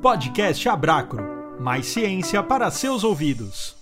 Podcast 0.00 0.68
Abracro. 0.68 1.22
Mais 1.60 1.86
ciência 1.86 2.42
para 2.42 2.70
seus 2.70 3.02
ouvidos. 3.02 3.76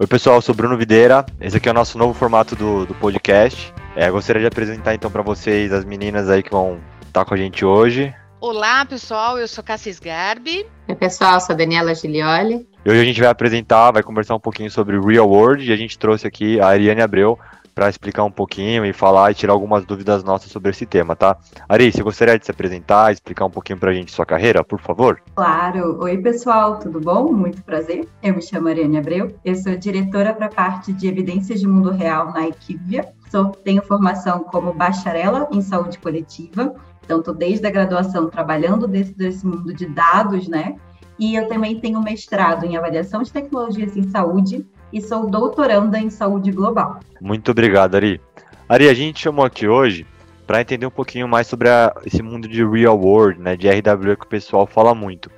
Oi, 0.00 0.06
pessoal, 0.06 0.36
eu 0.36 0.42
sou 0.42 0.54
Bruno 0.54 0.76
Videira. 0.76 1.24
Esse 1.40 1.56
aqui 1.56 1.68
é 1.68 1.70
o 1.70 1.74
nosso 1.74 1.96
novo 1.96 2.12
formato 2.12 2.56
do, 2.56 2.84
do 2.84 2.94
podcast. 2.94 3.72
É, 3.94 4.10
gostaria 4.10 4.40
de 4.40 4.48
apresentar 4.48 4.94
então 4.94 5.10
para 5.10 5.22
vocês 5.22 5.72
as 5.72 5.84
meninas 5.84 6.28
aí 6.28 6.42
que 6.42 6.50
vão 6.50 6.80
estar 7.06 7.24
com 7.24 7.34
a 7.34 7.36
gente 7.36 7.64
hoje. 7.64 8.12
Olá, 8.40 8.84
pessoal, 8.84 9.38
eu 9.38 9.46
sou 9.46 9.62
Cassis 9.62 10.00
Garbi. 10.00 10.66
Oi, 10.88 10.94
pessoal, 10.96 11.40
sou 11.40 11.54
Daniela 11.54 11.94
Gilioli. 11.94 12.66
E 12.84 12.90
hoje 12.90 13.00
a 13.00 13.04
gente 13.04 13.20
vai 13.20 13.30
apresentar, 13.30 13.92
vai 13.92 14.02
conversar 14.02 14.34
um 14.34 14.40
pouquinho 14.40 14.70
sobre 14.70 14.98
Real 14.98 15.28
World 15.28 15.64
e 15.64 15.72
a 15.72 15.76
gente 15.76 15.98
trouxe 15.98 16.26
aqui 16.26 16.60
a 16.60 16.66
Ariane 16.66 17.02
Abreu 17.02 17.38
para 17.74 17.88
explicar 17.88 18.24
um 18.24 18.30
pouquinho 18.30 18.84
e 18.86 18.92
falar 18.92 19.30
e 19.30 19.34
tirar 19.34 19.52
algumas 19.52 19.84
dúvidas 19.84 20.22
nossas 20.22 20.50
sobre 20.52 20.70
esse 20.70 20.86
tema, 20.86 21.16
tá? 21.16 21.36
Ari, 21.68 21.90
você 21.90 22.02
gostaria 22.02 22.38
de 22.38 22.44
se 22.44 22.50
apresentar, 22.50 23.12
explicar 23.12 23.44
um 23.44 23.50
pouquinho 23.50 23.78
para 23.78 23.90
a 23.90 23.94
gente 23.94 24.12
sua 24.12 24.24
carreira, 24.24 24.62
por 24.62 24.80
favor? 24.80 25.20
Claro. 25.34 25.98
Oi, 26.00 26.18
pessoal, 26.18 26.78
tudo 26.78 27.00
bom? 27.00 27.32
Muito 27.32 27.62
prazer. 27.64 28.08
Eu 28.22 28.34
me 28.34 28.42
chamo 28.42 28.68
Ariane 28.68 28.98
Abreu, 28.98 29.34
eu 29.44 29.54
sou 29.56 29.76
diretora 29.76 30.32
para 30.32 30.46
a 30.46 30.50
parte 30.50 30.92
de 30.92 31.08
evidências 31.08 31.60
de 31.60 31.66
mundo 31.66 31.90
real 31.90 32.32
na 32.32 32.46
Equivia. 32.46 33.12
Sou, 33.30 33.50
tenho 33.50 33.82
formação 33.82 34.44
como 34.44 34.72
bacharela 34.72 35.48
em 35.50 35.60
saúde 35.60 35.98
coletiva, 35.98 36.74
então 37.04 37.18
estou 37.18 37.34
desde 37.34 37.66
a 37.66 37.70
graduação 37.70 38.30
trabalhando 38.30 38.86
dentro 38.86 39.14
desse 39.14 39.44
mundo 39.44 39.74
de 39.74 39.86
dados, 39.86 40.46
né? 40.46 40.76
E 41.18 41.34
eu 41.34 41.48
também 41.48 41.80
tenho 41.80 42.02
mestrado 42.02 42.64
em 42.64 42.76
avaliação 42.76 43.22
de 43.22 43.32
tecnologias 43.32 43.96
em 43.96 44.08
saúde 44.08 44.66
e 44.94 45.02
sou 45.02 45.26
doutoranda 45.26 45.98
em 45.98 46.08
saúde 46.08 46.52
global. 46.52 47.00
Muito 47.20 47.50
obrigado, 47.50 47.96
Ari. 47.96 48.20
Ari, 48.68 48.88
a 48.88 48.94
gente 48.94 49.20
chamou 49.20 49.44
aqui 49.44 49.66
hoje 49.66 50.06
para 50.46 50.60
entender 50.60 50.86
um 50.86 50.90
pouquinho 50.90 51.26
mais 51.26 51.48
sobre 51.48 51.68
a, 51.68 51.92
esse 52.06 52.22
mundo 52.22 52.46
de 52.46 52.64
real 52.64 52.98
world, 52.98 53.40
né, 53.40 53.56
de 53.56 53.68
RWE 53.68 54.16
que 54.16 54.24
o 54.24 54.28
pessoal 54.28 54.66
fala 54.66 54.94
muito. 54.94 55.30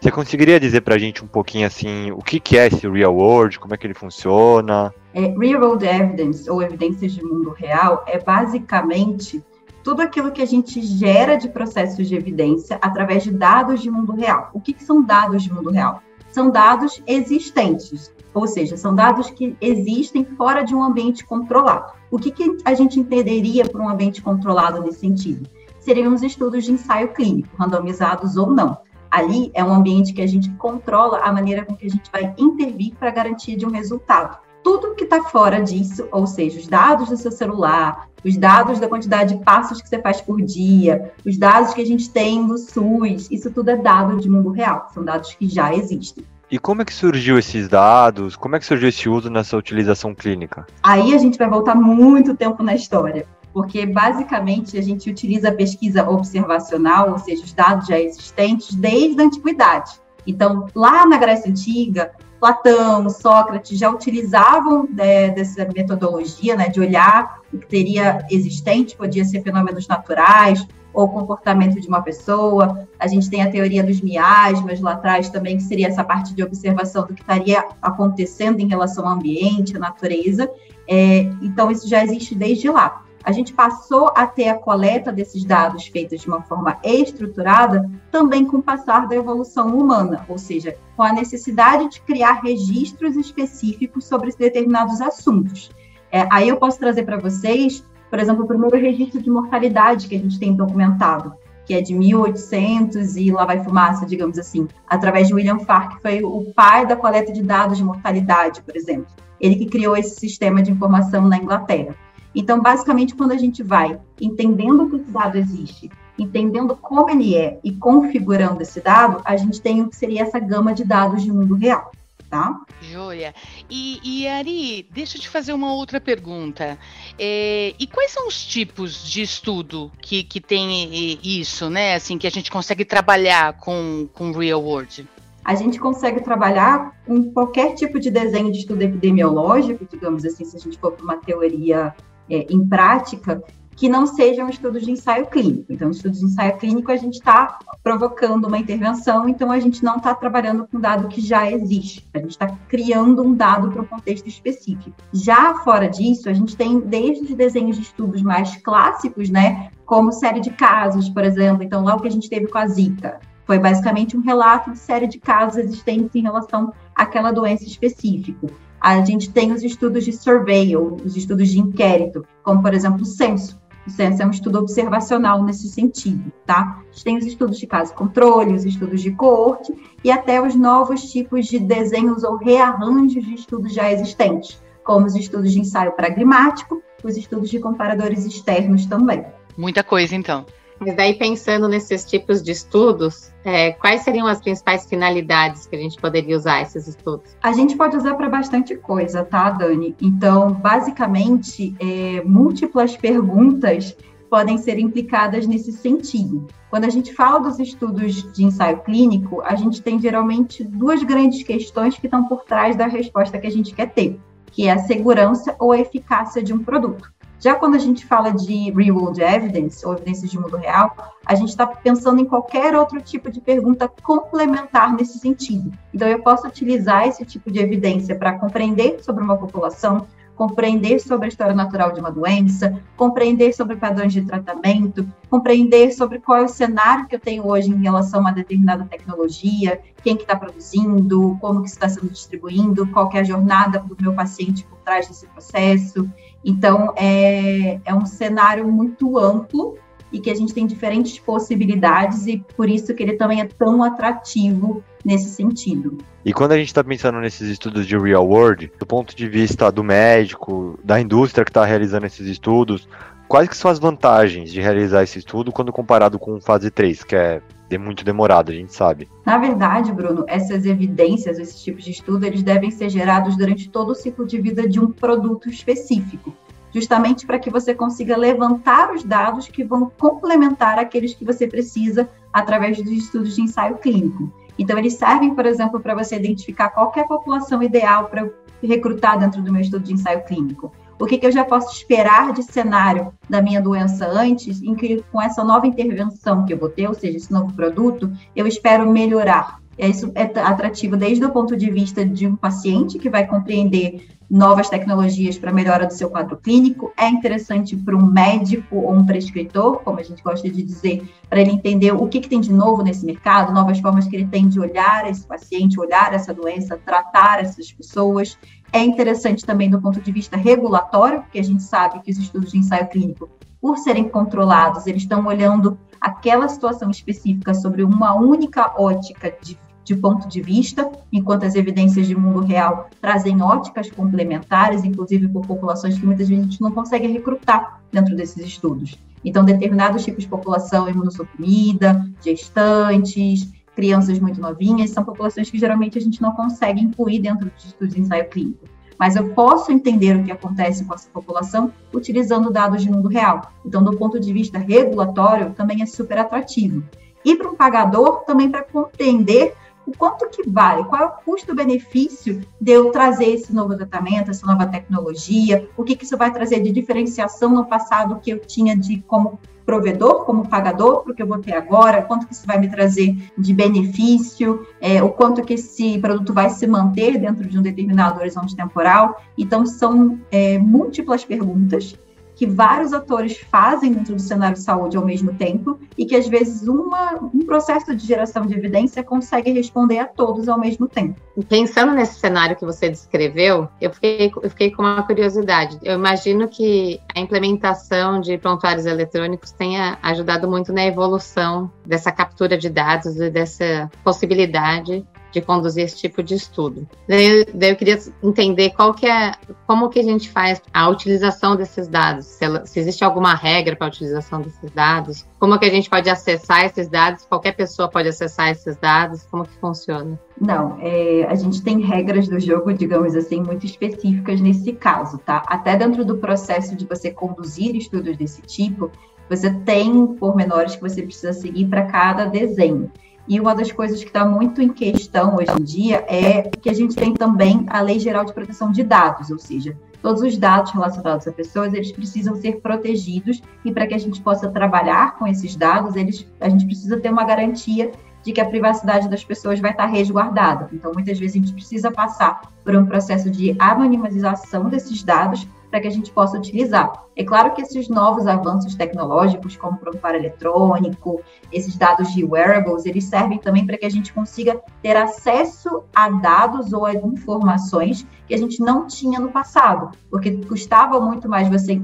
Você 0.00 0.10
conseguiria 0.10 0.60
dizer 0.60 0.80
para 0.82 0.94
a 0.94 0.98
gente 0.98 1.24
um 1.24 1.26
pouquinho 1.26 1.66
assim 1.66 2.10
o 2.12 2.22
que, 2.22 2.38
que 2.38 2.56
é 2.56 2.68
esse 2.68 2.88
real 2.88 3.14
world, 3.14 3.58
como 3.58 3.74
é 3.74 3.76
que 3.76 3.86
ele 3.86 3.94
funciona? 3.94 4.94
É, 5.12 5.26
real 5.26 5.60
world 5.60 5.84
evidence 5.84 6.48
ou 6.48 6.62
evidências 6.62 7.12
de 7.12 7.22
mundo 7.22 7.50
real 7.50 8.04
é 8.06 8.18
basicamente 8.18 9.44
tudo 9.82 10.02
aquilo 10.02 10.30
que 10.30 10.40
a 10.40 10.46
gente 10.46 10.80
gera 10.82 11.36
de 11.36 11.48
processos 11.48 12.08
de 12.08 12.14
evidência 12.14 12.78
através 12.80 13.24
de 13.24 13.32
dados 13.32 13.82
de 13.82 13.90
mundo 13.90 14.12
real. 14.12 14.50
O 14.54 14.60
que, 14.60 14.72
que 14.72 14.84
são 14.84 15.02
dados 15.02 15.42
de 15.42 15.52
mundo 15.52 15.70
real? 15.70 16.02
São 16.30 16.50
dados 16.50 17.02
existentes, 17.06 18.12
ou 18.32 18.46
seja, 18.46 18.76
são 18.76 18.94
dados 18.94 19.30
que 19.30 19.56
existem 19.60 20.24
fora 20.24 20.62
de 20.62 20.74
um 20.74 20.82
ambiente 20.82 21.24
controlado. 21.24 21.92
O 22.10 22.18
que, 22.18 22.30
que 22.30 22.58
a 22.64 22.74
gente 22.74 23.00
entenderia 23.00 23.64
por 23.64 23.80
um 23.80 23.88
ambiente 23.88 24.22
controlado 24.22 24.80
nesse 24.80 25.00
sentido? 25.00 25.48
Seriam 25.80 26.14
os 26.14 26.22
estudos 26.22 26.64
de 26.64 26.72
ensaio 26.72 27.12
clínico, 27.12 27.48
randomizados 27.56 28.36
ou 28.36 28.50
não. 28.50 28.78
Ali 29.10 29.50
é 29.54 29.64
um 29.64 29.72
ambiente 29.72 30.12
que 30.12 30.22
a 30.22 30.26
gente 30.26 30.48
controla 30.52 31.18
a 31.18 31.32
maneira 31.32 31.64
com 31.64 31.74
que 31.74 31.86
a 31.86 31.90
gente 31.90 32.10
vai 32.12 32.32
intervir 32.38 32.94
para 32.94 33.08
a 33.08 33.12
garantia 33.12 33.56
de 33.56 33.66
um 33.66 33.70
resultado. 33.70 34.38
Tudo 34.62 34.94
que 34.94 35.04
está 35.04 35.22
fora 35.24 35.60
disso, 35.62 36.06
ou 36.12 36.26
seja, 36.26 36.58
os 36.58 36.66
dados 36.66 37.08
do 37.08 37.16
seu 37.16 37.30
celular, 37.30 38.08
os 38.24 38.36
dados 38.36 38.78
da 38.78 38.88
quantidade 38.88 39.34
de 39.34 39.44
passos 39.44 39.80
que 39.80 39.88
você 39.88 40.00
faz 40.00 40.20
por 40.20 40.40
dia, 40.42 41.12
os 41.24 41.38
dados 41.38 41.72
que 41.72 41.80
a 41.80 41.86
gente 41.86 42.10
tem 42.10 42.42
no 42.42 42.58
SUS, 42.58 43.30
isso 43.30 43.50
tudo 43.50 43.70
é 43.70 43.76
dado 43.76 44.18
de 44.18 44.28
mundo 44.28 44.50
real, 44.50 44.88
são 44.92 45.04
dados 45.04 45.34
que 45.34 45.48
já 45.48 45.74
existem. 45.74 46.24
E 46.50 46.58
como 46.58 46.82
é 46.82 46.84
que 46.84 46.92
surgiu 46.92 47.38
esses 47.38 47.68
dados? 47.68 48.34
Como 48.34 48.56
é 48.56 48.58
que 48.58 48.66
surgiu 48.66 48.88
esse 48.88 49.08
uso 49.08 49.30
nessa 49.30 49.56
utilização 49.56 50.14
clínica? 50.14 50.66
Aí 50.82 51.14
a 51.14 51.18
gente 51.18 51.38
vai 51.38 51.48
voltar 51.48 51.76
muito 51.76 52.34
tempo 52.34 52.62
na 52.62 52.74
história, 52.74 53.24
porque 53.52 53.86
basicamente 53.86 54.76
a 54.76 54.82
gente 54.82 55.08
utiliza 55.08 55.48
a 55.48 55.54
pesquisa 55.54 56.08
observacional, 56.08 57.12
ou 57.12 57.18
seja, 57.18 57.44
os 57.44 57.52
dados 57.52 57.86
já 57.86 57.98
existentes 58.00 58.74
desde 58.74 59.20
a 59.20 59.24
antiguidade. 59.24 59.92
Então, 60.26 60.66
lá 60.74 61.06
na 61.06 61.16
Grécia 61.18 61.48
Antiga, 61.48 62.10
Platão, 62.40 63.08
Sócrates 63.10 63.78
já 63.78 63.90
utilizavam 63.90 64.88
né, 64.90 65.28
dessa 65.28 65.68
metodologia, 65.76 66.56
né, 66.56 66.68
de 66.68 66.80
olhar 66.80 67.40
o 67.52 67.58
que 67.58 67.66
teria 67.66 68.26
existente, 68.30 68.96
podia 68.96 69.24
ser 69.24 69.42
fenômenos 69.42 69.86
naturais, 69.86 70.66
ou 70.92 71.08
comportamento 71.08 71.80
de 71.80 71.86
uma 71.86 72.02
pessoa. 72.02 72.88
A 72.98 73.06
gente 73.06 73.28
tem 73.30 73.42
a 73.42 73.50
teoria 73.50 73.84
dos 73.84 74.00
miasmas 74.00 74.80
lá 74.80 74.92
atrás 74.92 75.28
também, 75.28 75.56
que 75.56 75.62
seria 75.62 75.88
essa 75.88 76.02
parte 76.02 76.34
de 76.34 76.42
observação 76.42 77.06
do 77.06 77.14
que 77.14 77.20
estaria 77.20 77.64
acontecendo 77.80 78.58
em 78.60 78.66
relação 78.66 79.06
ao 79.06 79.14
ambiente, 79.14 79.76
à 79.76 79.78
natureza. 79.78 80.50
É, 80.88 81.20
então, 81.42 81.70
isso 81.70 81.86
já 81.88 82.02
existe 82.02 82.34
desde 82.34 82.68
lá. 82.68 83.04
A 83.22 83.32
gente 83.32 83.52
passou 83.52 84.10
a 84.14 84.26
ter 84.26 84.48
a 84.48 84.58
coleta 84.58 85.12
desses 85.12 85.44
dados 85.44 85.86
feitos 85.86 86.20
de 86.20 86.28
uma 86.28 86.42
forma 86.42 86.78
estruturada 86.82 87.88
também 88.10 88.44
com 88.44 88.58
o 88.58 88.62
passar 88.62 89.06
da 89.06 89.14
evolução 89.14 89.76
humana, 89.76 90.24
ou 90.28 90.38
seja, 90.38 90.76
com 90.96 91.02
a 91.02 91.12
necessidade 91.12 91.88
de 91.90 92.00
criar 92.00 92.40
registros 92.42 93.16
específicos 93.16 94.04
sobre 94.04 94.30
determinados 94.32 95.00
assuntos. 95.00 95.70
É, 96.10 96.26
aí 96.30 96.48
eu 96.48 96.56
posso 96.56 96.78
trazer 96.78 97.04
para 97.04 97.18
vocês 97.18 97.84
por 98.10 98.18
exemplo, 98.18 98.44
o 98.44 98.46
primeiro 98.46 98.76
registro 98.76 99.22
de 99.22 99.30
mortalidade 99.30 100.08
que 100.08 100.16
a 100.16 100.18
gente 100.18 100.38
tem 100.38 100.52
documentado, 100.52 101.32
que 101.64 101.72
é 101.72 101.80
de 101.80 101.94
1800 101.94 103.16
e 103.16 103.30
lá 103.30 103.44
vai 103.44 103.62
fumaça, 103.62 104.04
digamos 104.04 104.36
assim, 104.36 104.66
através 104.88 105.28
de 105.28 105.34
William 105.34 105.60
Farr, 105.60 105.94
que 105.94 106.02
foi 106.02 106.22
o 106.24 106.52
pai 106.52 106.84
da 106.84 106.96
coleta 106.96 107.32
de 107.32 107.42
dados 107.42 107.78
de 107.78 107.84
mortalidade, 107.84 108.60
por 108.62 108.76
exemplo. 108.76 109.06
Ele 109.40 109.54
que 109.54 109.66
criou 109.66 109.96
esse 109.96 110.18
sistema 110.18 110.60
de 110.60 110.72
informação 110.72 111.28
na 111.28 111.38
Inglaterra. 111.38 111.94
Então, 112.34 112.60
basicamente, 112.60 113.14
quando 113.14 113.32
a 113.32 113.38
gente 113.38 113.62
vai 113.62 113.98
entendendo 114.20 114.88
que 114.88 114.96
esse 114.96 115.10
dado 115.10 115.36
existe, 115.36 115.90
entendendo 116.18 116.76
como 116.76 117.10
ele 117.10 117.34
é 117.34 117.58
e 117.64 117.72
configurando 117.72 118.62
esse 118.62 118.80
dado, 118.80 119.20
a 119.24 119.36
gente 119.36 119.60
tem 119.60 119.82
o 119.82 119.88
que 119.88 119.96
seria 119.96 120.22
essa 120.22 120.38
gama 120.38 120.72
de 120.72 120.84
dados 120.84 121.22
de 121.22 121.32
mundo 121.32 121.54
real 121.54 121.90
tá? 122.30 122.60
Joia. 122.80 123.34
E, 123.68 124.00
e 124.04 124.28
Ari, 124.28 124.86
deixa 124.90 125.18
eu 125.18 125.20
te 125.20 125.28
fazer 125.28 125.52
uma 125.52 125.74
outra 125.74 126.00
pergunta. 126.00 126.78
É, 127.18 127.74
e 127.78 127.86
quais 127.88 128.12
são 128.12 128.28
os 128.28 128.44
tipos 128.46 129.04
de 129.04 129.20
estudo 129.20 129.90
que, 130.00 130.22
que 130.22 130.40
tem 130.40 131.18
isso, 131.22 131.68
né? 131.68 131.96
Assim, 131.96 132.16
que 132.16 132.26
a 132.26 132.30
gente 132.30 132.50
consegue 132.50 132.84
trabalhar 132.84 133.54
com, 133.54 134.08
com 134.14 134.30
real 134.30 134.62
world? 134.62 135.06
A 135.44 135.54
gente 135.54 135.78
consegue 135.78 136.20
trabalhar 136.20 136.94
com 137.04 137.32
qualquer 137.32 137.74
tipo 137.74 137.98
de 137.98 138.10
desenho 138.10 138.52
de 138.52 138.60
estudo 138.60 138.82
epidemiológico, 138.82 139.84
digamos 139.90 140.24
assim, 140.24 140.44
se 140.44 140.56
a 140.56 140.60
gente 140.60 140.78
for 140.78 140.92
para 140.92 141.02
uma 141.02 141.16
teoria 141.16 141.94
é, 142.30 142.46
em 142.48 142.66
prática, 142.66 143.42
que 143.80 143.88
não 143.88 144.06
sejam 144.06 144.46
estudos 144.50 144.84
de 144.84 144.90
ensaio 144.90 145.26
clínico. 145.26 145.72
Então, 145.72 145.90
estudos 145.90 146.20
de 146.20 146.26
ensaio 146.26 146.58
clínico, 146.58 146.92
a 146.92 146.96
gente 146.96 147.14
está 147.14 147.58
provocando 147.82 148.46
uma 148.46 148.58
intervenção, 148.58 149.26
então 149.26 149.50
a 149.50 149.58
gente 149.58 149.82
não 149.82 149.96
está 149.96 150.14
trabalhando 150.14 150.68
com 150.68 150.78
dado 150.78 151.08
que 151.08 151.18
já 151.22 151.50
existe, 151.50 152.06
a 152.12 152.18
gente 152.18 152.32
está 152.32 152.46
criando 152.68 153.22
um 153.22 153.34
dado 153.34 153.70
para 153.70 153.80
um 153.80 153.86
contexto 153.86 154.26
específico. 154.26 154.94
Já 155.14 155.54
fora 155.64 155.88
disso, 155.88 156.28
a 156.28 156.34
gente 156.34 156.54
tem 156.58 156.78
desde 156.78 157.24
os 157.24 157.34
desenhos 157.34 157.76
de 157.76 157.82
estudos 157.84 158.20
mais 158.20 158.54
clássicos, 158.58 159.30
né, 159.30 159.70
como 159.86 160.12
série 160.12 160.40
de 160.40 160.50
casos, 160.50 161.08
por 161.08 161.24
exemplo, 161.24 161.62
então 161.62 161.82
lá 161.82 161.96
o 161.96 162.00
que 162.00 162.08
a 162.08 162.12
gente 162.12 162.28
teve 162.28 162.48
com 162.48 162.58
a 162.58 162.66
Zika, 162.66 163.18
foi 163.46 163.58
basicamente 163.58 164.14
um 164.14 164.20
relato 164.20 164.72
de 164.72 164.78
série 164.78 165.06
de 165.06 165.18
casos 165.18 165.56
existentes 165.56 166.14
em 166.14 166.20
relação 166.20 166.70
àquela 166.94 167.32
doença 167.32 167.64
específica. 167.64 168.46
A 168.80 169.04
gente 169.04 169.30
tem 169.30 169.52
os 169.52 169.62
estudos 169.62 170.04
de 170.04 170.12
survey, 170.12 170.74
ou 170.74 170.96
os 171.04 171.16
estudos 171.16 171.48
de 171.48 171.60
inquérito, 171.60 172.24
como, 172.42 172.62
por 172.62 172.72
exemplo, 172.72 173.02
o 173.02 173.06
censo. 173.06 173.60
O 173.86 173.90
censo 173.90 174.22
é 174.22 174.26
um 174.26 174.30
estudo 174.30 174.58
observacional 174.58 175.42
nesse 175.42 175.68
sentido, 175.68 176.32
tá? 176.46 176.80
A 176.80 176.92
gente 176.92 177.04
tem 177.04 177.16
os 177.18 177.26
estudos 177.26 177.58
de 177.58 177.66
caso 177.66 177.94
controle, 177.94 178.54
os 178.54 178.64
estudos 178.64 179.02
de 179.02 179.10
coorte 179.10 179.74
e 180.04 180.10
até 180.10 180.40
os 180.40 180.54
novos 180.54 181.10
tipos 181.10 181.46
de 181.46 181.58
desenhos 181.58 182.22
ou 182.22 182.36
rearranjos 182.36 183.24
de 183.24 183.34
estudos 183.34 183.74
já 183.74 183.90
existentes, 183.90 184.62
como 184.84 185.06
os 185.06 185.14
estudos 185.14 185.52
de 185.52 185.60
ensaio 185.60 185.92
pragmático, 185.92 186.82
os 187.02 187.16
estudos 187.16 187.50
de 187.50 187.58
comparadores 187.58 188.24
externos 188.24 188.86
também. 188.86 189.24
Muita 189.56 189.82
coisa, 189.82 190.14
então. 190.14 190.46
Mas 190.80 190.96
daí, 190.96 191.14
pensando 191.14 191.68
nesses 191.68 192.06
tipos 192.06 192.42
de 192.42 192.52
estudos, 192.52 193.30
é, 193.44 193.72
quais 193.72 194.00
seriam 194.00 194.26
as 194.26 194.40
principais 194.40 194.86
finalidades 194.86 195.66
que 195.66 195.76
a 195.76 195.78
gente 195.78 196.00
poderia 196.00 196.34
usar 196.34 196.62
esses 196.62 196.88
estudos? 196.88 197.36
A 197.42 197.52
gente 197.52 197.76
pode 197.76 197.98
usar 197.98 198.14
para 198.14 198.30
bastante 198.30 198.74
coisa, 198.76 199.22
tá, 199.22 199.50
Dani? 199.50 199.94
Então, 200.00 200.54
basicamente, 200.54 201.76
é, 201.78 202.22
múltiplas 202.24 202.96
perguntas 202.96 203.94
podem 204.30 204.56
ser 204.56 204.78
implicadas 204.78 205.46
nesse 205.46 205.70
sentido. 205.70 206.46
Quando 206.70 206.84
a 206.84 206.88
gente 206.88 207.12
fala 207.12 207.40
dos 207.40 207.58
estudos 207.58 208.32
de 208.32 208.44
ensaio 208.44 208.78
clínico, 208.78 209.42
a 209.42 209.56
gente 209.56 209.82
tem 209.82 210.00
geralmente 210.00 210.64
duas 210.64 211.02
grandes 211.02 211.42
questões 211.42 211.98
que 211.98 212.06
estão 212.06 212.24
por 212.26 212.44
trás 212.44 212.74
da 212.74 212.86
resposta 212.86 213.38
que 213.38 213.46
a 213.46 213.50
gente 213.50 213.74
quer 213.74 213.90
ter, 213.90 214.18
que 214.46 214.66
é 214.66 214.72
a 214.72 214.78
segurança 214.78 215.54
ou 215.58 215.72
a 215.72 215.78
eficácia 215.78 216.42
de 216.42 216.54
um 216.54 216.60
produto. 216.60 217.12
Já 217.40 217.54
quando 217.54 217.74
a 217.74 217.78
gente 217.78 218.04
fala 218.04 218.30
de 218.30 218.70
real 218.70 218.98
world 218.98 219.22
evidence, 219.22 219.84
ou 219.86 219.94
evidências 219.94 220.30
de 220.30 220.38
mundo 220.38 220.58
real, 220.58 220.94
a 221.24 221.34
gente 221.34 221.48
está 221.48 221.66
pensando 221.66 222.20
em 222.20 222.26
qualquer 222.26 222.76
outro 222.76 223.00
tipo 223.00 223.30
de 223.30 223.40
pergunta 223.40 223.90
complementar 224.02 224.92
nesse 224.92 225.18
sentido. 225.18 225.72
Então, 225.92 226.06
eu 226.06 226.22
posso 226.22 226.46
utilizar 226.46 227.08
esse 227.08 227.24
tipo 227.24 227.50
de 227.50 227.58
evidência 227.58 228.14
para 228.14 228.38
compreender 228.38 229.02
sobre 229.02 229.24
uma 229.24 229.38
população, 229.38 230.06
compreender 230.40 230.98
sobre 231.00 231.26
a 231.26 231.28
história 231.28 231.54
natural 231.54 231.92
de 231.92 232.00
uma 232.00 232.10
doença, 232.10 232.82
compreender 232.96 233.52
sobre 233.52 233.76
padrões 233.76 234.10
de 234.10 234.22
tratamento, 234.22 235.06
compreender 235.28 235.92
sobre 235.92 236.18
qual 236.18 236.38
é 236.38 236.44
o 236.44 236.48
cenário 236.48 237.06
que 237.06 237.14
eu 237.14 237.20
tenho 237.20 237.46
hoje 237.46 237.68
em 237.68 237.82
relação 237.82 238.26
a 238.26 238.30
determinada 238.30 238.86
tecnologia, 238.86 239.78
quem 240.02 240.16
que 240.16 240.22
está 240.22 240.34
produzindo, 240.34 241.36
como 241.42 241.60
que 241.62 241.68
está 241.68 241.90
sendo 241.90 242.08
distribuindo, 242.08 242.86
qual 242.86 243.10
é 243.12 243.20
a 243.20 243.22
jornada 243.22 243.80
do 243.80 243.94
meu 244.00 244.14
paciente 244.14 244.64
por 244.64 244.78
trás 244.78 245.06
desse 245.06 245.26
processo. 245.26 246.08
Então, 246.42 246.94
é, 246.96 247.78
é 247.84 247.94
um 247.94 248.06
cenário 248.06 248.66
muito 248.66 249.18
amplo 249.18 249.76
e 250.12 250.20
que 250.20 250.30
a 250.30 250.34
gente 250.34 250.52
tem 250.52 250.66
diferentes 250.66 251.18
possibilidades 251.18 252.26
e 252.26 252.44
por 252.56 252.68
isso 252.68 252.94
que 252.94 253.02
ele 253.02 253.14
também 253.14 253.40
é 253.40 253.44
tão 253.46 253.82
atrativo 253.82 254.82
nesse 255.04 255.30
sentido. 255.30 255.98
E 256.24 256.32
quando 256.32 256.52
a 256.52 256.58
gente 256.58 256.66
está 256.66 256.84
pensando 256.84 257.18
nesses 257.20 257.48
estudos 257.48 257.86
de 257.86 257.96
real 257.96 258.26
world, 258.26 258.70
do 258.78 258.86
ponto 258.86 259.16
de 259.16 259.28
vista 259.28 259.70
do 259.70 259.82
médico, 259.82 260.78
da 260.84 261.00
indústria 261.00 261.44
que 261.44 261.50
está 261.50 261.64
realizando 261.64 262.06
esses 262.06 262.26
estudos, 262.26 262.86
quais 263.26 263.48
que 263.48 263.56
são 263.56 263.70
as 263.70 263.78
vantagens 263.78 264.52
de 264.52 264.60
realizar 264.60 265.02
esse 265.02 265.18
estudo 265.18 265.52
quando 265.52 265.72
comparado 265.72 266.18
com 266.18 266.40
fase 266.40 266.70
3, 266.70 267.04
que 267.04 267.16
é 267.16 267.40
muito 267.78 268.04
demorado, 268.04 268.50
a 268.50 268.54
gente 268.54 268.74
sabe. 268.74 269.08
Na 269.24 269.38
verdade, 269.38 269.92
Bruno, 269.92 270.24
essas 270.26 270.66
evidências, 270.66 271.38
esses 271.38 271.62
tipos 271.62 271.84
de 271.84 271.92
estudo, 271.92 272.26
eles 272.26 272.42
devem 272.42 272.70
ser 272.70 272.90
gerados 272.90 273.36
durante 273.36 273.70
todo 273.70 273.90
o 273.90 273.94
ciclo 273.94 274.26
de 274.26 274.40
vida 274.40 274.68
de 274.68 274.80
um 274.80 274.90
produto 274.90 275.48
específico 275.48 276.34
justamente 276.72 277.26
para 277.26 277.38
que 277.38 277.50
você 277.50 277.74
consiga 277.74 278.16
levantar 278.16 278.92
os 278.92 279.02
dados 279.02 279.48
que 279.48 279.64
vão 279.64 279.90
complementar 279.98 280.78
aqueles 280.78 281.14
que 281.14 281.24
você 281.24 281.46
precisa 281.46 282.08
através 282.32 282.76
dos 282.76 282.92
estudos 282.92 283.34
de 283.34 283.42
ensaio 283.42 283.76
clínico. 283.76 284.32
Então, 284.58 284.78
eles 284.78 284.94
servem, 284.94 285.34
por 285.34 285.46
exemplo, 285.46 285.80
para 285.80 285.94
você 285.94 286.16
identificar 286.16 286.68
qual 286.68 286.92
é 286.96 287.00
a 287.00 287.06
população 287.06 287.62
ideal 287.62 288.06
para 288.06 288.28
recrutar 288.62 289.18
dentro 289.18 289.40
do 289.42 289.52
meu 289.52 289.62
estudo 289.62 289.84
de 289.84 289.94
ensaio 289.94 290.22
clínico. 290.24 290.70
O 290.98 291.06
que, 291.06 291.16
que 291.16 291.26
eu 291.26 291.32
já 291.32 291.44
posso 291.44 291.72
esperar 291.72 292.30
de 292.34 292.42
cenário 292.42 293.10
da 293.26 293.40
minha 293.40 293.60
doença 293.60 294.06
antes, 294.06 294.62
em 294.62 294.74
que 294.74 295.02
com 295.10 295.20
essa 295.20 295.42
nova 295.42 295.66
intervenção 295.66 296.44
que 296.44 296.52
eu 296.52 296.58
vou 296.58 296.68
ter, 296.68 296.86
ou 296.86 296.94
seja, 296.94 297.16
esse 297.16 297.32
novo 297.32 297.54
produto, 297.54 298.12
eu 298.36 298.46
espero 298.46 298.88
melhorar. 298.90 299.60
Isso 299.78 300.12
é 300.14 300.24
atrativo 300.24 300.98
desde 300.98 301.24
o 301.24 301.30
ponto 301.30 301.56
de 301.56 301.70
vista 301.70 302.04
de 302.04 302.26
um 302.26 302.36
paciente 302.36 302.98
que 302.98 303.08
vai 303.08 303.26
compreender 303.26 304.06
novas 304.30 304.68
tecnologias 304.68 305.36
para 305.36 305.52
melhora 305.52 305.86
do 305.86 305.92
seu 305.92 306.08
quadro 306.08 306.36
clínico, 306.36 306.92
é 306.96 307.08
interessante 307.08 307.76
para 307.76 307.96
um 307.96 308.06
médico 308.06 308.76
ou 308.76 308.92
um 308.92 309.04
prescritor, 309.04 309.80
como 309.82 309.98
a 309.98 310.04
gente 310.04 310.22
gosta 310.22 310.48
de 310.48 310.62
dizer, 310.62 311.02
para 311.28 311.40
ele 311.40 311.50
entender 311.50 311.92
o 311.92 312.06
que, 312.06 312.20
que, 312.20 312.28
tem 312.28 312.40
de 312.40 312.52
novo 312.52 312.82
nesse 312.82 313.04
mercado, 313.04 313.52
novas 313.52 313.80
formas 313.80 314.06
que 314.06 314.14
ele 314.14 314.26
tem 314.26 314.48
de 314.48 314.60
olhar 314.60 315.10
esse 315.10 315.26
paciente, 315.26 315.80
olhar 315.80 316.14
essa 316.14 316.32
doença, 316.32 316.78
tratar 316.78 317.40
essas 317.40 317.72
pessoas. 317.72 318.38
É 318.72 318.80
interessante 318.84 319.44
também 319.44 319.68
do 319.68 319.80
ponto 319.80 320.00
de 320.00 320.12
vista 320.12 320.36
regulatório, 320.36 321.22
porque 321.22 321.40
a 321.40 321.44
gente 321.44 321.64
sabe 321.64 322.00
que 322.00 322.12
os 322.12 322.18
estudos 322.18 322.52
de 322.52 322.58
ensaio 322.58 322.86
clínico, 322.86 323.28
por 323.60 323.78
serem 323.78 324.08
controlados, 324.08 324.86
eles 324.86 325.02
estão 325.02 325.26
olhando 325.26 325.76
aquela 326.00 326.48
situação 326.48 326.88
específica 326.88 327.52
sobre 327.52 327.82
uma 327.82 328.14
única 328.14 328.72
ótica 328.80 329.34
de 329.42 329.58
de 329.90 329.96
ponto 329.96 330.28
de 330.28 330.40
vista, 330.40 330.88
enquanto 331.12 331.44
as 331.44 331.56
evidências 331.56 332.06
de 332.06 332.14
mundo 332.14 332.38
real 332.38 332.88
trazem 333.00 333.42
óticas 333.42 333.90
complementares, 333.90 334.84
inclusive 334.84 335.26
por 335.26 335.44
populações 335.44 335.98
que 335.98 336.06
muitas 336.06 336.28
vezes 336.28 336.44
a 336.44 336.46
gente 336.48 336.60
não 336.60 336.70
consegue 336.70 337.08
recrutar 337.08 337.80
dentro 337.90 338.14
desses 338.14 338.46
estudos. 338.46 338.96
Então, 339.24 339.44
determinados 339.44 340.04
tipos 340.04 340.22
de 340.22 340.30
população 340.30 340.88
imunossuprimida, 340.88 342.08
gestantes, 342.24 343.52
crianças 343.74 344.20
muito 344.20 344.40
novinhas, 344.40 344.90
são 344.90 345.02
populações 345.02 345.50
que 345.50 345.58
geralmente 345.58 345.98
a 345.98 346.00
gente 346.00 346.22
não 346.22 346.30
consegue 346.36 346.80
incluir 346.80 347.18
dentro 347.18 347.50
de 347.50 347.66
estudos 347.66 347.92
de 347.92 348.00
ensaio 348.00 348.28
clínico. 348.28 348.68
Mas 348.96 349.16
eu 349.16 349.30
posso 349.30 349.72
entender 349.72 350.16
o 350.16 350.22
que 350.22 350.30
acontece 350.30 350.84
com 350.84 350.94
essa 350.94 351.10
população 351.10 351.72
utilizando 351.92 352.48
dados 352.52 352.80
de 352.80 352.88
mundo 352.88 353.08
real. 353.08 353.50
Então, 353.66 353.82
do 353.82 353.96
ponto 353.96 354.20
de 354.20 354.32
vista 354.32 354.56
regulatório, 354.56 355.50
também 355.50 355.82
é 355.82 355.86
super 355.86 356.18
atrativo. 356.18 356.84
E 357.24 357.34
para 357.34 357.50
um 357.50 357.56
pagador, 357.56 358.24
também 358.24 358.48
para 358.48 358.62
compreender 358.62 359.54
o 359.86 359.92
quanto 359.96 360.28
que 360.28 360.48
vale, 360.48 360.84
qual 360.84 361.02
é 361.02 361.06
o 361.06 361.10
custo-benefício 361.24 362.42
de 362.60 362.72
eu 362.72 362.90
trazer 362.90 363.26
esse 363.26 363.52
novo 363.52 363.76
tratamento, 363.76 364.30
essa 364.30 364.46
nova 364.46 364.66
tecnologia, 364.66 365.68
o 365.76 365.82
que, 365.82 365.96
que 365.96 366.04
isso 366.04 366.16
vai 366.16 366.32
trazer 366.32 366.60
de 366.60 366.70
diferenciação 366.70 367.50
no 367.50 367.66
passado 367.66 368.20
que 368.20 368.30
eu 368.30 368.38
tinha 368.38 368.76
de 368.76 368.98
como 369.02 369.38
provedor, 369.64 370.24
como 370.24 370.48
pagador, 370.48 371.02
para 371.02 371.12
o 371.12 371.14
que 371.14 371.22
eu 371.22 371.26
vou 371.26 371.38
ter 371.38 371.52
agora, 371.54 372.02
quanto 372.02 372.26
que 372.26 372.32
isso 372.34 372.46
vai 372.46 372.58
me 372.58 372.68
trazer 372.68 373.16
de 373.38 373.54
benefício, 373.54 374.66
é, 374.80 375.00
o 375.02 375.10
quanto 375.10 375.42
que 375.42 375.54
esse 375.54 375.98
produto 376.00 376.32
vai 376.32 376.50
se 376.50 376.66
manter 376.66 377.18
dentro 377.18 377.48
de 377.48 377.56
um 377.56 377.62
determinado 377.62 378.18
horizonte 378.18 378.56
temporal. 378.56 379.22
Então, 379.38 379.64
são 379.64 380.18
é, 380.32 380.58
múltiplas 380.58 381.24
perguntas 381.24 381.96
que 382.40 382.46
vários 382.46 382.94
atores 382.94 383.36
fazem 383.50 383.92
dentro 383.92 384.14
do 384.14 384.22
cenário 384.22 384.54
de 384.54 384.62
saúde 384.62 384.96
ao 384.96 385.04
mesmo 385.04 385.34
tempo 385.34 385.78
e 385.98 386.06
que 386.06 386.16
às 386.16 386.26
vezes 386.26 386.66
uma, 386.66 387.16
um 387.34 387.44
processo 387.44 387.94
de 387.94 388.06
geração 388.06 388.46
de 388.46 388.54
evidência 388.54 389.04
consegue 389.04 389.52
responder 389.52 389.98
a 389.98 390.06
todos 390.06 390.48
ao 390.48 390.58
mesmo 390.58 390.88
tempo. 390.88 391.20
Pensando 391.50 391.92
nesse 391.92 392.18
cenário 392.18 392.56
que 392.56 392.64
você 392.64 392.88
descreveu, 392.88 393.68
eu 393.78 393.90
fiquei, 393.90 394.32
eu 394.42 394.48
fiquei 394.48 394.70
com 394.70 394.80
uma 394.80 395.02
curiosidade. 395.02 395.78
Eu 395.82 395.96
imagino 395.96 396.48
que 396.48 396.98
a 397.14 397.20
implementação 397.20 398.22
de 398.22 398.38
prontuários 398.38 398.86
eletrônicos 398.86 399.52
tenha 399.52 399.98
ajudado 400.02 400.48
muito 400.48 400.72
na 400.72 400.86
evolução 400.86 401.70
dessa 401.84 402.10
captura 402.10 402.56
de 402.56 402.70
dados 402.70 403.16
e 403.16 403.28
dessa 403.28 403.90
possibilidade 404.02 405.04
de 405.32 405.40
conduzir 405.40 405.84
esse 405.84 405.96
tipo 405.96 406.22
de 406.22 406.34
estudo. 406.34 406.86
Daí, 407.08 407.44
daí, 407.54 407.70
eu 407.70 407.76
queria 407.76 407.98
entender 408.22 408.70
qual 408.70 408.94
que 408.94 409.06
é, 409.06 409.32
como 409.66 409.88
que 409.88 410.00
a 410.00 410.02
gente 410.02 410.30
faz 410.30 410.60
a 410.72 410.88
utilização 410.88 411.56
desses 411.56 411.88
dados, 411.88 412.26
se, 412.26 412.44
ela, 412.44 412.66
se 412.66 412.78
existe 412.80 413.04
alguma 413.04 413.34
regra 413.34 413.76
para 413.76 413.86
a 413.86 413.90
utilização 413.90 414.40
desses 414.40 414.70
dados, 414.70 415.26
como 415.38 415.58
que 415.58 415.64
a 415.64 415.70
gente 415.70 415.88
pode 415.88 416.08
acessar 416.10 416.64
esses 416.64 416.88
dados, 416.88 417.24
qualquer 417.24 417.52
pessoa 417.52 417.88
pode 417.88 418.08
acessar 418.08 418.50
esses 418.50 418.76
dados, 418.76 419.22
como 419.30 419.44
que 419.44 419.56
funciona? 419.60 420.18
Não, 420.40 420.78
é, 420.80 421.26
a 421.28 421.34
gente 421.34 421.62
tem 421.62 421.80
regras 421.80 422.26
do 422.28 422.40
jogo, 422.40 422.72
digamos 422.72 423.14
assim, 423.14 423.42
muito 423.42 423.66
específicas 423.66 424.40
nesse 424.40 424.72
caso, 424.72 425.18
tá? 425.18 425.42
Até 425.46 425.76
dentro 425.76 426.04
do 426.04 426.16
processo 426.16 426.74
de 426.74 426.86
você 426.86 427.10
conduzir 427.10 427.76
estudos 427.76 428.16
desse 428.16 428.40
tipo, 428.42 428.90
você 429.28 429.48
tem 429.50 430.08
pormenores 430.16 430.74
que 430.74 430.82
você 430.82 431.02
precisa 431.02 431.32
seguir 431.32 431.66
para 431.66 431.86
cada 431.86 432.24
desenho. 432.24 432.90
E 433.28 433.38
uma 433.38 433.54
das 433.54 433.70
coisas 433.70 434.00
que 434.00 434.08
está 434.08 434.24
muito 434.24 434.60
em 434.60 434.68
questão 434.68 435.36
hoje 435.36 435.52
em 435.58 435.62
dia 435.62 436.04
é 436.08 436.42
que 436.42 436.68
a 436.68 436.74
gente 436.74 436.96
tem 436.96 437.14
também 437.14 437.64
a 437.68 437.80
Lei 437.80 437.98
Geral 437.98 438.24
de 438.24 438.32
Proteção 438.32 438.72
de 438.72 438.82
Dados, 438.82 439.30
ou 439.30 439.38
seja, 439.38 439.76
todos 440.02 440.22
os 440.22 440.36
dados 440.36 440.72
relacionados 440.72 441.28
a 441.28 441.32
pessoas, 441.32 441.74
eles 441.74 441.92
precisam 441.92 442.34
ser 442.36 442.60
protegidos 442.60 443.42
e 443.64 443.72
para 443.72 443.86
que 443.86 443.94
a 443.94 443.98
gente 443.98 444.20
possa 444.20 444.48
trabalhar 444.48 445.18
com 445.18 445.26
esses 445.26 445.54
dados, 445.54 445.94
eles, 445.96 446.26
a 446.40 446.48
gente 446.48 446.66
precisa 446.66 446.98
ter 446.98 447.10
uma 447.10 447.24
garantia 447.24 447.92
de 448.22 448.32
que 448.32 448.40
a 448.40 448.48
privacidade 448.48 449.08
das 449.08 449.24
pessoas 449.24 449.60
vai 449.60 449.70
estar 449.70 449.86
resguardada. 449.86 450.68
Então, 450.72 450.92
muitas 450.92 451.18
vezes 451.18 451.36
a 451.36 451.38
gente 451.38 451.54
precisa 451.54 451.90
passar 451.90 452.42
por 452.64 452.74
um 452.76 452.84
processo 452.84 453.30
de 453.30 453.56
anonimização 453.58 454.68
desses 454.68 455.02
dados 455.02 455.46
para 455.70 455.80
que 455.80 455.86
a 455.88 455.90
gente 455.90 456.10
possa 456.10 456.36
utilizar. 456.36 456.92
É 457.16 457.24
claro 457.24 457.52
que 457.52 457.62
esses 457.62 457.88
novos 457.88 458.26
avanços 458.26 458.74
tecnológicos, 458.74 459.56
como 459.56 459.76
o 459.76 459.78
prontuário 459.78 460.18
eletrônico, 460.18 461.20
esses 461.52 461.76
dados 461.76 462.12
de 462.12 462.24
wearables, 462.24 462.86
eles 462.86 463.04
servem 463.04 463.38
também 463.38 463.64
para 463.64 463.78
que 463.78 463.86
a 463.86 463.90
gente 463.90 464.12
consiga 464.12 464.60
ter 464.82 464.96
acesso 464.96 465.84
a 465.94 466.08
dados 466.08 466.72
ou 466.72 466.84
a 466.84 466.94
informações 466.94 468.06
que 468.26 468.34
a 468.34 468.38
gente 468.38 468.60
não 468.60 468.86
tinha 468.86 469.20
no 469.20 469.30
passado, 469.30 469.90
porque 470.10 470.32
custava 470.46 471.00
muito 471.00 471.28
mais 471.28 471.48
você. 471.48 471.80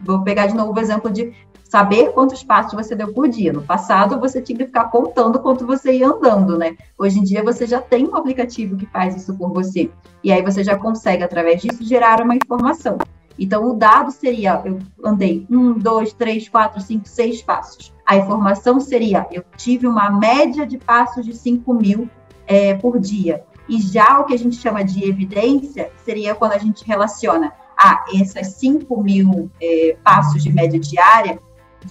Vou 0.00 0.22
pegar 0.22 0.48
de 0.48 0.54
novo 0.54 0.72
o 0.72 0.80
exemplo 0.80 1.10
de 1.10 1.32
saber 1.72 2.12
quantos 2.12 2.44
passos 2.44 2.74
você 2.74 2.94
deu 2.94 3.14
por 3.14 3.26
dia. 3.26 3.50
No 3.50 3.62
passado, 3.62 4.20
você 4.20 4.42
tinha 4.42 4.58
que 4.58 4.66
ficar 4.66 4.90
contando 4.90 5.38
quanto 5.38 5.66
você 5.66 5.92
ia 5.92 6.06
andando, 6.06 6.58
né? 6.58 6.76
Hoje 6.98 7.18
em 7.18 7.22
dia, 7.22 7.42
você 7.42 7.66
já 7.66 7.80
tem 7.80 8.06
um 8.06 8.14
aplicativo 8.14 8.76
que 8.76 8.84
faz 8.84 9.16
isso 9.16 9.34
por 9.38 9.50
você. 9.50 9.90
E 10.22 10.30
aí 10.30 10.42
você 10.42 10.62
já 10.62 10.76
consegue, 10.76 11.22
através 11.22 11.62
disso, 11.62 11.82
gerar 11.82 12.20
uma 12.20 12.34
informação. 12.34 12.98
Então, 13.42 13.68
o 13.68 13.74
dado 13.74 14.12
seria: 14.12 14.62
eu 14.64 14.78
andei 15.04 15.44
um, 15.50 15.72
dois, 15.72 16.12
três, 16.12 16.48
quatro, 16.48 16.80
cinco, 16.80 17.08
seis 17.08 17.42
passos. 17.42 17.92
A 18.06 18.16
informação 18.16 18.78
seria: 18.78 19.26
eu 19.32 19.42
tive 19.56 19.84
uma 19.88 20.10
média 20.10 20.64
de 20.64 20.78
passos 20.78 21.26
de 21.26 21.34
5 21.36 21.74
mil 21.74 22.08
é, 22.46 22.74
por 22.74 23.00
dia. 23.00 23.44
E 23.68 23.80
já 23.80 24.20
o 24.20 24.26
que 24.26 24.34
a 24.34 24.38
gente 24.38 24.56
chama 24.56 24.84
de 24.84 25.04
evidência 25.04 25.90
seria 26.04 26.36
quando 26.36 26.52
a 26.52 26.58
gente 26.58 26.84
relaciona: 26.86 27.52
ah, 27.76 28.04
esses 28.14 28.46
5 28.54 29.02
mil 29.02 29.50
é, 29.60 29.96
passos 30.04 30.40
de 30.40 30.52
média 30.52 30.78
diária 30.78 31.40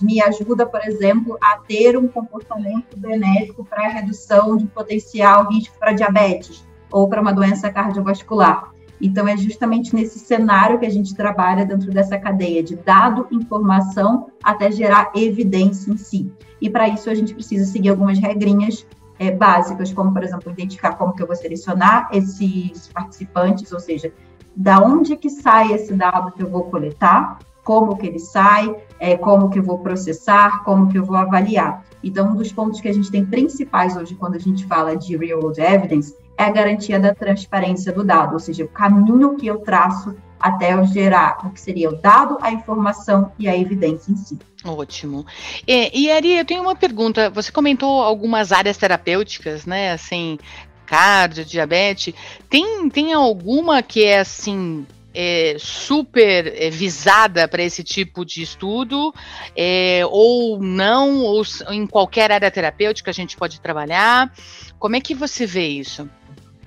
me 0.01 0.21
ajuda, 0.21 0.65
por 0.65 0.79
exemplo, 0.85 1.37
a 1.43 1.57
ter 1.57 1.97
um 1.97 2.07
comportamento 2.07 2.97
benéfico 2.97 3.65
para 3.65 3.87
a 3.87 3.89
redução 3.89 4.55
de 4.55 4.65
potencial 4.67 5.49
risco 5.49 5.77
para 5.77 5.91
diabetes 5.91 6.65
ou 6.89 7.09
para 7.09 7.19
uma 7.19 7.33
doença 7.33 7.69
cardiovascular. 7.69 8.71
Então, 9.01 9.27
é 9.27 9.35
justamente 9.35 9.95
nesse 9.95 10.19
cenário 10.19 10.79
que 10.79 10.85
a 10.85 10.89
gente 10.89 11.15
trabalha 11.15 11.65
dentro 11.65 11.91
dessa 11.91 12.19
cadeia 12.19 12.61
de 12.61 12.75
dado, 12.75 13.27
informação, 13.31 14.27
até 14.43 14.71
gerar 14.71 15.11
evidência 15.15 15.91
em 15.91 15.97
si. 15.97 16.31
E 16.61 16.69
para 16.69 16.87
isso 16.87 17.09
a 17.09 17.15
gente 17.15 17.33
precisa 17.33 17.65
seguir 17.65 17.89
algumas 17.89 18.19
regrinhas 18.19 18.85
é, 19.17 19.31
básicas, 19.31 19.91
como, 19.91 20.13
por 20.13 20.23
exemplo, 20.23 20.51
identificar 20.51 20.93
como 20.93 21.13
que 21.13 21.23
eu 21.23 21.27
vou 21.27 21.35
selecionar 21.35 22.09
esses 22.11 22.87
participantes, 22.89 23.71
ou 23.71 23.79
seja, 23.79 24.13
da 24.55 24.79
onde 24.79 25.15
que 25.15 25.29
sai 25.29 25.73
esse 25.73 25.93
dado 25.93 26.31
que 26.31 26.43
eu 26.43 26.49
vou 26.49 26.65
coletar, 26.65 27.39
como 27.63 27.95
que 27.97 28.07
ele 28.07 28.19
sai, 28.19 28.75
é, 28.99 29.17
como 29.17 29.49
que 29.49 29.59
eu 29.59 29.63
vou 29.63 29.79
processar, 29.79 30.63
como 30.63 30.89
que 30.89 30.97
eu 30.97 31.05
vou 31.05 31.15
avaliar. 31.15 31.85
Então, 32.03 32.31
um 32.31 32.35
dos 32.35 32.51
pontos 32.51 32.81
que 32.81 32.87
a 32.87 32.93
gente 32.93 33.11
tem 33.11 33.25
principais 33.25 33.95
hoje 33.95 34.15
quando 34.15 34.35
a 34.35 34.39
gente 34.39 34.65
fala 34.65 34.95
de 34.95 35.15
real 35.15 35.39
world 35.39 35.61
evidence 35.61 36.15
é 36.37 36.43
a 36.43 36.51
garantia 36.51 36.99
da 36.99 37.13
transparência 37.13 37.91
do 37.91 38.03
dado, 38.03 38.33
ou 38.33 38.39
seja, 38.39 38.63
o 38.63 38.67
caminho 38.67 39.35
que 39.37 39.47
eu 39.47 39.59
traço 39.59 40.15
até 40.39 40.73
eu 40.73 40.85
gerar 40.85 41.45
o 41.45 41.51
que 41.51 41.61
seria 41.61 41.89
o 41.89 41.95
dado, 41.95 42.37
a 42.41 42.51
informação 42.51 43.31
e 43.37 43.47
a 43.47 43.55
evidência 43.55 44.11
em 44.11 44.15
si. 44.15 44.39
Ótimo. 44.65 45.25
E, 45.67 46.01
e 46.01 46.11
Ari, 46.11 46.37
eu 46.37 46.45
tenho 46.45 46.63
uma 46.63 46.75
pergunta. 46.75 47.29
Você 47.29 47.51
comentou 47.51 48.01
algumas 48.01 48.51
áreas 48.51 48.77
terapêuticas, 48.77 49.65
né? 49.65 49.91
Assim, 49.91 50.39
cardio, 50.85 51.45
diabetes. 51.45 52.13
Tem, 52.49 52.89
tem 52.89 53.13
alguma 53.13 53.83
que 53.83 54.03
é 54.03 54.19
assim 54.19 54.85
é, 55.13 55.55
super 55.59 56.47
é, 56.47 56.69
visada 56.69 57.47
para 57.47 57.63
esse 57.63 57.83
tipo 57.83 58.25
de 58.25 58.41
estudo, 58.41 59.13
é, 59.55 60.01
ou 60.09 60.61
não, 60.61 61.19
ou 61.19 61.43
em 61.69 61.85
qualquer 61.85 62.31
área 62.31 62.51
terapêutica 62.51 63.11
a 63.11 63.13
gente 63.13 63.37
pode 63.37 63.59
trabalhar? 63.59 64.33
Como 64.79 64.95
é 64.95 65.01
que 65.01 65.13
você 65.13 65.45
vê 65.45 65.67
isso? 65.67 66.09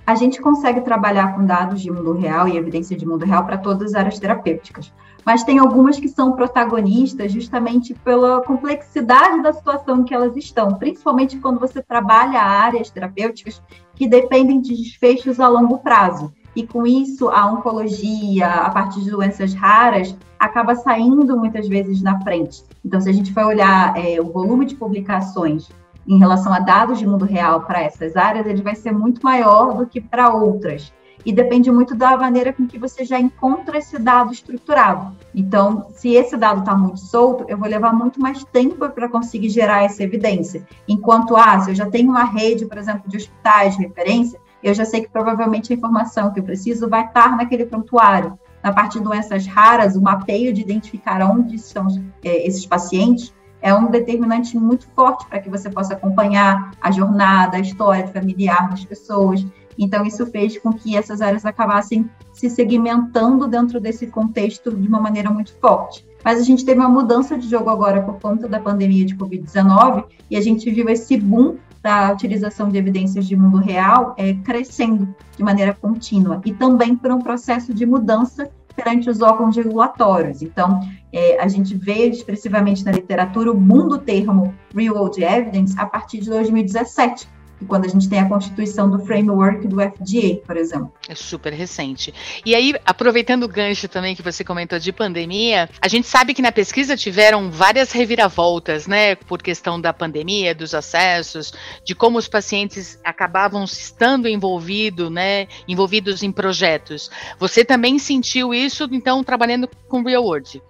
A 0.07 0.15
gente 0.15 0.41
consegue 0.41 0.83
trabalhar 0.83 1.35
com 1.35 1.47
dados 1.47 1.81
de 1.81 1.91
mundo 1.91 2.13
real 2.13 2.47
e 2.47 2.59
evidência 2.59 2.95
de 2.95 3.07
mundo 3.07 3.25
real 3.25 3.47
para 3.47 3.57
todas 3.57 3.91
as 3.91 3.95
áreas 3.95 4.19
terapêuticas, 4.19 4.93
mas 5.25 5.45
tem 5.45 5.59
algumas 5.59 5.99
que 5.99 6.09
são 6.09 6.33
protagonistas 6.33 7.33
justamente 7.33 7.95
pela 7.95 8.43
complexidade 8.43 9.43
da 9.43 9.55
situação 9.55 10.01
em 10.01 10.05
que 10.05 10.13
elas 10.13 10.37
estão, 10.37 10.75
principalmente 10.75 11.39
quando 11.39 11.59
você 11.59 11.83
trabalha 11.83 12.39
áreas 12.39 12.91
terapêuticas 12.91 13.63
que 13.95 14.07
dependem 14.07 14.61
de 14.61 14.77
desfechos 14.77 15.41
a 15.41 15.49
longo 15.49 15.79
prazo 15.79 16.31
e 16.55 16.67
com 16.67 16.87
isso 16.87 17.31
a 17.31 17.47
oncologia, 17.51 18.47
a 18.47 18.71
partir 18.71 19.01
de 19.01 19.11
doenças 19.11 19.55
raras, 19.55 20.15
acaba 20.39 20.77
saindo 20.77 21.37
muitas 21.37 21.67
vezes 21.67 22.03
na 22.03 22.21
frente. 22.21 22.63
Então, 22.85 23.01
se 23.01 23.09
a 23.09 23.13
gente 23.13 23.33
for 23.33 23.45
olhar 23.45 23.97
é, 23.97 24.21
o 24.21 24.31
volume 24.31 24.67
de 24.67 24.75
publicações 24.75 25.69
em 26.07 26.19
relação 26.19 26.53
a 26.53 26.59
dados 26.59 26.99
de 26.99 27.07
mundo 27.07 27.25
real 27.25 27.63
para 27.63 27.83
essas 27.83 28.17
áreas, 28.17 28.47
ele 28.47 28.63
vai 28.63 28.75
ser 28.75 28.93
muito 28.93 29.23
maior 29.23 29.75
do 29.75 29.87
que 29.87 30.01
para 30.01 30.33
outras. 30.33 30.93
E 31.25 31.33
depende 31.33 31.71
muito 31.71 31.95
da 31.95 32.17
maneira 32.19 32.53
com 32.53 32.67
que 32.67 32.79
você 32.79 33.03
já 33.05 33.19
encontra 33.19 33.79
esse 33.79 33.99
dado 33.99 34.31
estruturado. 34.33 35.17
Então, 35.35 35.87
se 35.95 36.11
esse 36.13 36.37
dado 36.37 36.61
está 36.61 36.75
muito 36.75 37.01
solto, 37.01 37.47
eu 37.49 37.57
vou 37.57 37.67
levar 37.67 37.95
muito 37.95 38.21
mais 38.21 38.45
tempo 38.45 38.89
para 38.91 39.09
conseguir 39.09 39.49
gerar 39.49 39.85
essa 39.85 40.03
evidência. 40.03 40.67
Enquanto, 40.87 41.35
ah, 41.35 41.61
se 41.61 41.71
eu 41.71 41.75
já 41.75 41.87
tenho 41.87 42.11
uma 42.11 42.25
rede, 42.25 42.67
por 42.67 42.77
exemplo, 42.77 43.09
de 43.09 43.17
hospitais 43.17 43.75
de 43.75 43.85
referência, 43.85 44.39
eu 44.63 44.75
já 44.75 44.85
sei 44.85 45.01
que 45.01 45.11
provavelmente 45.11 45.73
a 45.73 45.77
informação 45.77 46.31
que 46.31 46.41
eu 46.41 46.45
preciso 46.45 46.89
vai 46.89 47.07
estar 47.07 47.37
naquele 47.37 47.65
prontuário. 47.65 48.39
Na 48.63 48.73
parte 48.73 48.99
de 48.99 49.05
doenças 49.05 49.47
raras, 49.47 49.97
o 49.97 50.03
mapeio 50.03 50.53
de 50.53 50.63
identificar 50.63 51.23
onde 51.23 51.57
estão 51.57 51.87
é, 52.23 52.47
esses 52.47 52.65
pacientes 52.67 53.33
é 53.65 53.75
um 53.75 53.91
determinante 53.91 54.59
muito 54.59 54.87
forte 54.95 55.27
para 55.27 55.41
que 55.41 55.49
você 55.49 55.71
possa 55.71 55.95
acompanhar 55.95 56.73
a 56.83 56.91
jornada, 56.91 57.57
a 57.57 57.61
história 57.61 58.07
familiar 58.09 58.69
das 58.69 58.85
pessoas. 58.85 59.45
Então, 59.79 60.05
isso 60.05 60.27
fez 60.27 60.59
com 60.59 60.71
que 60.71 60.95
essas 60.95 61.23
áreas 61.23 61.47
acabassem 61.47 62.09
se 62.31 62.51
segmentando 62.51 63.49
dentro 63.49 63.81
desse 63.81 64.07
contexto 64.07 64.71
de 64.71 64.87
uma 64.87 65.01
maneira 65.01 65.31
muito 65.31 65.55
forte. 65.55 66.07
Mas 66.23 66.39
a 66.39 66.43
gente 66.43 66.63
teve 66.63 66.79
uma 66.79 66.91
mudança 66.91 67.39
de 67.39 67.49
jogo 67.49 67.71
agora 67.71 68.03
por 68.03 68.21
conta 68.21 68.47
da 68.47 68.61
pandemia 68.61 69.07
de 69.07 69.17
Covid-19 69.17 70.05
e 70.31 70.37
a 70.37 70.43
gente 70.43 70.71
viu 70.71 70.87
esse 70.91 71.17
boom 71.17 71.57
da 71.83 72.13
utilização 72.13 72.69
de 72.69 72.77
evidências 72.77 73.27
de 73.27 73.35
mundo 73.35 73.59
real 73.59 74.15
é, 74.19 74.35
crescendo 74.35 75.15
de 75.37 75.43
maneira 75.43 75.73
contínua 75.75 76.41
e 76.45 76.53
também 76.53 76.97
por 76.97 77.11
um 77.11 77.19
processo 77.19 77.73
de 77.73 77.85
mudança 77.85 78.51
perante 78.77 79.09
os 79.09 79.21
órgãos 79.21 79.57
regulatórios. 79.57 80.43
Então, 80.43 80.81
é, 81.13 81.39
a 81.41 81.49
gente 81.49 81.77
vê 81.77 82.09
expressivamente 82.09 82.85
na 82.85 82.93
literatura 82.93 83.53
o 83.53 83.61
mundo 83.61 83.99
termo 83.99 84.55
Real 84.75 84.97
World 84.97 85.23
Evidence 85.23 85.75
a 85.79 85.87
partir 85.87 86.21
de 86.21 86.31
2017, 86.31 87.29
quando 87.67 87.85
a 87.85 87.89
gente 87.89 88.09
tem 88.09 88.21
a 88.21 88.29
constituição 88.29 88.91
do 88.91 88.99
framework 89.05 89.67
do 89.67 89.77
FDA, 89.81 90.41
por 90.47 90.57
exemplo. 90.57 90.93
É 91.09 91.15
super 91.15 91.53
recente. 91.53 92.13
E 92.45 92.55
aí, 92.55 92.75
aproveitando 92.85 93.45
o 93.45 93.49
gancho 93.49 93.89
também 93.89 94.15
que 94.15 94.23
você 94.23 94.45
comentou 94.45 94.79
de 94.79 94.93
pandemia, 94.93 95.69
a 95.81 95.89
gente 95.89 96.07
sabe 96.07 96.35
que 96.35 96.43
na 96.43 96.53
pesquisa 96.53 96.97
tiveram 96.97 97.51
várias 97.51 97.93
reviravoltas, 97.93 98.87
né, 98.87 99.15
por 99.15 99.43
questão 99.43 99.81
da 99.81 99.93
pandemia, 99.93 100.55
dos 100.55 100.75
acessos, 100.75 101.53
de 101.85 101.95
como 101.95 102.19
os 102.19 102.29
pacientes 102.29 102.99
acabavam 103.05 103.65
estando 103.65 104.29
envolvido, 104.29 105.11
né, 105.11 105.47
envolvidos 105.67 106.23
em 106.23 106.33
projetos. 106.33 107.11
Você 107.39 107.65
também 107.65 107.99
sentiu 107.99 108.55
isso, 108.55 108.89
então, 108.91 109.25
trabalhando 109.25 109.69
com 109.89 110.03
Real 110.03 110.25
World? 110.25 110.63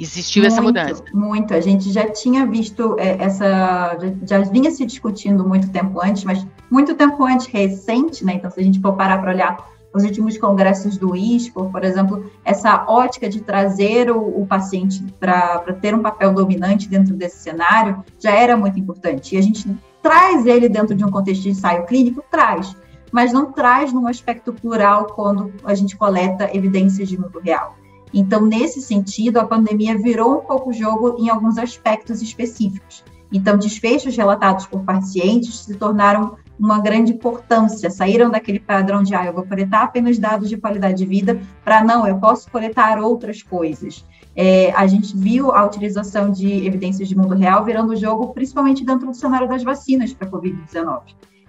Existiu 0.00 0.42
muito, 0.42 0.52
essa 0.52 0.62
mudança? 0.62 1.04
Muito. 1.12 1.52
A 1.52 1.60
gente 1.60 1.92
já 1.92 2.08
tinha 2.08 2.46
visto 2.46 2.96
é, 2.98 3.22
essa. 3.22 3.98
Já, 4.24 4.42
já, 4.42 4.50
vinha 4.50 4.70
se 4.70 4.86
discutindo 4.86 5.46
muito 5.46 5.68
tempo 5.70 6.00
antes, 6.02 6.24
mas 6.24 6.46
muito 6.70 6.94
tempo 6.94 7.22
antes 7.22 7.46
recente, 7.48 8.24
né? 8.24 8.34
Então, 8.34 8.50
se 8.50 8.58
a 8.58 8.62
gente 8.62 8.80
for 8.80 8.94
parar 8.94 9.18
para 9.18 9.30
olhar 9.30 9.70
os 9.92 10.02
últimos 10.02 10.38
congressos 10.38 10.96
do 10.96 11.14
ISPOR, 11.14 11.70
por 11.70 11.84
exemplo, 11.84 12.30
essa 12.44 12.86
ótica 12.88 13.28
de 13.28 13.40
trazer 13.42 14.10
o, 14.10 14.40
o 14.40 14.46
paciente 14.46 15.04
para 15.18 15.58
ter 15.82 15.94
um 15.94 16.00
papel 16.00 16.32
dominante 16.32 16.88
dentro 16.88 17.14
desse 17.14 17.38
cenário 17.38 18.02
já 18.18 18.30
era 18.30 18.56
muito 18.56 18.78
importante. 18.78 19.34
E 19.34 19.38
a 19.38 19.42
gente 19.42 19.68
traz 20.02 20.46
ele 20.46 20.68
dentro 20.68 20.94
de 20.94 21.04
um 21.04 21.10
contexto 21.10 21.42
de 21.42 21.50
ensaio 21.50 21.84
clínico? 21.84 22.24
Traz, 22.30 22.74
mas 23.12 23.34
não 23.34 23.52
traz 23.52 23.92
num 23.92 24.06
aspecto 24.06 24.52
plural 24.52 25.08
quando 25.08 25.52
a 25.62 25.74
gente 25.74 25.94
coleta 25.94 26.48
evidências 26.56 27.06
de 27.08 27.20
mundo 27.20 27.38
real. 27.38 27.76
Então, 28.12 28.44
nesse 28.44 28.80
sentido, 28.80 29.38
a 29.38 29.46
pandemia 29.46 29.96
virou 29.96 30.38
um 30.38 30.40
pouco 30.40 30.70
o 30.70 30.72
jogo 30.72 31.16
em 31.18 31.28
alguns 31.28 31.58
aspectos 31.58 32.20
específicos. 32.20 33.04
Então, 33.32 33.56
desfechos 33.56 34.16
relatados 34.16 34.66
por 34.66 34.82
pacientes 34.82 35.60
se 35.60 35.74
tornaram 35.74 36.36
uma 36.58 36.80
grande 36.80 37.12
importância, 37.12 37.88
saíram 37.90 38.28
daquele 38.28 38.60
padrão 38.60 39.02
de, 39.02 39.14
ah, 39.14 39.24
eu 39.24 39.32
vou 39.32 39.46
coletar 39.46 39.84
apenas 39.84 40.18
dados 40.18 40.48
de 40.48 40.58
qualidade 40.58 40.98
de 40.98 41.06
vida, 41.06 41.40
para 41.64 41.82
não, 41.82 42.06
eu 42.06 42.18
posso 42.18 42.50
coletar 42.50 42.98
outras 42.98 43.42
coisas. 43.42 44.04
É, 44.36 44.70
a 44.72 44.86
gente 44.86 45.16
viu 45.16 45.52
a 45.52 45.64
utilização 45.64 46.30
de 46.30 46.66
evidências 46.66 47.08
de 47.08 47.16
mundo 47.16 47.34
real 47.34 47.64
virando 47.64 47.96
jogo, 47.96 48.34
principalmente 48.34 48.84
dentro 48.84 49.06
do 49.06 49.14
cenário 49.14 49.48
das 49.48 49.62
vacinas 49.62 50.12
para 50.12 50.28
a 50.28 50.30
Covid-19 50.30 51.00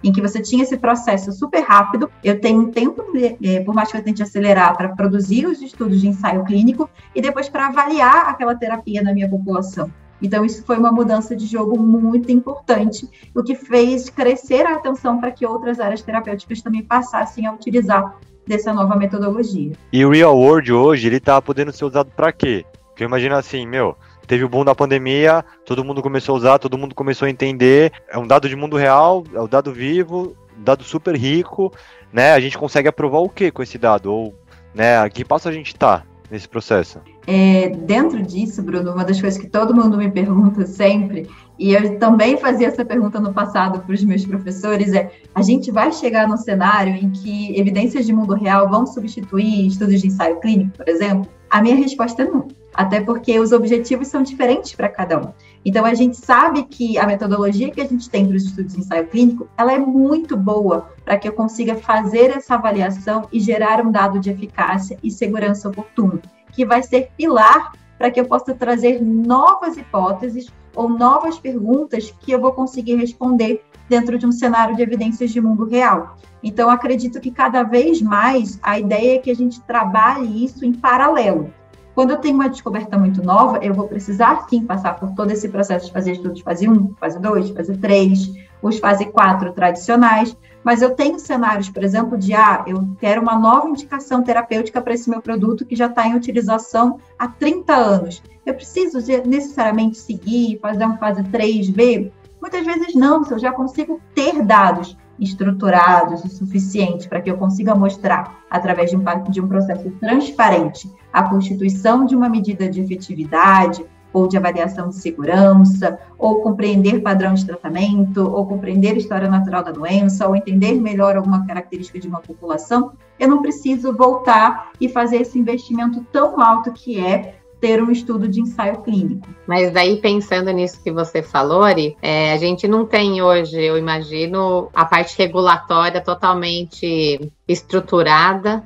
em 0.04 0.12
que 0.12 0.22
você 0.22 0.42
tinha 0.42 0.64
esse 0.64 0.78
processo 0.78 1.32
super 1.32 1.62
rápido. 1.62 2.10
Eu 2.24 2.40
tenho 2.40 2.62
um 2.62 2.72
tempo, 2.72 3.04
é, 3.44 3.60
por 3.62 3.74
mais 3.74 3.92
que 3.92 3.98
eu 3.98 4.04
tente 4.04 4.24
acelerar, 4.24 4.76
para 4.76 4.90
produzir 4.90 5.46
os 5.46 5.62
estudos 5.62 6.02
de 6.02 6.08
ensaio 6.08 6.44
clínico 6.44 6.90
e 7.16 7.22
depois 7.22 7.50
para 7.50 7.68
avaliar 7.68 8.30
aquela 8.30 8.56
terapia 8.56 9.02
na 9.02 9.14
minha 9.14 9.30
população. 9.30 9.92
Então, 10.22 10.46
isso 10.46 10.64
foi 10.64 10.78
uma 10.78 10.92
mudança 10.92 11.36
de 11.36 11.48
jogo 11.48 11.80
muito 11.80 12.32
importante, 12.32 13.10
o 13.36 13.42
que 13.42 13.56
fez 13.56 14.10
crescer 14.10 14.66
a 14.68 14.76
atenção 14.76 15.20
para 15.20 15.32
que 15.32 15.46
outras 15.46 15.80
áreas 15.80 16.02
terapêuticas 16.04 16.62
também 16.62 16.84
passassem 16.84 17.48
a 17.48 17.54
utilizar 17.54 18.16
dessa 18.46 18.72
nova 18.72 18.96
metodologia. 18.96 19.74
E 19.92 20.06
o 20.06 20.12
Real 20.12 20.38
World 20.38 20.72
hoje, 20.72 21.08
ele 21.08 21.18
está 21.18 21.42
podendo 21.42 21.72
ser 21.72 21.86
usado 21.86 22.12
para 22.16 22.32
quê? 22.32 22.64
Porque 22.90 23.04
eu 23.04 23.08
imagino 23.08 23.36
assim, 23.36 23.66
meu, 23.66 23.96
teve 24.32 24.46
o 24.46 24.50
boom 24.50 24.64
da 24.64 24.74
pandemia, 24.74 25.44
todo 25.66 25.84
mundo 25.84 26.02
começou 26.02 26.36
a 26.36 26.38
usar, 26.38 26.58
todo 26.58 26.78
mundo 26.78 26.96
começou 26.96 27.26
a 27.26 27.30
entender. 27.30 27.92
É 28.08 28.18
um 28.18 28.26
dado 28.26 28.48
de 28.48 28.56
mundo 28.56 28.78
real, 28.78 29.26
é 29.34 29.42
um 29.42 29.48
dado 29.48 29.74
vivo, 29.74 30.38
um 30.58 30.64
dado 30.64 30.86
super 30.86 31.18
rico, 31.18 31.70
né? 32.14 32.32
A 32.32 32.40
gente 32.40 32.58
consegue 32.58 32.88
aprovar 32.88 33.20
o 33.20 33.28
que 33.28 33.52
com 33.52 33.62
esse 33.62 33.78
dado? 33.78 34.06
Ou, 34.06 34.34
né, 34.74 34.98
a 35.00 35.10
que 35.10 35.26
passo 35.26 35.50
a 35.50 35.52
gente 35.52 35.74
está 35.74 36.06
nesse 36.30 36.48
processo? 36.48 37.02
É, 37.28 37.72
dentro 37.72 38.22
disso, 38.22 38.64
Bruno, 38.64 38.94
uma 38.94 39.04
das 39.04 39.20
coisas 39.20 39.38
que 39.38 39.50
todo 39.50 39.76
mundo 39.76 39.98
me 39.98 40.10
pergunta 40.10 40.66
sempre, 40.66 41.30
e 41.60 41.74
eu 41.74 42.00
também 42.00 42.38
fazia 42.38 42.68
essa 42.68 42.86
pergunta 42.86 43.20
no 43.20 43.34
passado 43.34 43.82
para 43.82 43.94
os 43.94 44.02
meus 44.06 44.26
professores, 44.26 44.94
é: 44.94 45.12
a 45.36 45.42
gente 45.42 45.72
vai 45.72 45.92
chegar 45.92 46.26
num 46.26 46.38
cenário 46.38 46.96
em 46.96 47.12
que 47.12 47.60
evidências 47.60 48.06
de 48.06 48.14
mundo 48.14 48.34
real 48.34 48.70
vão 48.70 48.86
substituir 48.88 49.68
estudos 49.68 50.00
de 50.00 50.08
ensaio 50.08 50.40
clínico, 50.40 50.78
por 50.78 50.88
exemplo? 50.88 51.28
A 51.50 51.62
minha 51.62 51.76
resposta 51.76 52.22
é 52.22 52.26
não 52.26 52.48
até 52.74 53.02
porque 53.02 53.40
os 53.40 53.52
objetivos 53.52 54.08
são 54.08 54.24
diferentes 54.24 54.74
para 54.74 54.90
cada 54.90 55.20
um. 55.20 55.34
Então, 55.64 55.86
a 55.86 55.94
gente 55.94 56.18
sabe 56.18 56.64
que 56.64 56.98
a 56.98 57.06
metodologia 57.06 57.70
que 57.70 57.82
a 57.82 57.88
gente 57.88 58.10
tem 58.10 58.26
para 58.26 58.36
os 58.36 58.46
estudos 58.46 58.74
de 58.74 58.80
ensaio 58.80 59.08
clínico, 59.08 59.48
ela 59.58 59.74
é 59.74 59.80
muito 59.80 60.36
boa 60.36 60.90
para 61.04 61.18
que 61.18 61.28
eu 61.28 61.34
consiga 61.34 61.76
fazer 61.76 62.32
essa 62.32 62.56
avaliação 62.56 63.28
e 63.32 63.40
gerar 63.40 63.86
um 63.86 63.92
dado 63.92 64.20
de 64.20 64.30
eficácia 64.30 64.98
e 65.04 65.12
segurança 65.12 65.70
oportuno, 65.70 66.22
que 66.52 66.66
vai 66.66 66.82
ser 66.82 67.12
pilar 67.18 67.74
para 67.98 68.10
que 68.10 68.20
eu 68.20 68.26
possa 68.26 68.54
trazer 68.56 69.02
novas 69.02 69.78
hipóteses 69.78 70.48
ou 70.76 70.90
novas 70.90 71.38
perguntas 71.38 72.14
que 72.20 72.32
eu 72.32 72.40
vou 72.40 72.54
conseguir 72.54 72.96
responder 72.96 73.64
dentro 73.88 74.18
de 74.18 74.26
um 74.26 74.32
cenário 74.32 74.76
de 74.76 74.82
evidências 74.82 75.32
de 75.32 75.42
mundo 75.42 75.66
real. 75.66 76.16
Então, 76.42 76.70
acredito 76.70 77.20
que 77.20 77.30
cada 77.30 77.62
vez 77.62 78.02
mais 78.02 78.58
a 78.64 78.80
ideia 78.80 79.16
é 79.16 79.20
que 79.20 79.30
a 79.30 79.36
gente 79.36 79.62
trabalhe 79.62 80.44
isso 80.44 80.66
em 80.66 80.74
paralelo. 80.74 81.54
Quando 82.02 82.14
eu 82.14 82.18
tenho 82.18 82.34
uma 82.34 82.50
descoberta 82.50 82.98
muito 82.98 83.22
nova, 83.22 83.60
eu 83.64 83.76
vou 83.76 83.88
precisar 83.88 84.48
sim 84.50 84.66
passar 84.66 85.00
por 85.00 85.12
todo 85.12 85.30
esse 85.30 85.48
processo 85.48 85.86
de 85.86 85.92
fazer 85.92 86.14
estudos 86.14 86.42
fase 86.42 86.68
1, 86.68 86.96
fase 86.96 87.20
2, 87.20 87.52
fase 87.52 87.78
3, 87.78 88.32
os 88.60 88.80
fase 88.80 89.06
4 89.06 89.54
tradicionais, 89.54 90.36
mas 90.64 90.82
eu 90.82 90.96
tenho 90.96 91.20
cenários, 91.20 91.70
por 91.70 91.84
exemplo, 91.84 92.18
de 92.18 92.34
ah, 92.34 92.64
eu 92.66 92.90
quero 93.00 93.22
uma 93.22 93.38
nova 93.38 93.70
indicação 93.70 94.24
terapêutica 94.24 94.82
para 94.82 94.96
esse 94.96 95.12
meu 95.12 95.22
produto 95.22 95.64
que 95.64 95.76
já 95.76 95.86
está 95.86 96.08
em 96.08 96.16
utilização 96.16 96.98
há 97.20 97.28
30 97.28 97.72
anos. 97.72 98.24
Eu 98.48 98.56
preciso 98.56 98.98
necessariamente 99.24 100.00
seguir, 100.00 100.58
fazer 100.60 100.88
um 100.88 100.98
fase 100.98 101.22
3B? 101.22 102.12
Muitas 102.42 102.66
vezes 102.66 102.96
não, 102.96 103.24
se 103.24 103.32
eu 103.32 103.38
já 103.38 103.52
consigo 103.52 104.02
ter 104.16 104.42
dados 104.42 104.98
estruturados 105.22 106.26
o 106.26 106.30
suficiente 106.30 107.08
para 107.08 107.22
que 107.22 107.30
eu 107.30 107.38
consiga 107.38 107.76
mostrar, 107.76 108.40
através 108.50 108.90
de 108.90 108.98
um, 108.98 109.04
de 109.30 109.40
um 109.40 109.48
processo 109.48 109.90
transparente, 110.00 110.92
a 111.14 111.24
constituição 111.24 112.06
de 112.06 112.16
uma 112.16 112.28
medida 112.28 112.68
de 112.68 112.82
efetividade, 112.82 113.86
ou 114.14 114.28
de 114.28 114.36
avaliação 114.36 114.90
de 114.90 114.96
segurança, 114.96 115.98
ou 116.18 116.42
compreender 116.42 117.02
padrão 117.02 117.34
de 117.34 117.46
tratamento, 117.46 118.30
ou 118.30 118.46
compreender 118.46 118.96
a 118.96 118.98
história 118.98 119.30
natural 119.30 119.64
da 119.64 119.72
doença, 119.72 120.28
ou 120.28 120.36
entender 120.36 120.74
melhor 120.74 121.16
alguma 121.16 121.46
característica 121.46 122.00
de 122.00 122.08
uma 122.08 122.20
população, 122.20 122.92
eu 123.20 123.30
não 123.30 123.42
preciso 123.42 123.96
voltar 123.96 124.72
e 124.82 124.90
fazer 124.90 125.18
esse 125.18 125.40
investimento 125.40 126.06
tão 126.12 126.42
alto 126.42 126.72
que 126.72 127.00
é 127.00 127.41
ter 127.62 127.82
um 127.82 127.92
estudo 127.92 128.28
de 128.28 128.42
ensaio 128.42 128.82
clínico. 128.82 129.30
Mas 129.48 129.72
daí, 129.72 129.98
pensando 129.98 130.52
nisso 130.52 130.82
que 130.84 130.92
você 130.92 131.22
falou, 131.22 131.62
Ari, 131.62 131.96
é, 132.02 132.34
a 132.34 132.38
gente 132.38 132.68
não 132.68 132.86
tem 132.86 133.22
hoje, 133.22 133.62
eu 133.62 133.78
imagino, 133.78 134.70
a 134.74 134.84
parte 134.84 135.16
regulatória 135.18 136.02
totalmente 136.02 137.32
estruturada 137.48 138.64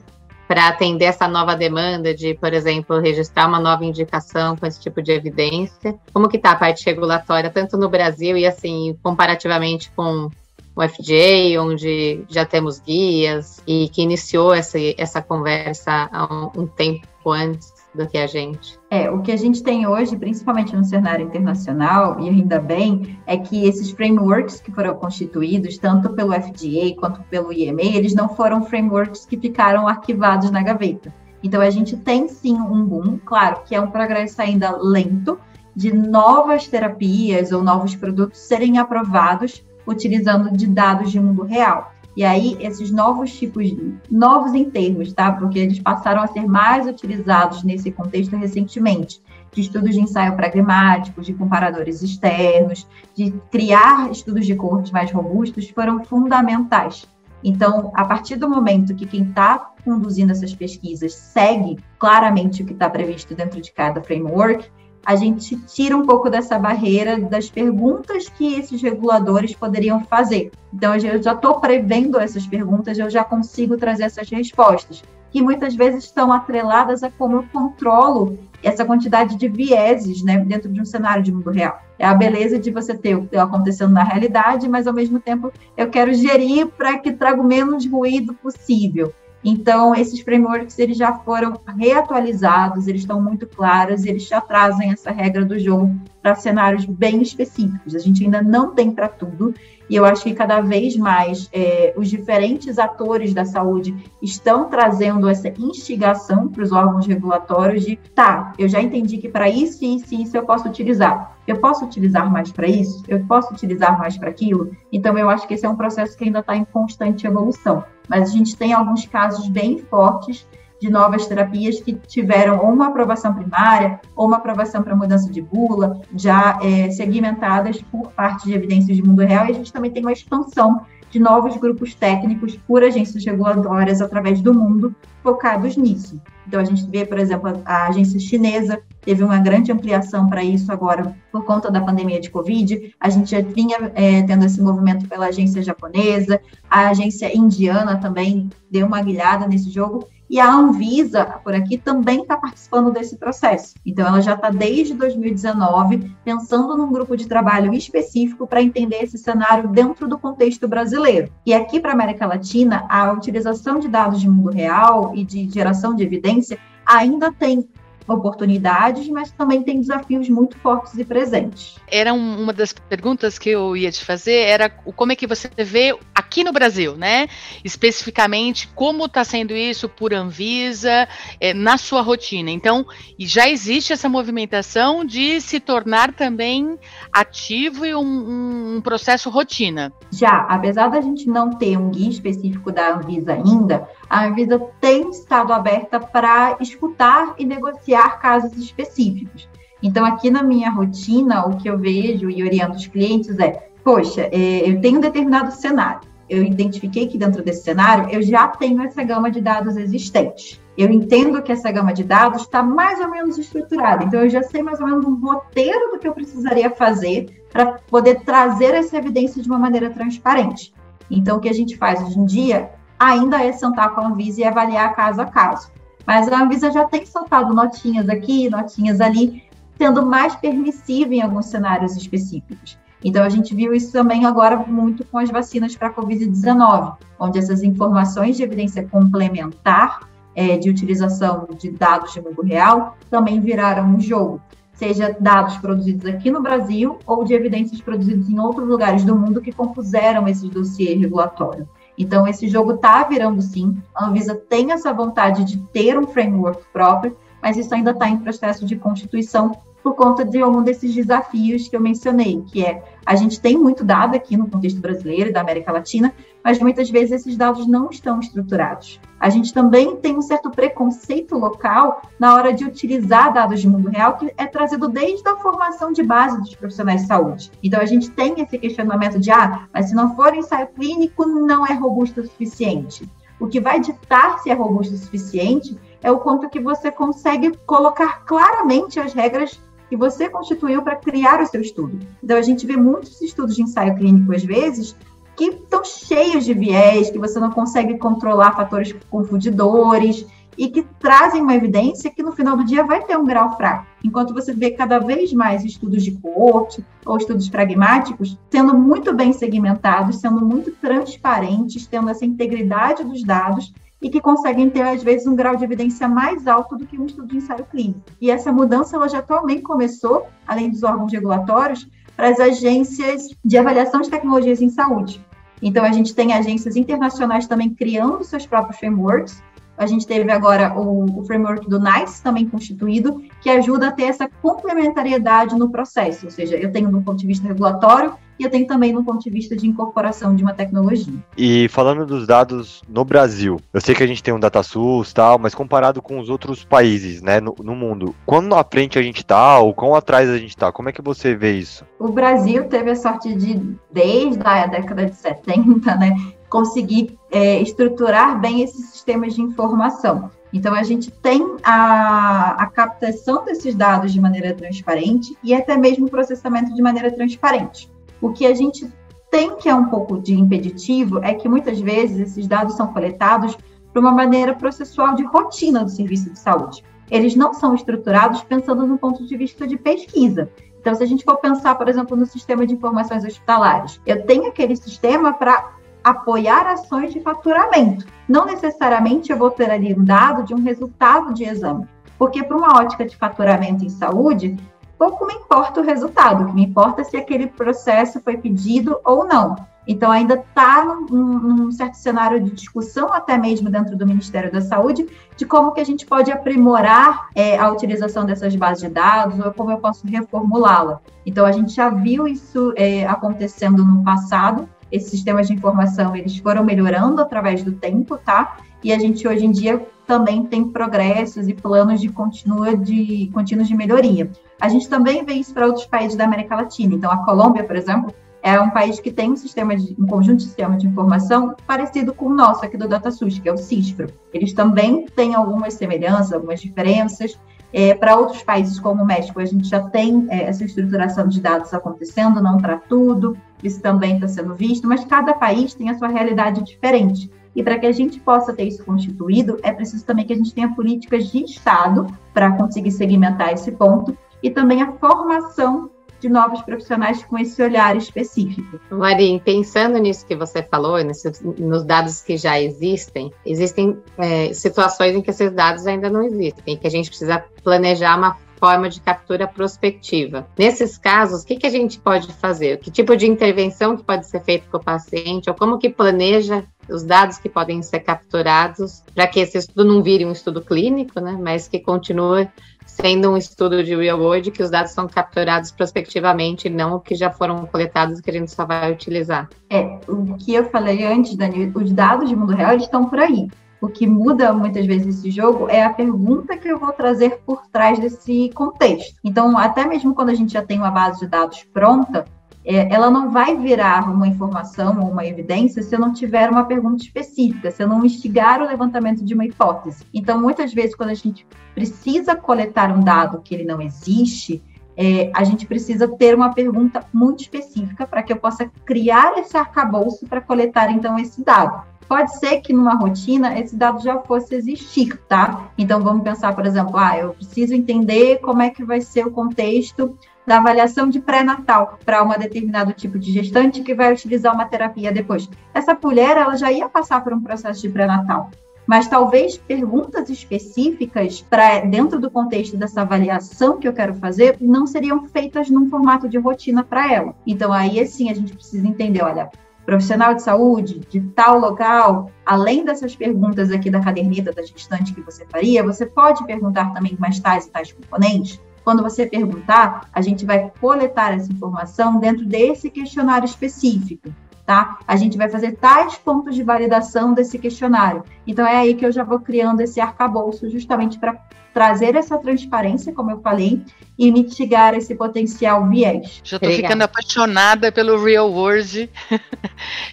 para 0.47 0.67
atender 0.67 1.05
essa 1.05 1.27
nova 1.27 1.55
demanda 1.55 2.13
de, 2.13 2.35
por 2.35 2.53
exemplo, 2.53 2.99
registrar 2.99 3.47
uma 3.47 3.59
nova 3.59 3.83
indicação 3.83 4.55
com 4.55 4.65
esse 4.65 4.79
tipo 4.79 5.01
de 5.01 5.11
evidência? 5.11 5.95
Como 6.13 6.29
que 6.29 6.37
está 6.37 6.51
a 6.51 6.55
parte 6.55 6.85
regulatória, 6.85 7.49
tanto 7.49 7.77
no 7.77 7.89
Brasil 7.89 8.37
e, 8.37 8.45
assim, 8.45 8.97
comparativamente 9.03 9.91
com 9.95 10.29
o 10.75 10.87
FDA, 10.87 11.61
onde 11.61 12.23
já 12.29 12.45
temos 12.45 12.79
guias 12.79 13.61
e 13.65 13.89
que 13.89 14.01
iniciou 14.01 14.53
essa, 14.53 14.77
essa 14.97 15.21
conversa 15.21 16.09
há 16.11 16.33
um, 16.33 16.61
um 16.61 16.67
tempo 16.67 17.07
antes 17.31 17.74
do 17.95 18.07
que 18.07 18.17
a 18.17 18.27
gente. 18.27 18.79
É, 18.89 19.09
o 19.09 19.21
que 19.21 19.31
a 19.31 19.37
gente 19.37 19.63
tem 19.63 19.87
hoje, 19.87 20.17
principalmente 20.17 20.75
no 20.75 20.83
cenário 20.83 21.25
internacional, 21.25 22.19
e 22.19 22.29
ainda 22.29 22.59
bem, 22.59 23.17
é 23.25 23.37
que 23.37 23.67
esses 23.67 23.91
frameworks 23.91 24.59
que 24.59 24.71
foram 24.71 24.95
constituídos, 24.95 25.77
tanto 25.77 26.09
pelo 26.13 26.33
FDA 26.33 26.95
quanto 26.99 27.21
pelo 27.23 27.51
IMA, 27.51 27.81
eles 27.81 28.13
não 28.13 28.29
foram 28.29 28.63
frameworks 28.63 29.25
que 29.25 29.37
ficaram 29.37 29.87
arquivados 29.87 30.51
na 30.51 30.61
gaveta. 30.61 31.13
Então, 31.43 31.61
a 31.61 31.69
gente 31.69 31.95
tem 31.97 32.27
sim 32.27 32.55
um 32.55 32.83
boom, 32.85 33.19
claro 33.23 33.61
que 33.65 33.75
é 33.75 33.81
um 33.81 33.91
progresso 33.91 34.41
ainda 34.41 34.75
lento, 34.75 35.39
de 35.75 35.93
novas 35.93 36.67
terapias 36.67 37.51
ou 37.51 37.61
novos 37.61 37.95
produtos 37.95 38.39
serem 38.39 38.77
aprovados 38.77 39.63
utilizando 39.87 40.51
de 40.51 40.67
dados 40.67 41.11
de 41.11 41.19
mundo 41.19 41.43
real. 41.43 41.91
E 42.15 42.23
aí, 42.23 42.55
esses 42.61 42.91
novos 42.91 43.37
tipos, 43.37 43.75
novos 44.09 44.53
em 44.53 44.69
termos, 44.69 45.11
tá? 45.11 45.33
Porque 45.33 45.59
eles 45.59 45.79
passaram 45.79 46.21
a 46.21 46.27
ser 46.27 46.47
mais 46.47 46.87
utilizados 46.87 47.63
nesse 47.63 47.91
contexto 47.91 48.37
recentemente, 48.37 49.21
de 49.51 49.61
estudos 49.61 49.95
de 49.95 50.01
ensaio 50.01 50.35
pragmáticos, 50.35 51.25
de 51.25 51.33
comparadores 51.33 52.01
externos, 52.01 52.87
de 53.13 53.31
criar 53.51 54.09
estudos 54.11 54.45
de 54.45 54.55
cortes 54.55 54.91
mais 54.91 55.11
robustos, 55.11 55.69
foram 55.69 56.03
fundamentais. 56.05 57.05
Então, 57.43 57.91
a 57.93 58.05
partir 58.05 58.37
do 58.37 58.49
momento 58.49 58.95
que 58.95 59.05
quem 59.05 59.23
está 59.23 59.73
conduzindo 59.83 60.31
essas 60.31 60.55
pesquisas 60.55 61.13
segue 61.13 61.77
claramente 61.99 62.63
o 62.63 62.65
que 62.65 62.73
está 62.73 62.89
previsto 62.89 63.35
dentro 63.35 63.61
de 63.61 63.71
cada 63.71 64.01
framework, 64.01 64.67
a 65.05 65.15
gente 65.15 65.55
tira 65.67 65.95
um 65.95 66.05
pouco 66.05 66.29
dessa 66.29 66.57
barreira 66.57 67.19
das 67.19 67.49
perguntas 67.49 68.27
que 68.27 68.55
esses 68.55 68.81
reguladores 68.81 69.53
poderiam 69.53 70.03
fazer. 70.03 70.51
Então, 70.73 70.95
eu 70.95 71.21
já 71.21 71.33
estou 71.33 71.59
prevendo 71.59 72.19
essas 72.19 72.47
perguntas, 72.47 72.97
eu 72.97 73.09
já 73.09 73.23
consigo 73.23 73.77
trazer 73.77 74.05
essas 74.05 74.29
respostas, 74.29 75.03
que 75.31 75.41
muitas 75.41 75.75
vezes 75.75 76.05
estão 76.05 76.33
atreladas 76.33 77.03
a 77.03 77.11
como 77.11 77.35
eu 77.35 77.45
controlo 77.53 78.37
essa 78.63 78.83
quantidade 78.83 79.35
de 79.35 79.47
vieses 79.47 80.23
né, 80.23 80.39
dentro 80.39 80.71
de 80.71 80.81
um 80.81 80.85
cenário 80.85 81.21
de 81.21 81.31
mundo 81.31 81.51
real. 81.51 81.79
É 81.99 82.05
a 82.05 82.15
beleza 82.15 82.57
de 82.57 82.71
você 82.71 82.95
ter 82.95 83.15
o 83.15 83.21
que 83.21 83.27
está 83.27 83.43
acontecendo 83.43 83.93
na 83.93 84.03
realidade, 84.03 84.67
mas 84.67 84.87
ao 84.87 84.93
mesmo 84.93 85.19
tempo 85.19 85.51
eu 85.77 85.89
quero 85.89 86.13
gerir 86.13 86.67
para 86.67 86.97
que 86.97 87.13
traga 87.13 87.39
o 87.39 87.45
menos 87.45 87.85
ruído 87.85 88.33
possível. 88.33 89.13
Então, 89.47 89.93
esses 89.93 90.19
frameworks 90.21 90.79
eles 90.79 90.97
já 90.97 91.13
foram 91.19 91.53
reatualizados, 91.77 92.87
eles 92.87 93.01
estão 93.01 93.21
muito 93.21 93.45
claros, 93.45 94.03
eles 94.03 94.27
já 94.27 94.41
trazem 94.41 94.91
essa 94.91 95.11
regra 95.11 95.45
do 95.45 95.59
jogo 95.59 95.95
para 96.19 96.33
cenários 96.33 96.83
bem 96.85 97.21
específicos. 97.21 97.93
A 97.93 97.99
gente 97.99 98.23
ainda 98.23 98.41
não 98.41 98.73
tem 98.73 98.89
para 98.89 99.07
tudo, 99.07 99.53
e 99.87 99.95
eu 99.95 100.03
acho 100.03 100.23
que 100.23 100.33
cada 100.33 100.61
vez 100.61 100.97
mais 100.97 101.47
é, 101.53 101.93
os 101.95 102.09
diferentes 102.09 102.79
atores 102.79 103.35
da 103.35 103.45
saúde 103.45 103.95
estão 104.19 104.67
trazendo 104.67 105.29
essa 105.29 105.49
instigação 105.59 106.47
para 106.47 106.63
os 106.63 106.71
órgãos 106.71 107.05
regulatórios 107.05 107.85
de, 107.85 107.97
tá, 108.15 108.51
eu 108.57 108.67
já 108.67 108.81
entendi 108.81 109.19
que 109.19 109.29
para 109.29 109.47
isso, 109.47 109.85
isso 109.85 110.15
isso 110.15 110.35
eu 110.35 110.43
posso 110.43 110.67
utilizar. 110.67 111.37
Eu 111.45 111.57
posso 111.57 111.85
utilizar 111.85 112.31
mais 112.31 112.51
para 112.51 112.65
isso? 112.65 113.03
Eu 113.07 113.23
posso 113.27 113.53
utilizar 113.53 113.95
mais 113.99 114.17
para 114.17 114.31
aquilo? 114.31 114.71
Então, 114.91 115.15
eu 115.15 115.29
acho 115.29 115.47
que 115.47 115.53
esse 115.53 115.67
é 115.67 115.69
um 115.69 115.75
processo 115.75 116.17
que 116.17 116.23
ainda 116.23 116.39
está 116.39 116.55
em 116.55 116.65
constante 116.65 117.27
evolução 117.27 117.83
mas 118.07 118.29
a 118.29 118.33
gente 118.33 118.55
tem 118.55 118.73
alguns 118.73 119.05
casos 119.05 119.47
bem 119.47 119.79
fortes 119.79 120.47
de 120.79 120.89
novas 120.89 121.25
terapias 121.25 121.79
que 121.79 121.93
tiveram 121.93 122.59
ou 122.59 122.71
uma 122.71 122.87
aprovação 122.87 123.33
primária 123.33 123.99
ou 124.15 124.27
uma 124.27 124.37
aprovação 124.37 124.83
para 124.83 124.95
mudança 124.95 125.31
de 125.31 125.41
bula, 125.41 126.01
já 126.15 126.59
é, 126.61 126.91
segmentadas 126.91 127.81
por 127.81 128.11
parte 128.11 128.45
de 128.45 128.53
evidências 128.53 128.97
de 128.97 129.03
mundo 129.03 129.21
real, 129.21 129.45
e 129.47 129.51
a 129.51 129.53
gente 129.53 129.71
também 129.71 129.91
tem 129.91 130.03
uma 130.03 130.11
expansão 130.11 130.85
de 131.09 131.19
novos 131.19 131.55
grupos 131.55 131.95
técnicos 131.95 132.57
por 132.67 132.83
agências 132.83 133.25
regulatórias 133.25 134.01
através 134.01 134.41
do 134.41 134.53
mundo 134.53 134.93
focados 135.23 135.77
nisso. 135.77 136.21
Então, 136.45 136.59
a 136.59 136.63
gente 136.63 136.85
vê, 136.89 137.05
por 137.05 137.17
exemplo, 137.17 137.61
a 137.65 137.87
agência 137.87 138.19
chinesa 138.19 138.81
teve 139.05 139.23
uma 139.23 139.37
grande 139.37 139.71
ampliação 139.71 140.27
para 140.27 140.43
isso 140.43 140.71
agora 140.71 141.15
por 141.31 141.45
conta 141.45 141.69
da 141.69 141.79
pandemia 141.79 142.19
de 142.19 142.29
Covid. 142.29 142.93
A 142.99 143.09
gente 143.09 143.31
já 143.31 143.41
vinha 143.41 143.91
é, 143.93 144.23
tendo 144.23 144.43
esse 144.45 144.61
movimento 144.61 145.07
pela 145.07 145.27
agência 145.27 145.61
japonesa, 145.61 146.41
a 146.69 146.89
agência 146.89 147.35
indiana 147.35 147.97
também 147.97 148.49
deu 148.69 148.87
uma 148.87 149.01
guilhada 149.01 149.47
nesse 149.47 149.69
jogo. 149.69 150.07
E 150.27 150.39
a 150.39 150.51
Anvisa, 150.51 151.23
por 151.43 151.53
aqui, 151.53 151.77
também 151.77 152.21
está 152.21 152.35
participando 152.35 152.91
desse 152.91 153.15
processo. 153.15 153.75
Então, 153.85 154.07
ela 154.07 154.21
já 154.21 154.33
está 154.33 154.49
desde 154.49 154.95
2019 154.95 156.11
pensando 156.23 156.75
num 156.75 156.91
grupo 156.91 157.15
de 157.15 157.27
trabalho 157.27 157.71
específico 157.73 158.47
para 158.47 158.61
entender 158.61 159.03
esse 159.03 159.19
cenário 159.19 159.69
dentro 159.69 160.07
do 160.07 160.17
contexto 160.17 160.67
brasileiro. 160.67 161.31
E 161.45 161.53
aqui 161.53 161.79
para 161.79 161.91
a 161.91 161.93
América 161.93 162.25
Latina, 162.25 162.87
a 162.89 163.11
utilização 163.11 163.79
de 163.79 163.87
dados 163.87 164.19
de 164.19 164.27
mundo 164.27 164.49
real 164.49 165.11
e 165.15 165.23
de 165.23 165.47
geração 165.47 165.95
de 165.95 166.03
evidência 166.03 166.57
ainda 166.85 167.31
tem 167.31 167.67
oportunidades, 168.07 169.07
mas 169.09 169.31
também 169.31 169.63
tem 169.63 169.79
desafios 169.79 170.29
muito 170.29 170.57
fortes 170.59 170.97
e 170.97 171.03
presentes. 171.03 171.75
Era 171.87 172.13
uma 172.13 172.53
das 172.53 172.73
perguntas 172.73 173.39
que 173.39 173.49
eu 173.49 173.75
ia 173.75 173.91
te 173.91 174.03
fazer, 174.03 174.39
era 174.47 174.69
como 174.69 175.11
é 175.11 175.15
que 175.15 175.27
você 175.27 175.49
vê 175.57 175.97
aqui 176.35 176.43
no 176.43 176.51
Brasil, 176.51 176.97
né? 176.97 177.27
Especificamente, 177.63 178.67
como 178.75 179.05
está 179.05 179.23
sendo 179.23 179.55
isso 179.55 179.87
por 179.87 180.13
Anvisa 180.13 181.07
é, 181.39 181.53
na 181.53 181.77
sua 181.77 182.01
rotina. 182.01 182.51
Então, 182.51 182.85
já 183.17 183.47
existe 183.47 183.93
essa 183.93 184.09
movimentação 184.09 185.05
de 185.05 185.39
se 185.39 185.61
tornar 185.61 186.13
também 186.13 186.77
ativo 187.09 187.85
e 187.85 187.95
um, 187.95 188.75
um 188.75 188.81
processo 188.81 189.29
rotina. 189.29 189.93
Já, 190.11 190.39
apesar 190.49 190.89
da 190.89 190.99
gente 190.99 191.25
não 191.29 191.51
ter 191.51 191.77
um 191.77 191.89
guia 191.89 192.09
específico 192.09 192.69
da 192.69 192.95
Anvisa 192.95 193.31
ainda, 193.31 193.87
a 194.09 194.25
Anvisa 194.25 194.59
tem 194.81 195.09
estado 195.11 195.53
aberta 195.53 196.01
para 196.01 196.57
escutar 196.59 197.33
e 197.37 197.45
negociar 197.45 198.19
casos 198.19 198.57
específicos. 198.57 199.47
Então, 199.81 200.05
aqui 200.05 200.29
na 200.29 200.43
minha 200.43 200.69
rotina, 200.69 201.45
o 201.45 201.55
que 201.55 201.69
eu 201.69 201.77
vejo 201.77 202.29
e 202.29 202.43
oriento 202.43 202.75
os 202.75 202.87
clientes 202.87 203.39
é: 203.39 203.69
poxa, 203.85 204.27
é, 204.33 204.69
eu 204.69 204.81
tenho 204.81 204.97
um 204.97 205.01
determinado 205.01 205.51
cenário. 205.51 206.14
Eu 206.29 206.43
identifiquei 206.43 207.07
que 207.07 207.17
dentro 207.17 207.43
desse 207.43 207.63
cenário 207.63 208.09
eu 208.09 208.21
já 208.21 208.47
tenho 208.47 208.81
essa 208.81 209.03
gama 209.03 209.29
de 209.29 209.41
dados 209.41 209.77
existentes. 209.77 210.59
Eu 210.77 210.89
entendo 210.89 211.41
que 211.41 211.51
essa 211.51 211.71
gama 211.71 211.93
de 211.93 212.03
dados 212.03 212.41
está 212.41 212.61
mais 212.61 212.99
ou 212.99 213.09
menos 213.09 213.37
estruturada. 213.37 214.03
Então, 214.03 214.21
eu 214.21 214.29
já 214.29 214.43
sei 214.43 214.61
mais 214.61 214.79
ou 214.81 214.87
menos 214.87 215.05
um 215.05 215.15
roteiro 215.15 215.91
do 215.91 215.99
que 215.99 216.07
eu 216.07 216.13
precisaria 216.13 216.69
fazer 216.69 217.45
para 217.51 217.73
poder 217.87 218.21
trazer 218.21 218.73
essa 218.73 218.97
evidência 218.97 219.41
de 219.41 219.47
uma 219.47 219.57
maneira 219.57 219.89
transparente. 219.89 220.73
Então, 221.09 221.37
o 221.37 221.39
que 221.39 221.47
a 221.47 221.53
gente 221.53 221.77
faz 221.77 222.01
hoje 222.01 222.19
em 222.19 222.25
dia 222.25 222.71
ainda 222.99 223.41
é 223.41 223.53
sentar 223.53 223.93
com 223.93 224.01
a 224.01 224.07
Anvisa 224.07 224.41
e 224.41 224.43
avaliar 224.43 224.93
caso 224.95 225.21
a 225.21 225.25
caso. 225.25 225.71
Mas 226.05 226.27
a 226.27 226.41
Anvisa 226.41 226.71
já 226.71 226.83
tem 226.85 227.05
soltado 227.05 227.53
notinhas 227.53 228.09
aqui, 228.09 228.49
notinhas 228.49 228.99
ali, 228.99 229.43
sendo 229.77 230.05
mais 230.05 230.35
permissiva 230.35 231.13
em 231.13 231.21
alguns 231.21 231.45
cenários 231.45 231.95
específicos. 231.95 232.77
Então, 233.03 233.23
a 233.23 233.29
gente 233.29 233.53
viu 233.53 233.73
isso 233.73 233.91
também 233.91 234.25
agora 234.25 234.57
muito 234.57 235.05
com 235.05 235.17
as 235.17 235.29
vacinas 235.29 235.75
para 235.75 235.89
a 235.89 235.93
Covid-19, 235.93 236.97
onde 237.19 237.37
essas 237.37 237.61
informações 237.61 238.37
de 238.37 238.43
evidência 238.43 238.87
complementar 238.87 240.09
é, 240.35 240.57
de 240.57 240.69
utilização 240.69 241.47
de 241.57 241.71
dados 241.71 242.13
de 242.13 242.21
mundo 242.21 242.41
real 242.41 242.97
também 243.09 243.39
viraram 243.39 243.95
um 243.95 243.99
jogo. 243.99 244.41
seja 244.73 245.15
dados 245.17 245.55
produzidos 245.57 246.05
aqui 246.05 246.29
no 246.29 246.41
Brasil 246.41 246.99
ou 247.07 247.23
de 247.23 247.33
evidências 247.33 247.79
produzidas 247.79 248.27
em 248.29 248.37
outros 248.37 248.67
lugares 248.67 249.05
do 249.05 249.15
mundo 249.15 249.39
que 249.39 249.53
compuseram 249.53 250.27
esse 250.27 250.49
dossiê 250.49 250.93
regulatório. 250.95 251.65
Então, 251.97 252.27
esse 252.27 252.49
jogo 252.49 252.73
está 252.73 253.03
virando 253.03 253.41
sim. 253.41 253.81
A 253.95 254.07
Anvisa 254.07 254.35
tem 254.35 254.73
essa 254.73 254.91
vontade 254.93 255.45
de 255.45 255.57
ter 255.67 255.97
um 255.97 256.05
framework 256.05 256.61
próprio, 256.73 257.15
mas 257.41 257.55
isso 257.55 257.73
ainda 257.73 257.91
está 257.91 258.09
em 258.09 258.17
processo 258.17 258.65
de 258.65 258.75
constituição 258.75 259.53
por 259.85 259.93
conta 259.93 260.25
de 260.25 260.41
algum 260.41 260.63
desses 260.63 260.95
desafios 260.95 261.67
que 261.67 261.75
eu 261.75 261.79
mencionei, 261.79 262.41
que 262.47 262.65
é 262.65 262.83
a 263.05 263.15
gente 263.15 263.39
tem 263.39 263.55
muito 263.55 263.83
dado 263.83 264.15
aqui 264.15 264.35
no 264.35 264.49
contexto 264.49 264.81
brasileiro 264.81 265.29
e 265.29 265.31
da 265.31 265.41
América 265.41 265.71
Latina, 265.71 266.11
mas 266.43 266.57
muitas 266.57 266.89
vezes 266.89 267.11
esses 267.11 267.37
dados 267.37 267.67
não 267.67 267.91
estão 267.91 268.19
estruturados. 268.19 268.99
A 269.19 269.29
gente 269.29 269.53
também 269.53 269.95
tem 269.97 270.17
um 270.17 270.23
certo 270.23 270.49
preconceito 270.49 271.37
local 271.37 272.01
na 272.17 272.33
hora 272.33 272.51
de 272.51 272.65
utilizar 272.65 273.31
dados 273.31 273.61
de 273.61 273.69
mundo 273.69 273.87
real, 273.87 274.17
que 274.17 274.33
é 274.35 274.47
trazido 274.47 274.87
desde 274.87 275.29
a 275.29 275.35
formação 275.35 275.91
de 275.91 276.01
base 276.01 276.39
dos 276.39 276.55
profissionais 276.55 277.01
de 277.01 277.07
saúde. 277.07 277.51
Então 277.61 277.79
a 277.79 277.85
gente 277.85 278.09
tem 278.09 278.41
esse 278.41 278.57
questionamento 278.57 279.19
de, 279.19 279.29
ah, 279.29 279.67
mas 279.71 279.89
se 279.89 279.93
não 279.93 280.15
for 280.15 280.35
ensaio 280.35 280.65
clínico, 280.65 281.27
não 281.27 281.63
é 281.63 281.73
robusto 281.73 282.21
o 282.21 282.25
suficiente. 282.25 283.07
O 283.39 283.45
que 283.45 283.61
vai 283.61 283.79
ditar 283.79 284.39
se 284.39 284.49
é 284.49 284.53
robusto 284.55 284.95
o 284.95 284.97
suficiente 284.97 285.77
é 286.01 286.11
o 286.11 286.17
quanto 286.17 286.49
que 286.49 286.59
você 286.59 286.91
consegue 286.91 287.55
colocar 287.67 288.25
claramente 288.25 288.99
as 288.99 289.13
regras 289.13 289.59
que 289.89 289.95
você 289.95 290.29
constituiu 290.29 290.81
para 290.81 290.95
criar 290.95 291.41
o 291.41 291.47
seu 291.47 291.61
estudo. 291.61 291.99
Então, 292.23 292.37
a 292.37 292.41
gente 292.41 292.65
vê 292.65 292.75
muitos 292.75 293.21
estudos 293.21 293.55
de 293.55 293.61
ensaio 293.61 293.95
clínico, 293.95 294.33
às 294.33 294.43
vezes, 294.43 294.95
que 295.35 295.45
estão 295.45 295.83
cheios 295.83 296.45
de 296.45 296.53
viés, 296.53 297.09
que 297.09 297.19
você 297.19 297.39
não 297.39 297.51
consegue 297.51 297.97
controlar 297.97 298.55
fatores 298.55 298.95
confundidores 299.09 300.25
e 300.57 300.69
que 300.69 300.83
trazem 300.99 301.41
uma 301.41 301.55
evidência 301.55 302.09
que 302.09 302.23
no 302.23 302.31
final 302.31 302.55
do 302.55 302.63
dia 302.63 302.83
vai 302.83 303.03
ter 303.03 303.17
um 303.17 303.25
grau 303.25 303.55
fraco. 303.57 303.85
Enquanto 304.03 304.33
você 304.33 304.53
vê 304.53 304.71
cada 304.71 304.99
vez 304.99 305.33
mais 305.33 305.65
estudos 305.65 306.03
de 306.03 306.11
coorte 306.11 306.83
ou 307.05 307.17
estudos 307.17 307.49
pragmáticos 307.49 308.37
sendo 308.49 308.73
muito 308.77 309.13
bem 309.13 309.33
segmentados, 309.33 310.17
sendo 310.17 310.45
muito 310.45 310.71
transparentes, 310.71 311.85
tendo 311.85 312.09
essa 312.09 312.25
integridade 312.25 313.03
dos 313.03 313.23
dados 313.23 313.73
e 314.01 314.09
que 314.09 314.21
conseguem 314.21 314.69
ter, 314.69 314.81
às 314.81 315.03
vezes, 315.03 315.25
um 315.25 315.35
grau 315.35 315.55
de 315.55 315.63
evidência 315.63 316.07
mais 316.07 316.47
alto 316.47 316.77
do 316.77 316.85
que 316.85 316.99
um 316.99 317.05
estudo 317.05 317.27
de 317.27 317.37
ensaio 317.37 317.65
clínico. 317.65 318.01
E 318.19 318.29
essa 318.29 318.51
mudança, 318.51 318.95
ela 318.95 319.07
já 319.07 319.19
atualmente 319.19 319.61
começou, 319.61 320.27
além 320.45 320.69
dos 320.69 320.83
órgãos 320.83 321.11
regulatórios, 321.11 321.87
para 322.15 322.29
as 322.29 322.39
agências 322.39 323.29
de 323.43 323.57
avaliação 323.57 324.01
de 324.01 324.09
tecnologias 324.09 324.61
em 324.61 324.69
saúde. 324.69 325.23
Então, 325.61 325.83
a 325.83 325.91
gente 325.91 326.13
tem 326.13 326.33
agências 326.33 326.75
internacionais 326.75 327.47
também 327.47 327.73
criando 327.73 328.23
seus 328.23 328.45
próprios 328.45 328.77
frameworks, 328.77 329.41
a 329.77 329.85
gente 329.85 330.07
teve 330.07 330.31
agora 330.31 330.73
o, 330.73 331.19
o, 331.19 331.25
framework 331.25 331.67
do 331.69 331.79
NICE 331.79 332.23
também 332.23 332.47
constituído, 332.47 333.21
que 333.41 333.49
ajuda 333.49 333.89
a 333.89 333.91
ter 333.91 334.03
essa 334.03 334.29
complementariedade 334.41 335.55
no 335.55 335.69
processo, 335.69 336.25
ou 336.25 336.31
seja, 336.31 336.55
eu 336.55 336.71
tenho 336.71 336.89
do 336.89 337.01
ponto 337.01 337.17
de 337.17 337.27
vista 337.27 337.45
regulatório 337.45 338.13
e 338.39 338.43
eu 338.43 338.49
tenho 338.49 338.67
também 338.67 338.93
no 338.93 339.03
ponto 339.03 339.23
de 339.23 339.29
vista 339.29 339.55
de 339.55 339.67
incorporação 339.67 340.35
de 340.35 340.43
uma 340.43 340.53
tecnologia. 340.53 341.13
E 341.37 341.67
falando 341.69 342.05
dos 342.05 342.27
dados 342.27 342.81
no 342.87 343.03
Brasil, 343.05 343.59
eu 343.73 343.81
sei 343.81 343.95
que 343.95 344.03
a 344.03 344.07
gente 344.07 344.23
tem 344.23 344.33
um 344.33 344.39
DataSUS 344.39 345.13
tal, 345.13 345.39
mas 345.39 345.55
comparado 345.55 346.01
com 346.01 346.19
os 346.19 346.29
outros 346.29 346.63
países, 346.63 347.21
né, 347.21 347.39
no, 347.39 347.55
no 347.63 347.75
mundo, 347.75 348.15
quando 348.25 348.55
à 348.55 348.63
frente 348.63 348.99
a 348.99 349.01
gente 349.01 349.17
está 349.17 349.59
ou 349.59 349.73
quão 349.73 349.95
atrás 349.95 350.29
a 350.29 350.37
gente 350.37 350.49
está? 350.49 350.71
Como 350.71 350.89
é 350.89 350.91
que 350.91 351.01
você 351.01 351.35
vê 351.35 351.57
isso? 351.57 351.85
O 351.99 352.09
Brasil 352.09 352.65
teve 352.65 352.91
a 352.91 352.95
sorte 352.95 353.33
de, 353.33 353.61
desde 353.91 354.41
a 354.43 354.67
década 354.67 355.05
de 355.05 355.15
70, 355.15 355.95
né, 355.95 356.15
conseguir 356.49 357.17
é, 357.31 357.61
estruturar 357.61 358.39
bem 358.39 358.61
esses 358.61 358.85
sistemas 358.91 359.33
de 359.33 359.41
informação. 359.41 360.29
Então, 360.53 360.73
a 360.73 360.83
gente 360.83 361.11
tem 361.11 361.57
a, 361.61 362.63
a, 362.63 362.65
captação 362.67 363.43
desses 363.43 363.75
dados 363.75 364.13
de 364.13 364.21
maneira 364.21 364.53
transparente 364.53 365.37
e 365.43 365.53
até 365.53 365.75
mesmo 365.75 366.05
o 366.05 366.09
processamento 366.09 366.73
de 366.73 366.81
maneira 366.81 367.11
transparente. 367.11 367.91
O 368.25 368.33
que 368.33 368.47
a 368.47 368.55
gente 368.55 368.91
tem 369.29 369.55
que 369.55 369.69
é 369.69 369.75
um 369.75 369.85
pouco 369.85 370.19
de 370.19 370.33
impeditivo 370.33 371.19
é 371.23 371.35
que 371.35 371.47
muitas 371.47 371.79
vezes 371.79 372.17
esses 372.17 372.47
dados 372.47 372.75
são 372.75 372.87
coletados 372.87 373.55
por 373.93 373.99
uma 373.99 374.11
maneira 374.11 374.55
processual 374.55 375.13
de 375.13 375.23
rotina 375.23 375.83
do 375.83 375.91
serviço 375.91 376.31
de 376.31 376.39
saúde. 376.39 376.83
Eles 377.11 377.35
não 377.35 377.53
são 377.53 377.75
estruturados 377.75 378.41
pensando 378.41 378.87
no 378.87 378.97
ponto 378.97 379.23
de 379.27 379.37
vista 379.37 379.67
de 379.67 379.77
pesquisa. 379.77 380.49
Então, 380.81 380.95
se 380.95 381.03
a 381.03 381.05
gente 381.05 381.23
for 381.23 381.37
pensar, 381.37 381.75
por 381.75 381.87
exemplo, 381.87 382.17
no 382.17 382.25
sistema 382.25 382.65
de 382.65 382.73
informações 382.73 383.23
hospitalares, 383.23 384.01
eu 384.07 384.25
tenho 384.25 384.47
aquele 384.47 384.75
sistema 384.75 385.31
para 385.31 385.73
apoiar 386.03 386.65
ações 386.65 387.13
de 387.13 387.19
faturamento. 387.19 388.07
Não 388.27 388.47
necessariamente 388.47 389.31
eu 389.31 389.37
vou 389.37 389.51
ter 389.51 389.69
ali 389.69 389.93
um 389.93 390.03
dado 390.03 390.41
de 390.41 390.55
um 390.55 390.63
resultado 390.63 391.31
de 391.31 391.43
exame, 391.43 391.87
porque 392.17 392.43
para 392.43 392.57
uma 392.57 392.79
ótica 392.79 393.05
de 393.05 393.15
faturamento 393.15 393.85
em 393.85 393.89
saúde, 393.89 394.57
pouco 394.97 395.25
me 395.25 395.33
importa 395.33 395.81
o 395.81 395.83
resultado, 395.83 396.43
o 396.43 396.47
que 396.47 396.53
me 396.53 396.65
importa 396.65 397.01
é 397.01 397.03
se 397.03 397.17
aquele 397.17 397.47
processo 397.47 398.19
foi 398.21 398.37
pedido 398.37 398.99
ou 399.03 399.25
não. 399.25 399.55
Então, 399.87 400.11
ainda 400.11 400.33
está 400.33 400.83
num, 400.83 401.39
num, 401.39 401.71
certo 401.71 401.95
cenário 401.95 402.41
de 402.41 402.51
discussão, 402.51 403.13
até 403.13 403.37
mesmo 403.37 403.69
dentro 403.69 403.95
do 403.95 404.05
Ministério 404.05 404.51
da 404.51 404.61
Saúde, 404.61 405.05
de 405.37 405.45
como 405.45 405.73
que 405.73 405.79
a 405.79 405.83
gente 405.83 406.05
pode 406.05 406.31
aprimorar 406.31 407.27
é, 407.35 407.57
a 407.57 407.71
utilização 407.71 408.25
dessas 408.25 408.55
bases 408.55 408.83
de 408.83 408.89
dados 408.89 409.39
ou 409.39 409.53
como 409.53 409.71
eu 409.71 409.77
posso 409.77 410.07
reformulá-la. 410.07 410.99
Então, 411.25 411.45
a 411.45 411.51
gente 411.51 411.73
já 411.73 411.89
viu 411.89 412.27
isso 412.27 412.73
é, 412.75 413.05
acontecendo 413.05 413.85
no 413.85 414.03
passado, 414.03 414.67
esses 414.91 415.09
sistemas 415.09 415.47
de 415.47 415.53
informação, 415.53 416.15
eles 416.15 416.37
foram 416.37 416.63
melhorando 416.63 417.21
através 417.21 417.63
do 417.63 417.73
tempo, 417.73 418.17
tá? 418.17 418.57
E 418.83 418.93
a 418.93 418.99
gente, 418.99 419.27
hoje 419.27 419.45
em 419.45 419.51
dia, 419.51 419.85
também 420.05 420.45
tem 420.45 420.69
progressos 420.69 421.47
e 421.47 421.53
planos 421.53 421.99
de, 421.99 422.09
continua 422.09 422.75
de 422.75 423.29
contínuos 423.33 423.67
de 423.67 423.75
melhoria. 423.75 424.29
A 424.59 424.69
gente 424.69 424.87
também 424.87 425.25
vê 425.25 425.33
isso 425.33 425.53
para 425.53 425.65
outros 425.65 425.85
países 425.85 426.17
da 426.17 426.25
América 426.25 426.55
Latina. 426.55 426.95
Então, 426.95 427.11
a 427.11 427.25
Colômbia, 427.25 427.63
por 427.63 427.75
exemplo, 427.75 428.13
é 428.45 428.59
um 428.61 428.69
país 428.69 428.99
que 428.99 429.11
tem 429.11 429.31
um 429.31 429.35
sistema 429.35 429.75
de 429.75 429.95
um 429.99 430.05
conjunto 430.05 430.37
de 430.37 430.43
sistemas 430.43 430.79
de 430.79 430.87
informação 430.87 431.55
parecido 431.65 432.13
com 432.13 432.27
o 432.27 432.33
nosso 432.33 432.63
aqui 432.63 432.77
do 432.77 432.87
DataSUS, 432.87 433.39
que 433.39 433.49
é 433.49 433.51
o 433.51 433.57
CISPRO. 433.57 434.13
Eles 434.31 434.53
também 434.53 435.07
têm 435.07 435.33
algumas 435.33 435.73
semelhanças, 435.73 436.31
algumas 436.31 436.61
diferenças. 436.61 437.39
É, 437.73 437.95
para 437.95 438.15
outros 438.15 438.43
países 438.43 438.79
como 438.79 439.01
o 439.01 439.05
México, 439.05 439.39
a 439.39 439.45
gente 439.45 439.67
já 439.67 439.81
tem 439.89 440.27
é, 440.29 440.43
essa 440.43 440.63
estruturação 440.63 441.27
de 441.27 441.41
dados 441.41 441.73
acontecendo, 441.73 442.41
não 442.41 442.57
para 442.57 442.77
tudo, 442.77 443.35
isso 443.63 443.81
também 443.81 444.15
está 444.15 444.27
sendo 444.27 444.53
visto, 444.53 444.87
mas 444.87 445.03
cada 445.03 445.33
país 445.33 445.73
tem 445.73 445.89
a 445.89 445.97
sua 445.97 446.07
realidade 446.07 446.63
diferente. 446.63 447.29
E 447.55 447.63
para 447.63 447.79
que 447.79 447.85
a 447.85 447.91
gente 447.91 448.19
possa 448.19 448.53
ter 448.53 448.65
isso 448.65 448.83
constituído, 448.83 449.57
é 449.63 449.71
preciso 449.71 450.05
também 450.05 450.25
que 450.25 450.33
a 450.33 450.35
gente 450.35 450.53
tenha 450.53 450.73
políticas 450.75 451.31
de 451.31 451.43
Estado 451.43 452.07
para 452.33 452.51
conseguir 452.51 452.91
segmentar 452.91 453.53
esse 453.53 453.71
ponto 453.71 454.17
e 454.43 454.49
também 454.49 454.81
a 454.81 454.91
formação 454.93 455.89
de 456.19 456.29
novos 456.29 456.61
profissionais 456.61 457.23
com 457.23 457.37
esse 457.37 457.61
olhar 457.61 457.95
específico. 457.95 458.79
Marim, 458.89 459.39
pensando 459.39 459.97
nisso 459.97 460.25
que 460.25 460.35
você 460.35 460.63
falou, 460.63 460.97
nesses, 461.03 461.41
nos 461.41 461.83
dados 461.83 462.21
que 462.21 462.37
já 462.37 462.59
existem, 462.59 463.31
existem 463.45 463.97
é, 464.17 464.53
situações 464.53 465.15
em 465.15 465.21
que 465.21 465.29
esses 465.29 465.51
dados 465.51 465.85
ainda 465.85 466.09
não 466.09 466.23
existem, 466.23 466.77
que 466.77 466.87
a 466.87 466.89
gente 466.89 467.09
precisa 467.09 467.43
planejar 467.63 468.17
uma 468.17 468.37
forma 468.59 468.89
de 468.89 469.01
captura 469.01 469.47
prospectiva. 469.47 470.47
Nesses 470.57 470.97
casos, 470.97 471.43
o 471.43 471.45
que, 471.45 471.57
que 471.57 471.67
a 471.67 471.69
gente 471.69 471.99
pode 471.99 472.31
fazer? 472.33 472.79
Que 472.79 472.89
tipo 472.89 473.15
de 473.15 473.27
intervenção 473.27 473.95
que 473.95 474.03
pode 474.03 474.25
ser 474.25 474.43
feita 474.43 474.65
com 474.71 474.77
o 474.77 474.83
paciente? 474.83 475.49
Ou 475.49 475.55
como 475.55 475.77
que 475.77 475.89
planeja 475.89 476.63
os 476.89 477.03
dados 477.03 477.37
que 477.37 477.49
podem 477.49 477.81
ser 477.81 477.99
capturados 478.01 479.03
para 479.13 479.27
que 479.27 479.39
esse 479.39 479.57
estudo 479.57 479.85
não 479.85 480.01
vire 480.01 480.25
um 480.25 480.31
estudo 480.31 480.61
clínico, 480.61 481.19
né, 481.19 481.37
mas 481.39 481.67
que 481.67 481.79
continue 481.79 482.49
sendo 482.85 483.31
um 483.31 483.37
estudo 483.37 483.83
de 483.83 483.95
real 483.95 484.19
world, 484.19 484.51
que 484.51 484.63
os 484.63 484.69
dados 484.69 484.91
são 484.93 485.07
capturados 485.07 485.71
prospectivamente, 485.71 486.69
não 486.69 486.99
que 486.99 487.15
já 487.15 487.29
foram 487.29 487.65
coletados 487.65 488.21
que 488.21 488.29
a 488.29 488.33
gente 488.33 488.51
só 488.51 488.65
vai 488.65 488.91
utilizar. 488.91 489.49
É, 489.69 489.99
o 490.07 490.35
que 490.37 490.53
eu 490.53 490.69
falei 490.69 491.03
antes, 491.03 491.35
Dani, 491.35 491.71
os 491.75 491.91
dados 491.91 492.29
de 492.29 492.35
mundo 492.35 492.53
real 492.53 492.75
estão 492.77 493.05
por 493.05 493.19
aí. 493.19 493.49
O 493.81 493.87
que 493.87 494.07
muda 494.07 494.53
muitas 494.53 494.85
vezes 494.85 495.19
esse 495.19 495.29
jogo 495.29 495.69
é 495.69 495.83
a 495.83 495.93
pergunta 495.93 496.57
que 496.57 496.67
eu 496.67 496.79
vou 496.79 496.91
trazer 496.93 497.39
por 497.45 497.67
trás 497.67 497.99
desse 497.99 498.49
contexto. 498.55 499.15
Então, 499.23 499.57
até 499.57 499.85
mesmo 499.85 500.15
quando 500.15 500.29
a 500.29 500.33
gente 500.33 500.53
já 500.53 500.63
tem 500.63 500.79
uma 500.79 500.89
base 500.89 501.19
de 501.19 501.27
dados 501.27 501.63
pronta, 501.73 502.25
é, 502.65 502.91
ela 502.91 503.11
não 503.11 503.29
vai 503.29 503.55
virar 503.55 504.09
uma 504.11 504.27
informação 504.27 504.99
ou 504.99 505.11
uma 505.11 505.25
evidência 505.25 505.83
se 505.83 505.95
eu 505.95 505.99
não 505.99 506.11
tiver 506.11 506.49
uma 506.49 506.65
pergunta 506.65 507.03
específica, 507.03 507.69
se 507.69 507.83
eu 507.83 507.87
não 507.87 508.03
instigar 508.03 508.59
o 508.59 508.65
levantamento 508.65 509.23
de 509.23 509.35
uma 509.35 509.45
hipótese. 509.45 510.03
Então, 510.11 510.41
muitas 510.41 510.73
vezes, 510.73 510.95
quando 510.95 511.11
a 511.11 511.15
gente 511.15 511.45
precisa 511.75 512.35
coletar 512.35 512.91
um 512.91 513.01
dado 513.01 513.41
que 513.41 513.53
ele 513.53 513.63
não 513.63 513.79
existe, 513.79 514.63
é, 514.97 515.29
a 515.35 515.43
gente 515.43 515.67
precisa 515.67 516.07
ter 516.07 516.33
uma 516.33 516.53
pergunta 516.53 517.05
muito 517.13 517.41
específica 517.41 518.07
para 518.07 518.23
que 518.23 518.33
eu 518.33 518.37
possa 518.37 518.65
criar 518.83 519.37
esse 519.37 519.55
arcabouço 519.55 520.25
para 520.25 520.41
coletar, 520.41 520.89
então, 520.91 521.19
esse 521.19 521.43
dado. 521.43 521.83
Pode 522.07 522.37
ser 522.37 522.61
que 522.61 522.71
numa 522.71 522.95
rotina 522.95 523.59
esse 523.59 523.75
dado 523.75 524.01
já 524.01 524.19
fosse 524.19 524.55
existir, 524.55 525.17
tá? 525.27 525.69
Então 525.75 526.01
vamos 526.01 526.23
pensar, 526.23 526.55
por 526.55 526.65
exemplo, 526.65 526.97
ah, 526.97 527.17
eu 527.17 527.33
preciso 527.33 527.73
entender 527.73 528.37
como 528.41 528.61
é 528.61 528.69
que 528.69 528.83
vai 528.83 529.01
ser 529.01 529.25
o 529.25 529.31
contexto 529.31 530.15
da 530.45 530.57
avaliação 530.57 531.09
de 531.09 531.19
pré-natal 531.19 531.97
para 532.05 532.23
um 532.23 532.29
determinado 532.29 532.93
tipo 532.93 533.17
de 533.17 533.31
gestante 533.31 533.81
que 533.81 533.95
vai 533.95 534.13
utilizar 534.13 534.53
uma 534.53 534.65
terapia 534.65 535.11
depois. 535.11 535.49
Essa 535.73 535.97
mulher, 536.01 536.37
ela 536.37 536.55
já 536.55 536.71
ia 536.71 536.87
passar 536.87 537.23
por 537.23 537.33
um 537.33 537.41
processo 537.41 537.81
de 537.81 537.89
pré-natal. 537.89 538.49
mas 538.87 539.07
talvez 539.07 539.57
perguntas 539.57 540.29
específicas 540.29 541.41
para 541.41 541.79
dentro 541.81 542.19
do 542.19 542.29
contexto 542.29 542.77
dessa 542.77 543.01
avaliação 543.01 543.79
que 543.79 543.87
eu 543.87 543.93
quero 543.93 544.13
fazer 544.15 544.57
não 544.61 544.85
seriam 544.85 545.25
feitas 545.27 545.69
num 545.69 545.89
formato 545.89 546.29
de 546.29 546.37
rotina 546.37 546.83
para 546.83 547.11
ela. 547.11 547.35
Então 547.45 547.73
aí 547.73 547.99
assim 547.99 548.29
a 548.29 548.33
gente 548.33 548.53
precisa 548.53 548.87
entender, 548.87 549.23
olha, 549.23 549.49
profissional 549.85 550.33
de 550.33 550.41
saúde 550.41 550.99
de 550.99 551.21
tal 551.21 551.59
local, 551.59 552.31
além 552.45 552.83
dessas 552.83 553.15
perguntas 553.15 553.71
aqui 553.71 553.89
da 553.89 553.99
caderneta 553.99 554.51
da 554.51 554.63
gestante 554.63 555.13
que 555.13 555.21
você 555.21 555.45
faria, 555.45 555.83
você 555.83 556.05
pode 556.05 556.45
perguntar 556.45 556.93
também 556.93 557.15
mais 557.19 557.39
tais 557.39 557.65
e 557.65 557.71
tais 557.71 557.91
componentes. 557.91 558.61
Quando 558.85 559.03
você 559.03 559.25
perguntar, 559.25 560.07
a 560.13 560.21
gente 560.21 560.45
vai 560.45 560.71
coletar 560.79 561.33
essa 561.33 561.51
informação 561.51 562.19
dentro 562.19 562.45
desse 562.45 562.89
questionário 562.89 563.45
específico 563.45 564.31
tá? 564.65 564.97
A 565.07 565.15
gente 565.15 565.37
vai 565.37 565.47
fazer 565.47 565.73
tais 565.73 566.15
pontos 566.15 566.55
de 566.55 566.63
validação 566.63 567.33
desse 567.33 567.59
questionário. 567.59 568.23
Então 568.47 568.65
é 568.65 568.77
aí 568.77 568.95
que 568.95 569.05
eu 569.05 569.11
já 569.11 569.23
vou 569.23 569.39
criando 569.39 569.81
esse 569.81 570.01
arcabouço 570.01 570.69
justamente 570.69 571.19
para 571.19 571.39
trazer 571.73 572.15
essa 572.15 572.37
transparência, 572.37 573.13
como 573.13 573.29
eu 573.29 573.41
falei, 573.41 573.81
e 574.17 574.31
mitigar 574.31 574.95
esse 574.95 575.13
potencial 575.13 575.87
viés. 575.87 576.41
Já 576.43 576.55
estou 576.55 576.71
ficando 576.71 577.01
apaixonada 577.01 577.91
pelo 577.91 578.23
real 578.23 578.49
world, 578.49 579.09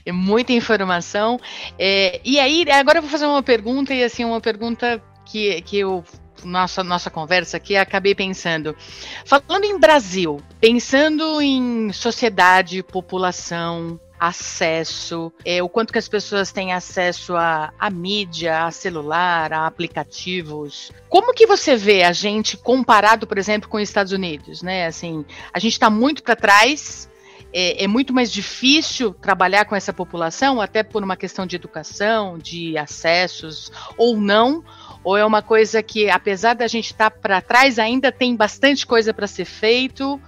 é 0.05 0.11
muita 0.13 0.53
informação. 0.53 1.39
É, 1.79 2.21
e 2.25 2.39
aí, 2.41 2.67
agora 2.73 2.99
eu 2.99 3.03
vou 3.03 3.11
fazer 3.11 3.27
uma 3.27 3.45
pergunta, 3.45 3.95
e 3.95 4.03
assim, 4.03 4.25
uma 4.25 4.41
pergunta 4.41 5.01
que, 5.25 5.63
que 5.63 5.79
eu 5.79 6.05
nossa, 6.45 6.83
nossa 6.83 7.11
conversa 7.11 7.57
aqui, 7.57 7.77
acabei 7.77 8.15
pensando. 8.15 8.77
Falando 9.25 9.65
em 9.65 9.79
Brasil, 9.79 10.41
pensando 10.61 11.41
em 11.41 11.93
sociedade, 11.93 12.83
população, 12.83 14.01
acesso, 14.23 15.33
é, 15.45 15.61
o 15.61 15.69
quanto 15.69 15.93
que 15.93 15.99
as 15.99 16.07
pessoas 16.07 16.53
têm 16.53 16.73
acesso 16.73 17.35
a, 17.35 17.73
a 17.77 17.91
mídia, 17.91 18.67
a 18.67 18.71
celular, 18.71 19.53
a 19.53 19.67
aplicativos. 19.67 20.93
Como 21.09 21.35
que 21.35 21.45
você 21.45 21.75
vê 21.75 22.05
a 22.05 22.13
gente 22.13 22.57
comparado, 22.57 23.27
por 23.27 23.37
exemplo, 23.37 23.69
com 23.69 23.79
os 23.79 23.83
Estados 23.83 24.13
Unidos, 24.13 24.63
né? 24.63 24.87
Assim, 24.87 25.25
a 25.53 25.59
gente 25.59 25.73
está 25.73 25.91
muito 25.91 26.23
para 26.23 26.37
trás. 26.37 27.11
É, 27.55 27.85
é, 27.85 27.87
muito 27.87 28.15
mais 28.15 28.33
difícil 28.33 29.13
trabalhar 29.13 29.67
com 29.67 29.77
essa 29.77 29.93
população, 29.93 30.59
até 30.59 30.83
por 30.83 31.03
uma 31.03 31.19
questão 31.19 31.45
de 31.45 31.55
educação, 31.55 32.39
de 32.39 32.79
acessos 32.79 33.71
ou 33.99 34.17
não, 34.17 34.65
ou 35.05 35.17
é 35.17 35.25
uma 35.25 35.43
coisa 35.43 35.83
que, 35.83 36.09
apesar 36.09 36.55
da 36.55 36.67
gente 36.67 36.87
estar 36.87 37.11
tá 37.11 37.17
para 37.17 37.41
trás, 37.41 37.79
ainda 37.79 38.13
tem 38.13 38.37
bastante 38.37 38.87
coisa 38.87 39.13
para 39.13 39.27
ser 39.27 39.45
feito 39.45 40.21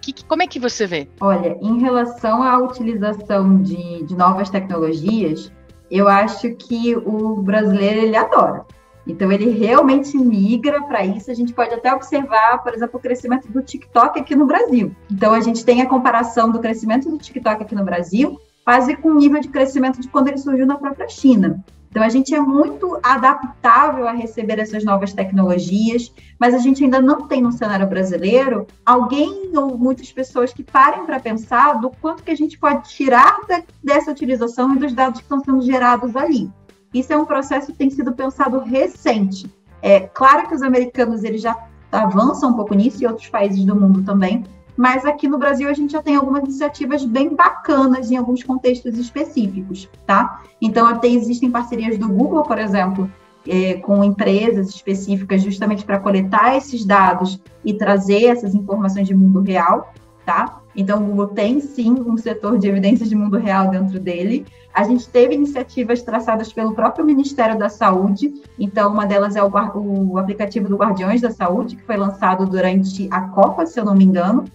que, 0.00 0.24
como 0.24 0.42
é 0.42 0.46
que 0.46 0.58
você 0.58 0.86
vê? 0.86 1.08
Olha, 1.20 1.56
em 1.60 1.80
relação 1.80 2.42
à 2.42 2.58
utilização 2.58 3.62
de, 3.62 4.02
de 4.02 4.16
novas 4.16 4.50
tecnologias, 4.50 5.52
eu 5.90 6.08
acho 6.08 6.50
que 6.54 6.96
o 6.96 7.36
brasileiro 7.36 8.00
ele 8.00 8.16
adora. 8.16 8.64
Então 9.06 9.30
ele 9.30 9.50
realmente 9.50 10.16
migra 10.16 10.82
para 10.82 11.04
isso. 11.04 11.30
A 11.30 11.34
gente 11.34 11.52
pode 11.52 11.74
até 11.74 11.92
observar, 11.92 12.62
por 12.62 12.72
exemplo, 12.72 12.98
o 12.98 13.02
crescimento 13.02 13.48
do 13.48 13.62
TikTok 13.62 14.18
aqui 14.18 14.34
no 14.34 14.46
Brasil. 14.46 14.94
Então 15.10 15.32
a 15.32 15.40
gente 15.40 15.64
tem 15.64 15.82
a 15.82 15.88
comparação 15.88 16.50
do 16.50 16.60
crescimento 16.60 17.08
do 17.08 17.18
TikTok 17.18 17.62
aqui 17.62 17.74
no 17.74 17.84
Brasil 17.84 18.38
quase 18.64 18.96
com 18.96 19.08
o 19.08 19.14
nível 19.14 19.40
de 19.40 19.48
crescimento 19.48 20.00
de 20.00 20.08
quando 20.08 20.28
ele 20.28 20.38
surgiu 20.38 20.66
na 20.66 20.76
própria 20.76 21.08
China. 21.08 21.62
Então, 21.92 22.02
a 22.02 22.08
gente 22.08 22.34
é 22.34 22.40
muito 22.40 22.98
adaptável 23.02 24.08
a 24.08 24.12
receber 24.12 24.58
essas 24.58 24.82
novas 24.82 25.12
tecnologias, 25.12 26.10
mas 26.40 26.54
a 26.54 26.58
gente 26.58 26.82
ainda 26.82 27.02
não 27.02 27.28
tem 27.28 27.42
no 27.42 27.52
cenário 27.52 27.86
brasileiro 27.86 28.66
alguém 28.84 29.52
ou 29.54 29.76
muitas 29.76 30.10
pessoas 30.10 30.54
que 30.54 30.62
parem 30.62 31.04
para 31.04 31.20
pensar 31.20 31.74
do 31.82 31.90
quanto 31.90 32.22
que 32.22 32.30
a 32.30 32.34
gente 32.34 32.58
pode 32.58 32.88
tirar 32.88 33.40
da, 33.46 33.62
dessa 33.84 34.10
utilização 34.10 34.74
e 34.74 34.78
dos 34.78 34.94
dados 34.94 35.20
que 35.20 35.26
estão 35.26 35.44
sendo 35.44 35.60
gerados 35.60 36.16
ali. 36.16 36.50
Isso 36.94 37.12
é 37.12 37.16
um 37.16 37.26
processo 37.26 37.72
que 37.72 37.78
tem 37.78 37.90
sido 37.90 38.12
pensado 38.12 38.58
recente. 38.60 39.54
É 39.82 40.00
claro 40.00 40.48
que 40.48 40.54
os 40.54 40.62
americanos 40.62 41.22
eles 41.22 41.42
já 41.42 41.54
avançam 41.92 42.52
um 42.52 42.54
pouco 42.54 42.74
nisso 42.74 43.02
e 43.02 43.06
outros 43.06 43.28
países 43.28 43.62
do 43.66 43.76
mundo 43.76 44.02
também, 44.02 44.44
mas 44.76 45.04
aqui 45.04 45.28
no 45.28 45.38
Brasil 45.38 45.68
a 45.68 45.72
gente 45.72 45.92
já 45.92 46.02
tem 46.02 46.16
algumas 46.16 46.44
iniciativas 46.44 47.04
bem 47.04 47.34
bacanas 47.34 48.10
em 48.10 48.16
alguns 48.16 48.42
contextos 48.42 48.98
específicos, 48.98 49.88
tá? 50.06 50.42
Então, 50.60 50.86
até 50.86 51.08
existem 51.08 51.50
parcerias 51.50 51.98
do 51.98 52.08
Google, 52.08 52.42
por 52.42 52.58
exemplo, 52.58 53.10
é, 53.46 53.74
com 53.74 54.02
empresas 54.04 54.70
específicas 54.70 55.42
justamente 55.42 55.84
para 55.84 55.98
coletar 55.98 56.56
esses 56.56 56.84
dados 56.84 57.40
e 57.64 57.74
trazer 57.74 58.26
essas 58.26 58.54
informações 58.54 59.06
de 59.06 59.14
mundo 59.14 59.40
real, 59.40 59.92
tá? 60.24 60.60
Então, 60.74 61.02
o 61.02 61.06
Google 61.06 61.28
tem 61.28 61.60
sim 61.60 61.92
um 61.92 62.16
setor 62.16 62.58
de 62.58 62.66
evidências 62.66 63.08
de 63.08 63.14
mundo 63.14 63.36
real 63.36 63.68
dentro 63.68 64.00
dele. 64.00 64.46
A 64.72 64.84
gente 64.84 65.06
teve 65.06 65.34
iniciativas 65.34 66.00
traçadas 66.00 66.50
pelo 66.50 66.74
próprio 66.74 67.04
Ministério 67.04 67.58
da 67.58 67.68
Saúde. 67.68 68.32
Então, 68.58 68.90
uma 68.90 69.04
delas 69.04 69.36
é 69.36 69.42
o, 69.42 69.50
o 69.74 70.18
aplicativo 70.18 70.68
do 70.68 70.76
Guardiões 70.76 71.20
da 71.20 71.30
Saúde, 71.30 71.76
que 71.76 71.82
foi 71.82 71.96
lançado 71.96 72.46
durante 72.46 73.06
a 73.10 73.20
Copa, 73.20 73.66
se 73.66 73.78
eu 73.78 73.84
não 73.84 73.94
me 73.94 74.04
engano, 74.04 74.46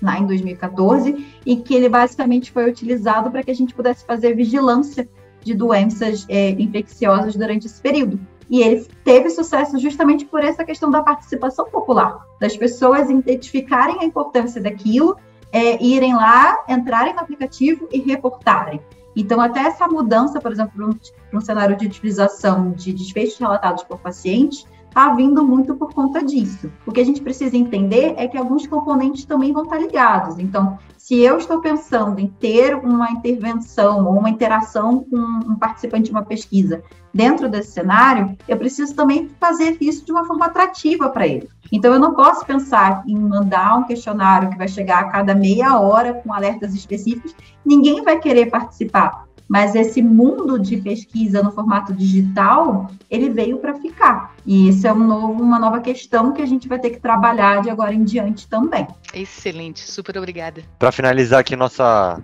lá 0.00 0.18
em 0.18 0.26
2014, 0.26 1.26
e 1.44 1.56
que 1.56 1.74
ele 1.74 1.88
basicamente 1.88 2.50
foi 2.52 2.68
utilizado 2.68 3.30
para 3.30 3.42
que 3.42 3.50
a 3.50 3.54
gente 3.54 3.74
pudesse 3.74 4.04
fazer 4.04 4.34
vigilância 4.34 5.08
de 5.42 5.54
doenças 5.54 6.26
é, 6.28 6.50
infecciosas 6.50 7.34
durante 7.34 7.66
esse 7.66 7.80
período. 7.80 8.20
E 8.50 8.62
ele 8.62 8.86
teve 9.04 9.28
sucesso 9.30 9.78
justamente 9.78 10.24
por 10.24 10.42
essa 10.42 10.64
questão 10.64 10.90
da 10.90 11.02
participação 11.02 11.66
popular, 11.66 12.26
das 12.40 12.56
pessoas 12.56 13.10
identificarem 13.10 13.98
a 14.00 14.04
importância 14.04 14.60
daquilo, 14.60 15.16
é, 15.52 15.82
irem 15.82 16.14
lá, 16.14 16.64
entrarem 16.68 17.14
no 17.14 17.20
aplicativo 17.20 17.88
e 17.92 17.98
reportarem. 18.00 18.80
Então, 19.14 19.40
até 19.40 19.60
essa 19.60 19.86
mudança, 19.88 20.40
por 20.40 20.52
exemplo, 20.52 20.72
para 20.76 20.86
um, 20.86 21.38
um 21.38 21.40
cenário 21.40 21.76
de 21.76 21.86
utilização 21.86 22.70
de 22.70 22.92
desfechos 22.92 23.38
relatados 23.38 23.82
por 23.82 23.98
pacientes, 23.98 24.64
está 24.98 25.14
vindo 25.14 25.44
muito 25.44 25.76
por 25.76 25.94
conta 25.94 26.24
disso. 26.24 26.72
O 26.84 26.90
que 26.90 27.00
a 27.00 27.04
gente 27.04 27.22
precisa 27.22 27.56
entender 27.56 28.14
é 28.16 28.26
que 28.26 28.36
alguns 28.36 28.66
componentes 28.66 29.24
também 29.24 29.52
vão 29.52 29.62
estar 29.62 29.78
ligados. 29.78 30.40
Então, 30.40 30.76
se 30.96 31.20
eu 31.20 31.38
estou 31.38 31.60
pensando 31.60 32.18
em 32.18 32.26
ter 32.26 32.74
uma 32.74 33.08
intervenção 33.12 34.04
ou 34.04 34.18
uma 34.18 34.28
interação 34.28 35.04
com 35.08 35.16
um 35.16 35.54
participante 35.54 36.06
de 36.06 36.10
uma 36.10 36.24
pesquisa 36.24 36.82
dentro 37.14 37.48
desse 37.48 37.70
cenário, 37.70 38.36
eu 38.48 38.56
preciso 38.56 38.92
também 38.92 39.30
fazer 39.38 39.76
isso 39.80 40.04
de 40.04 40.10
uma 40.10 40.24
forma 40.24 40.46
atrativa 40.46 41.08
para 41.08 41.28
ele. 41.28 41.48
Então, 41.70 41.92
eu 41.92 42.00
não 42.00 42.14
posso 42.14 42.44
pensar 42.44 43.04
em 43.06 43.16
mandar 43.16 43.78
um 43.78 43.84
questionário 43.84 44.50
que 44.50 44.58
vai 44.58 44.66
chegar 44.66 44.98
a 44.98 45.10
cada 45.10 45.32
meia 45.32 45.78
hora 45.78 46.12
com 46.12 46.34
alertas 46.34 46.74
específicos, 46.74 47.36
ninguém 47.64 48.02
vai 48.02 48.18
querer 48.18 48.46
participar 48.46 49.27
mas 49.48 49.74
esse 49.74 50.02
mundo 50.02 50.58
de 50.58 50.76
pesquisa 50.76 51.42
no 51.42 51.50
formato 51.50 51.94
digital, 51.94 52.90
ele 53.10 53.30
veio 53.30 53.58
para 53.58 53.74
ficar. 53.74 54.34
E 54.44 54.68
isso 54.68 54.86
é 54.86 54.92
um 54.92 55.06
novo, 55.06 55.42
uma 55.42 55.58
nova 55.58 55.80
questão 55.80 56.32
que 56.32 56.42
a 56.42 56.46
gente 56.46 56.68
vai 56.68 56.78
ter 56.78 56.90
que 56.90 57.00
trabalhar 57.00 57.62
de 57.62 57.70
agora 57.70 57.94
em 57.94 58.04
diante 58.04 58.46
também. 58.46 58.86
Excelente, 59.14 59.80
super 59.80 60.18
obrigada. 60.18 60.62
Para 60.78 60.92
finalizar 60.92 61.40
aqui 61.40 61.56
nossa 61.56 62.20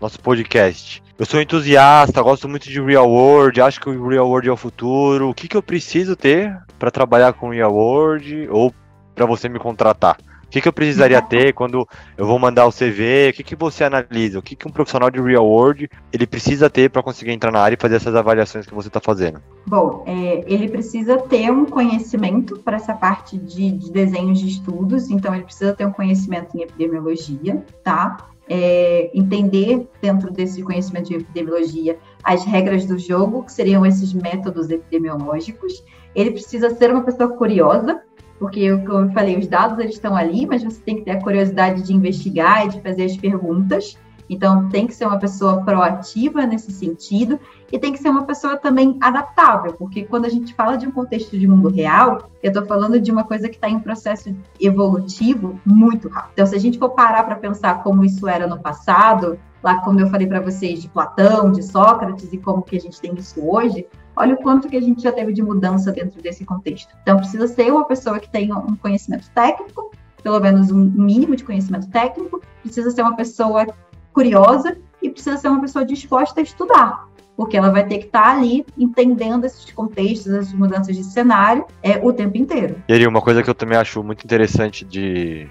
nosso 0.00 0.20
podcast. 0.20 1.02
Eu 1.18 1.26
sou 1.26 1.40
entusiasta, 1.40 2.22
gosto 2.22 2.48
muito 2.48 2.68
de 2.68 2.80
real 2.80 3.10
world, 3.10 3.60
acho 3.60 3.80
que 3.80 3.90
o 3.90 4.08
real 4.08 4.28
world 4.28 4.48
é 4.48 4.52
o 4.52 4.56
futuro. 4.56 5.28
O 5.28 5.34
que, 5.34 5.48
que 5.48 5.56
eu 5.56 5.62
preciso 5.62 6.14
ter 6.14 6.56
para 6.78 6.92
trabalhar 6.92 7.32
com 7.32 7.50
real 7.50 7.74
world 7.74 8.48
ou 8.48 8.72
para 9.16 9.26
você 9.26 9.48
me 9.48 9.58
contratar? 9.58 10.16
O 10.48 10.50
que, 10.50 10.62
que 10.62 10.68
eu 10.68 10.72
precisaria 10.72 11.20
ter 11.20 11.52
quando 11.52 11.86
eu 12.16 12.26
vou 12.26 12.38
mandar 12.38 12.66
o 12.66 12.72
CV? 12.72 13.28
O 13.28 13.32
que, 13.34 13.42
que 13.42 13.54
você 13.54 13.84
analisa? 13.84 14.38
O 14.38 14.42
que, 14.42 14.56
que 14.56 14.66
um 14.66 14.70
profissional 14.70 15.10
de 15.10 15.20
real 15.20 15.46
world 15.46 15.90
ele 16.10 16.26
precisa 16.26 16.70
ter 16.70 16.88
para 16.88 17.02
conseguir 17.02 17.32
entrar 17.32 17.52
na 17.52 17.60
área 17.60 17.74
e 17.74 17.78
fazer 17.78 17.96
essas 17.96 18.14
avaliações 18.14 18.64
que 18.64 18.74
você 18.74 18.88
está 18.88 18.98
fazendo? 18.98 19.42
Bom, 19.66 20.04
é, 20.06 20.42
ele 20.46 20.66
precisa 20.66 21.18
ter 21.18 21.50
um 21.50 21.66
conhecimento 21.66 22.58
para 22.60 22.76
essa 22.76 22.94
parte 22.94 23.36
de, 23.36 23.72
de 23.72 23.92
desenhos 23.92 24.40
de 24.40 24.48
estudos, 24.48 25.10
então 25.10 25.34
ele 25.34 25.44
precisa 25.44 25.74
ter 25.74 25.84
um 25.84 25.92
conhecimento 25.92 26.56
em 26.56 26.62
epidemiologia, 26.62 27.62
tá? 27.84 28.16
É, 28.48 29.10
entender 29.12 29.86
dentro 30.00 30.32
desse 30.32 30.62
conhecimento 30.62 31.08
de 31.08 31.16
epidemiologia 31.16 31.98
as 32.24 32.42
regras 32.46 32.86
do 32.86 32.98
jogo, 32.98 33.44
que 33.44 33.52
seriam 33.52 33.84
esses 33.84 34.14
métodos 34.14 34.70
epidemiológicos. 34.70 35.84
Ele 36.14 36.30
precisa 36.30 36.70
ser 36.70 36.90
uma 36.90 37.02
pessoa 37.02 37.28
curiosa, 37.36 38.00
porque, 38.38 38.76
como 38.78 39.06
eu 39.06 39.12
falei, 39.12 39.36
os 39.36 39.46
dados 39.46 39.78
eles 39.78 39.94
estão 39.94 40.14
ali, 40.14 40.46
mas 40.46 40.62
você 40.62 40.80
tem 40.80 40.96
que 40.96 41.02
ter 41.02 41.12
a 41.12 41.22
curiosidade 41.22 41.82
de 41.82 41.92
investigar 41.92 42.66
e 42.66 42.68
de 42.68 42.80
fazer 42.80 43.04
as 43.04 43.16
perguntas. 43.16 43.98
Então, 44.30 44.68
tem 44.68 44.86
que 44.86 44.94
ser 44.94 45.06
uma 45.06 45.18
pessoa 45.18 45.62
proativa 45.62 46.44
nesse 46.44 46.70
sentido 46.70 47.40
e 47.72 47.78
tem 47.78 47.92
que 47.92 47.98
ser 47.98 48.10
uma 48.10 48.24
pessoa 48.24 48.56
também 48.58 48.96
adaptável, 49.00 49.72
porque 49.72 50.04
quando 50.04 50.26
a 50.26 50.28
gente 50.28 50.54
fala 50.54 50.76
de 50.76 50.86
um 50.86 50.90
contexto 50.90 51.38
de 51.38 51.48
mundo 51.48 51.68
real, 51.70 52.30
eu 52.42 52.48
estou 52.48 52.66
falando 52.66 53.00
de 53.00 53.10
uma 53.10 53.24
coisa 53.24 53.48
que 53.48 53.54
está 53.54 53.68
em 53.68 53.76
um 53.76 53.80
processo 53.80 54.34
evolutivo 54.60 55.58
muito 55.64 56.08
rápido. 56.08 56.32
Então, 56.34 56.46
se 56.46 56.54
a 56.54 56.60
gente 56.60 56.78
for 56.78 56.90
parar 56.90 57.24
para 57.24 57.36
pensar 57.36 57.82
como 57.82 58.04
isso 58.04 58.28
era 58.28 58.46
no 58.46 58.58
passado, 58.58 59.38
lá 59.62 59.80
como 59.80 59.98
eu 59.98 60.08
falei 60.08 60.26
para 60.26 60.40
vocês 60.40 60.82
de 60.82 60.88
Platão, 60.88 61.50
de 61.50 61.62
Sócrates 61.62 62.30
e 62.32 62.38
como 62.38 62.62
que 62.62 62.76
a 62.76 62.80
gente 62.80 63.00
tem 63.00 63.14
isso 63.14 63.40
hoje, 63.42 63.86
olha 64.18 64.34
o 64.34 64.36
quanto 64.38 64.68
que 64.68 64.76
a 64.76 64.80
gente 64.80 65.02
já 65.02 65.12
teve 65.12 65.32
de 65.32 65.42
mudança 65.42 65.92
dentro 65.92 66.20
desse 66.20 66.44
contexto. 66.44 66.94
Então, 67.02 67.16
precisa 67.16 67.46
ser 67.46 67.72
uma 67.72 67.84
pessoa 67.84 68.18
que 68.18 68.28
tenha 68.28 68.56
um 68.56 68.74
conhecimento 68.76 69.30
técnico, 69.30 69.92
pelo 70.22 70.40
menos 70.40 70.70
um 70.70 70.84
mínimo 70.84 71.36
de 71.36 71.44
conhecimento 71.44 71.88
técnico, 71.88 72.42
precisa 72.62 72.90
ser 72.90 73.02
uma 73.02 73.16
pessoa 73.16 73.66
curiosa 74.12 74.76
e 75.00 75.08
precisa 75.08 75.36
ser 75.36 75.48
uma 75.48 75.60
pessoa 75.60 75.84
disposta 75.84 76.40
a 76.40 76.42
estudar. 76.42 77.08
porque 77.36 77.56
ela 77.56 77.70
vai 77.70 77.86
ter 77.86 77.98
que 77.98 78.06
estar 78.06 78.24
tá 78.24 78.32
ali 78.32 78.66
entendendo 78.76 79.44
esses 79.44 79.70
contextos, 79.70 80.32
essas 80.32 80.52
mudanças 80.52 80.96
de 80.96 81.04
cenário 81.04 81.64
é, 81.80 82.04
o 82.04 82.12
tempo 82.12 82.36
inteiro. 82.36 82.82
E 82.88 82.92
aí, 82.92 83.06
uma 83.06 83.22
coisa 83.22 83.44
que 83.44 83.48
eu 83.48 83.54
também 83.54 83.78
acho 83.78 84.02
muito 84.02 84.24
interessante 84.24 84.84
de, 84.84 85.48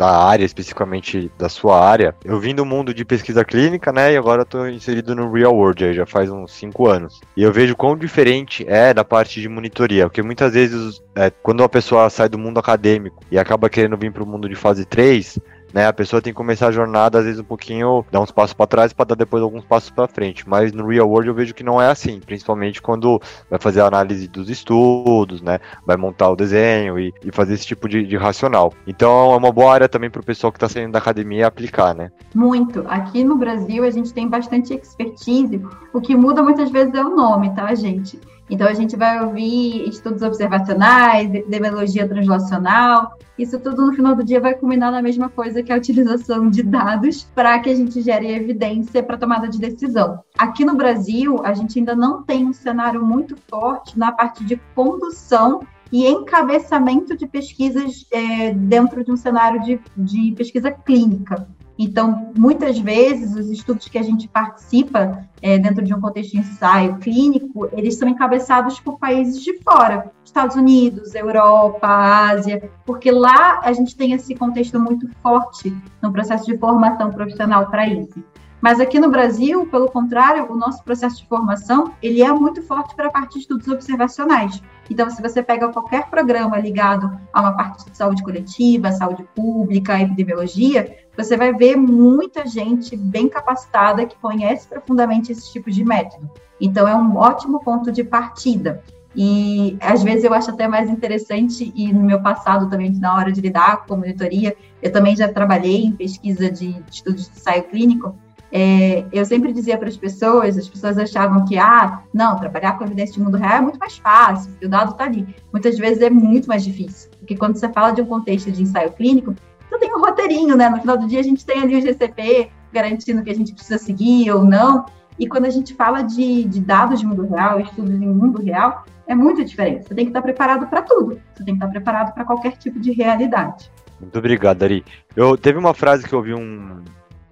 da 0.00 0.16
área, 0.16 0.46
especificamente 0.46 1.30
da 1.38 1.50
sua 1.50 1.78
área. 1.78 2.14
Eu 2.24 2.40
vim 2.40 2.54
do 2.54 2.64
mundo 2.64 2.94
de 2.94 3.04
pesquisa 3.04 3.44
clínica, 3.44 3.92
né? 3.92 4.14
E 4.14 4.16
agora 4.16 4.42
estou 4.42 4.66
inserido 4.66 5.14
no 5.14 5.30
real 5.30 5.54
world, 5.54 5.84
aí 5.84 5.92
já 5.92 6.06
faz 6.06 6.30
uns 6.30 6.52
5 6.54 6.88
anos. 6.88 7.20
E 7.36 7.42
eu 7.42 7.52
vejo 7.52 7.76
quão 7.76 7.94
diferente 7.94 8.64
é 8.66 8.94
da 8.94 9.04
parte 9.04 9.42
de 9.42 9.48
monitoria, 9.48 10.08
porque 10.08 10.22
muitas 10.22 10.54
vezes, 10.54 11.02
é, 11.14 11.28
quando 11.28 11.60
uma 11.60 11.68
pessoa 11.68 12.08
sai 12.08 12.30
do 12.30 12.38
mundo 12.38 12.58
acadêmico 12.58 13.22
e 13.30 13.38
acaba 13.38 13.68
querendo 13.68 13.94
vir 13.98 14.10
para 14.10 14.22
o 14.22 14.26
mundo 14.26 14.48
de 14.48 14.54
fase 14.54 14.86
3, 14.86 15.38
né? 15.72 15.86
A 15.86 15.92
pessoa 15.92 16.20
tem 16.22 16.32
que 16.32 16.36
começar 16.36 16.68
a 16.68 16.72
jornada, 16.72 17.18
às 17.18 17.24
vezes, 17.24 17.40
um 17.40 17.44
pouquinho, 17.44 18.04
dar 18.10 18.20
uns 18.20 18.30
passos 18.30 18.54
para 18.54 18.66
trás 18.66 18.92
para 18.92 19.06
dar 19.06 19.14
depois 19.14 19.42
alguns 19.42 19.64
passos 19.64 19.90
para 19.90 20.08
frente. 20.08 20.48
Mas 20.48 20.72
no 20.72 20.86
real 20.86 21.08
world 21.08 21.28
eu 21.28 21.34
vejo 21.34 21.54
que 21.54 21.64
não 21.64 21.80
é 21.80 21.90
assim, 21.90 22.20
principalmente 22.20 22.82
quando 22.82 23.20
vai 23.48 23.58
fazer 23.58 23.80
a 23.80 23.86
análise 23.86 24.28
dos 24.28 24.48
estudos, 24.48 25.40
né? 25.42 25.58
Vai 25.86 25.96
montar 25.96 26.30
o 26.30 26.36
desenho 26.36 26.98
e, 26.98 27.12
e 27.24 27.30
fazer 27.30 27.54
esse 27.54 27.66
tipo 27.66 27.88
de, 27.88 28.06
de, 28.06 28.16
racional. 28.16 28.72
Então 28.86 29.32
é 29.32 29.36
uma 29.36 29.52
boa 29.52 29.72
área 29.72 29.88
também 29.88 30.10
para 30.10 30.20
o 30.20 30.24
pessoal 30.24 30.52
que 30.52 30.56
está 30.56 30.68
saindo 30.68 30.92
da 30.92 30.98
academia 30.98 31.46
aplicar, 31.46 31.94
né? 31.94 32.10
Muito. 32.34 32.84
Aqui 32.88 33.24
no 33.24 33.36
Brasil 33.36 33.84
a 33.84 33.90
gente 33.90 34.12
tem 34.12 34.28
bastante 34.28 34.74
expertise. 34.74 35.62
O 35.92 36.00
que 36.00 36.16
muda 36.16 36.42
muitas 36.42 36.70
vezes 36.70 36.94
é 36.94 37.02
o 37.02 37.14
nome, 37.14 37.54
tá, 37.54 37.74
gente? 37.74 38.18
Então, 38.50 38.66
a 38.66 38.74
gente 38.74 38.96
vai 38.96 39.24
ouvir 39.24 39.88
estudos 39.88 40.22
observacionais, 40.22 41.32
epidemiologia 41.32 42.08
translacional. 42.08 43.16
Isso 43.38 43.58
tudo, 43.60 43.86
no 43.86 43.94
final 43.94 44.14
do 44.14 44.24
dia, 44.24 44.40
vai 44.40 44.54
culminar 44.54 44.90
na 44.90 45.00
mesma 45.00 45.28
coisa 45.28 45.62
que 45.62 45.72
a 45.72 45.76
utilização 45.76 46.50
de 46.50 46.62
dados 46.62 47.22
para 47.34 47.58
que 47.60 47.70
a 47.70 47.74
gente 47.74 48.02
gere 48.02 48.30
evidência 48.30 49.02
para 49.02 49.16
tomada 49.16 49.48
de 49.48 49.58
decisão. 49.58 50.22
Aqui 50.36 50.64
no 50.64 50.74
Brasil, 50.74 51.40
a 51.44 51.54
gente 51.54 51.78
ainda 51.78 51.94
não 51.94 52.22
tem 52.22 52.44
um 52.44 52.52
cenário 52.52 53.04
muito 53.04 53.36
forte 53.48 53.96
na 53.96 54.10
parte 54.10 54.44
de 54.44 54.60
condução 54.74 55.60
e 55.92 56.06
encabeçamento 56.06 57.16
de 57.16 57.26
pesquisas 57.26 58.06
é, 58.10 58.52
dentro 58.52 59.04
de 59.04 59.10
um 59.10 59.16
cenário 59.16 59.60
de, 59.62 59.80
de 59.96 60.32
pesquisa 60.36 60.70
clínica. 60.70 61.48
Então, 61.82 62.30
muitas 62.36 62.78
vezes, 62.78 63.34
os 63.34 63.48
estudos 63.48 63.88
que 63.88 63.96
a 63.96 64.02
gente 64.02 64.28
participa 64.28 65.26
é, 65.40 65.58
dentro 65.58 65.82
de 65.82 65.94
um 65.94 65.98
contexto 65.98 66.32
de 66.32 66.40
ensaio 66.40 66.98
clínico, 66.98 67.70
eles 67.72 67.96
são 67.96 68.06
encabeçados 68.06 68.78
por 68.78 68.98
países 68.98 69.42
de 69.42 69.58
fora, 69.62 70.12
Estados 70.22 70.56
Unidos, 70.56 71.14
Europa, 71.14 71.88
Ásia, 71.88 72.70
porque 72.84 73.10
lá 73.10 73.60
a 73.64 73.72
gente 73.72 73.96
tem 73.96 74.12
esse 74.12 74.34
contexto 74.34 74.78
muito 74.78 75.08
forte 75.22 75.74
no 76.02 76.12
processo 76.12 76.44
de 76.44 76.58
formação 76.58 77.10
profissional 77.10 77.70
para 77.70 77.88
isso. 77.88 78.22
Mas 78.60 78.78
aqui 78.78 78.98
no 78.98 79.10
Brasil, 79.10 79.66
pelo 79.66 79.90
contrário, 79.90 80.50
o 80.50 80.56
nosso 80.56 80.84
processo 80.84 81.18
de 81.18 81.26
formação, 81.26 81.94
ele 82.02 82.22
é 82.22 82.30
muito 82.32 82.62
forte 82.62 82.94
para 82.94 83.06
a 83.06 83.10
parte 83.10 83.34
de 83.34 83.38
estudos 83.40 83.66
observacionais. 83.68 84.62
Então, 84.90 85.08
se 85.08 85.22
você 85.22 85.42
pega 85.42 85.72
qualquer 85.72 86.10
programa 86.10 86.58
ligado 86.58 87.10
a 87.32 87.40
uma 87.40 87.52
parte 87.56 87.90
de 87.90 87.96
saúde 87.96 88.22
coletiva, 88.22 88.92
saúde 88.92 89.24
pública, 89.34 90.00
epidemiologia, 90.00 90.98
você 91.16 91.36
vai 91.36 91.54
ver 91.54 91.76
muita 91.76 92.46
gente 92.46 92.96
bem 92.96 93.28
capacitada 93.28 94.04
que 94.04 94.16
conhece 94.16 94.68
profundamente 94.68 95.32
esse 95.32 95.50
tipo 95.52 95.70
de 95.70 95.84
método. 95.84 96.28
Então, 96.60 96.86
é 96.86 96.94
um 96.94 97.16
ótimo 97.16 97.60
ponto 97.60 97.90
de 97.90 98.04
partida. 98.04 98.82
E 99.14 99.76
às 99.80 100.02
vezes 100.02 100.24
eu 100.24 100.32
acho 100.32 100.50
até 100.50 100.68
mais 100.68 100.88
interessante, 100.88 101.72
e 101.74 101.92
no 101.92 102.02
meu 102.02 102.20
passado 102.22 102.68
também, 102.68 102.92
na 102.92 103.16
hora 103.16 103.32
de 103.32 103.40
lidar 103.40 103.84
com 103.86 103.96
monitoria, 103.96 104.56
eu 104.80 104.92
também 104.92 105.16
já 105.16 105.28
trabalhei 105.28 105.84
em 105.84 105.92
pesquisa 105.92 106.50
de, 106.50 106.80
estudos 106.90 107.28
de 107.28 107.36
ensaio 107.36 107.64
clínico, 107.64 108.14
é, 108.52 109.04
eu 109.12 109.24
sempre 109.24 109.52
dizia 109.52 109.78
para 109.78 109.88
as 109.88 109.96
pessoas, 109.96 110.58
as 110.58 110.68
pessoas 110.68 110.98
achavam 110.98 111.44
que, 111.44 111.56
ah, 111.58 112.02
não, 112.12 112.36
trabalhar 112.36 112.76
com 112.78 112.84
evidência 112.84 113.14
de 113.14 113.20
mundo 113.20 113.36
real 113.36 113.58
é 113.58 113.60
muito 113.60 113.78
mais 113.78 113.96
fácil, 113.98 114.50
porque 114.50 114.66
o 114.66 114.68
dado 114.68 114.92
está 114.92 115.04
ali. 115.04 115.26
Muitas 115.52 115.78
vezes 115.78 116.02
é 116.02 116.10
muito 116.10 116.48
mais 116.48 116.64
difícil, 116.64 117.10
porque 117.18 117.36
quando 117.36 117.56
você 117.56 117.68
fala 117.68 117.92
de 117.92 118.02
um 118.02 118.06
contexto 118.06 118.50
de 118.50 118.62
ensaio 118.62 118.92
clínico, 118.92 119.34
você 119.68 119.78
tem 119.78 119.94
um 119.94 120.00
roteirinho, 120.00 120.56
né? 120.56 120.68
No 120.68 120.80
final 120.80 120.98
do 120.98 121.06
dia 121.06 121.20
a 121.20 121.22
gente 121.22 121.44
tem 121.44 121.62
ali 121.62 121.76
o 121.76 121.80
GCP 121.80 122.50
garantindo 122.72 123.22
que 123.22 123.30
a 123.30 123.34
gente 123.34 123.52
precisa 123.52 123.78
seguir 123.78 124.30
ou 124.32 124.44
não. 124.44 124.84
E 125.18 125.28
quando 125.28 125.44
a 125.44 125.50
gente 125.50 125.74
fala 125.74 126.02
de, 126.02 126.44
de 126.44 126.60
dados 126.60 127.00
de 127.00 127.06
mundo 127.06 127.26
real, 127.26 127.60
estudos 127.60 127.94
em 127.94 128.08
mundo 128.08 128.42
real, 128.42 128.84
é 129.06 129.14
muito 129.14 129.44
diferente. 129.44 129.86
Você 129.86 129.94
tem 129.94 130.06
que 130.06 130.10
estar 130.10 130.22
preparado 130.22 130.66
para 130.66 130.82
tudo. 130.82 131.20
Você 131.34 131.44
tem 131.44 131.54
que 131.56 131.64
estar 131.64 131.68
preparado 131.68 132.14
para 132.14 132.24
qualquer 132.24 132.56
tipo 132.56 132.80
de 132.80 132.92
realidade. 132.92 133.70
Muito 134.00 134.18
obrigado, 134.18 134.62
Ari. 134.62 134.84
Eu 135.14 135.36
teve 135.36 135.58
uma 135.58 135.74
frase 135.74 136.08
que 136.08 136.14
eu 136.14 136.22
vi 136.22 136.32
um, 136.32 136.82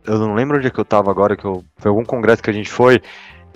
eu 0.04 0.18
não 0.18 0.34
lembro 0.34 0.56
onde 0.56 0.66
é 0.66 0.70
que 0.70 0.78
eu 0.78 0.84
tava 0.84 1.10
agora, 1.10 1.36
que 1.36 1.44
eu, 1.44 1.64
foi 1.76 1.88
algum 1.90 2.04
congresso 2.04 2.42
que 2.42 2.50
a 2.50 2.54
gente 2.54 2.70
foi, 2.70 3.00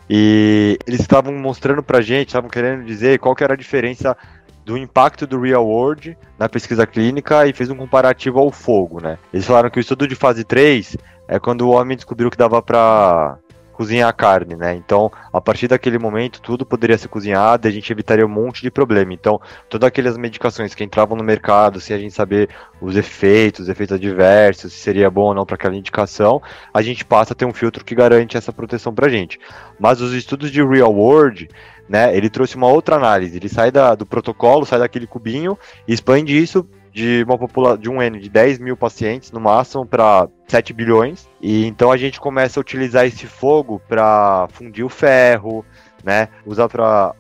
e 0.09 0.79
eles 0.87 1.01
estavam 1.01 1.33
mostrando 1.35 1.83
pra 1.83 2.01
gente, 2.01 2.29
estavam 2.29 2.51
querendo 2.51 2.85
dizer 2.85 3.19
qual 3.19 3.35
que 3.35 3.45
era 3.45 3.55
a 3.55 3.57
diferença 3.57 4.17
do 4.65 4.77
impacto 4.77 5.27
do 5.27 5.41
real 5.41 5.67
world 5.67 6.17
na 6.39 6.49
pesquisa 6.49 6.87
clínica 6.87 7.47
e 7.47 7.53
fez 7.53 7.71
um 7.71 7.77
comparativo 7.77 8.39
ao 8.39 8.51
fogo, 8.51 9.01
né? 9.01 9.19
Eles 9.33 9.47
falaram 9.47 9.71
que 9.71 9.79
o 9.79 9.81
estudo 9.81 10.07
de 10.07 10.15
fase 10.15 10.45
3 10.45 10.97
é 11.29 11.39
quando 11.39 11.63
o 11.63 11.71
homem 11.71 11.97
descobriu 11.97 12.31
que 12.31 12.37
dava 12.37 12.61
para 12.63 13.39
cozinhar 13.83 14.09
a 14.09 14.13
carne, 14.13 14.55
né? 14.55 14.77
Então, 14.77 15.11
a 15.33 15.41
partir 15.41 15.67
daquele 15.67 15.99
momento, 15.99 16.41
tudo 16.41 16.65
poderia 16.65 16.97
ser 16.97 17.09
cozinhado 17.09 17.67
e 17.67 17.69
a 17.69 17.73
gente 17.73 17.91
evitaria 17.91 18.25
um 18.25 18.29
monte 18.29 18.63
de 18.63 18.71
problema. 18.71 19.13
Então, 19.13 19.41
todas 19.69 19.89
aquelas 19.89 20.17
medicações 20.17 20.73
que 20.73 20.85
entravam 20.85 21.17
no 21.17 21.25
mercado, 21.25 21.81
sem 21.81 21.97
a 21.97 21.99
gente 21.99 22.15
saber 22.15 22.49
os 22.81 22.95
efeitos, 22.97 23.63
os 23.63 23.69
efeitos 23.69 23.97
adversos, 23.97 24.73
se 24.73 24.79
seria 24.79 25.11
bom 25.11 25.23
ou 25.23 25.35
não 25.35 25.45
para 25.45 25.57
aquela 25.57 25.75
indicação, 25.75 26.41
a 26.73 26.81
gente 26.81 27.05
passa 27.05 27.33
a 27.33 27.37
ter 27.37 27.45
um 27.45 27.53
filtro 27.53 27.85
que 27.85 27.93
garante 27.93 28.37
essa 28.37 28.53
proteção 28.53 28.95
para 28.95 29.07
a 29.07 29.11
gente. 29.11 29.41
Mas 29.81 30.01
os 30.01 30.13
estudos 30.13 30.53
de 30.53 30.65
real 30.65 30.95
world, 30.95 31.49
né, 31.89 32.17
ele 32.17 32.31
trouxe 32.31 32.55
uma 32.55 32.69
outra 32.69 32.95
análise. 32.95 33.37
Ele 33.37 33.49
sai 33.49 33.73
da, 33.73 33.97
do 33.97 34.07
protocolo, 34.07 34.65
sai 34.65 34.79
daquele 34.79 35.09
cubinho 35.09 35.59
expande 35.89 36.41
isso 36.41 36.65
de 36.93 37.25
uma 37.25 37.39
população 37.39 37.79
de 37.79 37.89
um 37.89 38.03
N 38.03 38.21
de 38.21 38.29
10 38.29 38.59
mil 38.59 38.77
pacientes 38.77 39.33
no 39.33 39.41
máximo 39.41 39.87
para 39.87 40.29
7 40.47 40.73
bilhões. 40.73 41.29
E 41.41 41.67
então 41.67 41.91
a 41.91 41.97
gente 41.97 42.21
começa 42.21 42.61
a 42.61 42.63
utilizar 42.63 43.07
esse 43.07 43.27
fogo 43.27 43.81
para 43.89 44.47
fundir 44.53 44.85
o 44.85 44.89
ferro, 44.89 45.65
né? 46.05 46.29
Usar 46.45 46.69
para 46.69 47.15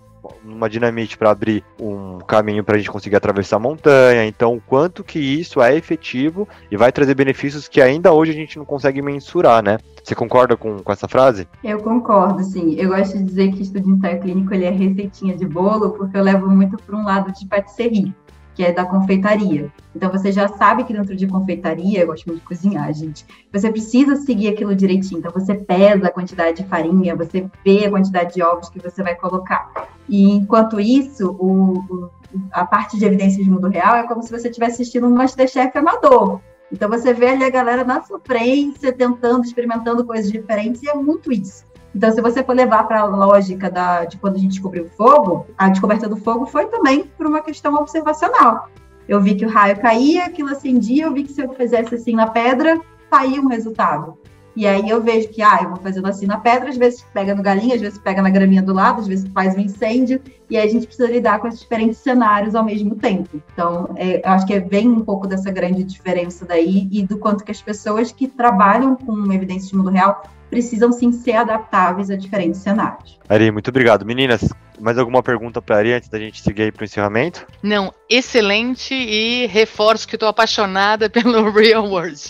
uma 0.45 0.69
dinamite 0.69 1.19
para 1.19 1.31
abrir 1.31 1.65
um 1.81 2.19
caminho 2.19 2.63
para 2.63 2.77
a 2.77 2.79
gente 2.79 2.91
conseguir 2.91 3.17
atravessar 3.17 3.57
a 3.57 3.61
montanha. 3.61 4.25
Então, 4.25 4.61
quanto 4.67 5.03
que 5.03 5.19
isso 5.19 5.61
é 5.61 5.77
efetivo 5.77 6.49
e 6.71 6.77
vai 6.77 6.93
trazer 6.93 7.15
benefícios 7.15 7.67
que 7.67 7.81
ainda 7.81 8.13
hoje 8.13 8.31
a 8.31 8.35
gente 8.35 8.57
não 8.57 8.65
consegue 8.65 9.03
mensurar, 9.03 9.63
né? 9.63 9.79
Você 10.03 10.15
concorda 10.15 10.57
com, 10.57 10.79
com 10.79 10.93
essa 10.93 11.09
frase? 11.09 11.49
Eu 11.63 11.79
concordo, 11.79 12.43
sim. 12.43 12.75
Eu 12.77 12.91
gosto 12.91 13.19
de 13.19 13.25
dizer 13.25 13.53
que 13.53 13.63
estudo 13.63 13.91
ensaio 13.91 14.21
clínico 14.21 14.55
ele 14.55 14.65
é 14.65 14.71
receitinha 14.71 15.37
de 15.37 15.47
bolo, 15.47 15.91
porque 15.91 16.17
eu 16.17 16.23
levo 16.23 16.49
muito 16.49 16.77
para 16.77 16.97
um 16.97 17.05
lado 17.05 17.33
de 17.33 17.47
patisserie 17.47 18.15
que 18.55 18.65
é 18.65 18.73
da 18.73 18.85
confeitaria. 18.85 19.71
Então 19.95 20.11
você 20.11 20.33
já 20.33 20.49
sabe 20.49 20.85
que 20.85 20.93
dentro 20.93 21.15
de 21.15 21.27
confeitaria, 21.27 22.01
eu 22.01 22.07
gosto 22.07 22.27
muito 22.27 22.41
de 22.41 22.47
cozinhar, 22.47 22.93
gente. 22.93 23.25
Você 23.53 23.71
precisa 23.71 24.17
seguir 24.17 24.49
aquilo 24.49 24.75
direitinho. 24.75 25.19
Então 25.19 25.33
você 25.33 25.55
pesa 25.55 26.09
a 26.09 26.11
quantidade 26.11 26.63
de 26.63 26.69
farinha, 26.69 27.17
você 27.17 27.47
vê 27.65 27.87
a 27.87 27.91
quantidade 27.91 28.35
de 28.35 28.43
ovos 28.43 28.69
que 28.69 28.79
você 28.79 29.03
vai 29.03 29.15
colocar. 29.15 29.89
E 30.09 30.31
enquanto 30.33 30.81
isso, 30.81 31.31
o, 31.39 31.79
o, 31.79 32.11
a 32.51 32.65
parte 32.65 32.99
de 32.99 33.05
evidência 33.05 33.43
de 33.43 33.51
mundo 33.51 33.69
real 33.69 33.97
é 33.97 34.07
como 34.07 34.23
se 34.23 34.31
você 34.31 34.49
estivesse 34.49 34.83
assistindo 34.83 35.07
um 35.07 35.15
Masterchef 35.15 35.77
amador. 35.77 36.41
Então 36.71 36.89
você 36.89 37.13
vê 37.13 37.29
ali 37.29 37.45
a 37.45 37.51
galera 37.51 37.85
na 37.85 38.03
sofrência, 38.03 38.93
tentando, 38.93 39.45
experimentando 39.45 40.05
coisas 40.05 40.33
diferentes, 40.33 40.83
e 40.83 40.89
é 40.89 40.95
muito 40.95 41.31
isso. 41.31 41.65
Então, 41.95 42.11
se 42.11 42.21
você 42.21 42.43
for 42.43 42.57
levar 42.57 42.85
para 42.85 43.01
a 43.01 43.05
lógica 43.05 43.71
da, 43.71 44.05
de 44.05 44.17
quando 44.17 44.37
a 44.37 44.39
gente 44.39 44.53
descobriu 44.53 44.85
o 44.85 44.89
fogo, 44.89 45.47
a 45.59 45.69
descoberta 45.69 46.09
do 46.09 46.17
fogo 46.17 46.47
foi 46.47 46.67
também 46.67 47.05
por 47.17 47.27
uma 47.27 47.43
questão 47.43 47.75
observacional. 47.75 48.69
Eu 49.07 49.21
vi 49.21 49.35
que 49.35 49.45
o 49.45 49.49
raio 49.49 49.79
caía, 49.79 50.27
aquilo 50.27 50.51
acendia, 50.51 51.05
eu 51.05 51.13
vi 51.13 51.25
que 51.25 51.33
se 51.33 51.43
eu 51.43 51.53
fizesse 51.53 51.95
assim 51.95 52.15
na 52.15 52.29
pedra, 52.29 52.81
saía 53.11 53.41
um 53.41 53.49
resultado. 53.49 54.17
E 54.55 54.67
aí 54.67 54.89
eu 54.89 55.03
vejo 55.03 55.29
que, 55.29 55.41
ah, 55.41 55.61
eu 55.63 55.71
vou 55.71 55.79
fazendo 55.79 56.07
assim 56.07 56.27
na 56.27 56.39
pedra, 56.39 56.69
às 56.69 56.77
vezes 56.77 57.05
pega 57.15 57.35
no 57.35 57.43
galinho, 57.43 57.75
às 57.75 57.81
vezes 57.81 57.99
pega 57.99 58.21
na 58.21 58.29
graminha 58.29 58.63
do 58.63 58.75
lado, 58.75 59.01
às 59.01 59.09
vezes 59.09 59.27
faz 59.33 59.57
um 59.57 59.61
incêndio, 59.61 60.21
e 60.51 60.59
aí 60.59 60.69
a 60.69 60.71
gente 60.71 60.87
precisa 60.87 61.11
lidar 61.11 61.41
com 61.41 61.49
esses 61.49 61.61
diferentes 61.61 61.99
cenários 61.99 62.55
ao 62.55 62.63
mesmo 62.63 62.95
tempo. 62.95 63.43
Então, 63.53 63.91
é, 63.97 64.21
eu 64.25 64.31
acho 64.31 64.47
que 64.47 64.59
vem 64.61 64.89
um 64.89 65.01
pouco 65.01 65.27
dessa 65.27 65.51
grande 65.51 65.83
diferença 65.83 66.45
daí 66.45 66.87
e 66.93 67.03
do 67.03 67.17
quanto 67.19 67.45
que 67.45 67.51
as 67.51 67.63
pessoas 67.63 68.13
que 68.13 68.29
trabalham 68.29 68.95
com 68.95 69.33
evidências 69.33 69.71
de 69.71 69.77
mundo 69.77 69.91
real 69.91 70.23
precisam 70.53 70.93
sim 70.93 71.11
ser 71.11 71.33
adaptáveis 71.33 72.11
a 72.11 72.17
diferentes 72.17 72.61
cenários. 72.61 73.19
Ari, 73.27 73.51
muito 73.51 73.69
obrigado. 73.69 74.05
Meninas, 74.05 74.51
mais 74.79 74.99
alguma 74.99 75.23
pergunta 75.23 75.63
para 75.63 75.79
Ari 75.79 75.95
antes 75.95 76.11
da 76.11 76.19
gente 76.19 76.43
seguir 76.43 76.65
aí 76.65 76.71
para 76.71 76.83
o 76.83 76.85
encerramento? 76.85 77.47
Não, 77.63 77.91
excelente 78.07 78.93
e 78.93 79.47
reforço 79.47 80.07
que 80.07 80.15
estou 80.15 80.29
apaixonada 80.29 81.09
pelo 81.11 81.51
Real 81.51 81.87
World. 81.87 82.21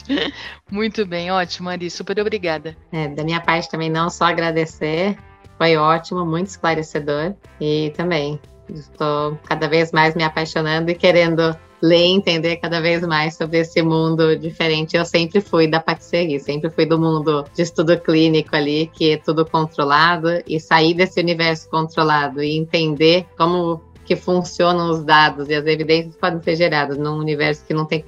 Muito 0.70 1.04
bem, 1.04 1.32
ótimo, 1.32 1.68
Ari, 1.68 1.90
super 1.90 2.20
obrigada. 2.20 2.76
É, 2.92 3.08
da 3.08 3.24
minha 3.24 3.40
parte 3.40 3.68
também 3.68 3.90
não 3.90 4.08
só 4.08 4.26
agradecer, 4.26 5.18
foi 5.58 5.76
ótimo, 5.76 6.24
muito 6.24 6.46
esclarecedor 6.46 7.34
e 7.60 7.92
também 7.96 8.40
estou 8.68 9.36
cada 9.48 9.66
vez 9.66 9.90
mais 9.90 10.14
me 10.14 10.22
apaixonando 10.22 10.92
e 10.92 10.94
querendo 10.94 11.58
ler 11.82 12.06
e 12.06 12.12
entender 12.12 12.56
cada 12.56 12.80
vez 12.80 13.04
mais 13.06 13.34
sobre 13.34 13.58
esse 13.58 13.82
mundo 13.82 14.36
diferente. 14.36 14.96
Eu 14.96 15.04
sempre 15.04 15.40
fui 15.40 15.66
da 15.66 15.80
patisserie, 15.80 16.38
sempre 16.38 16.70
fui 16.70 16.86
do 16.86 16.98
mundo 16.98 17.44
de 17.54 17.62
estudo 17.62 17.98
clínico 17.98 18.54
ali, 18.54 18.90
que 18.92 19.12
é 19.12 19.16
tudo 19.16 19.44
controlado, 19.44 20.28
e 20.46 20.60
sair 20.60 20.94
desse 20.94 21.20
universo 21.20 21.68
controlado 21.68 22.42
e 22.42 22.56
entender 22.56 23.26
como 23.36 23.80
que 24.04 24.16
funcionam 24.16 24.90
os 24.90 25.04
dados 25.04 25.48
e 25.48 25.54
as 25.54 25.66
evidências 25.66 26.16
podem 26.16 26.42
ser 26.42 26.56
geradas 26.56 26.98
num 26.98 27.18
universo 27.18 27.64
que 27.64 27.72
não 27.72 27.84
tem 27.84 28.02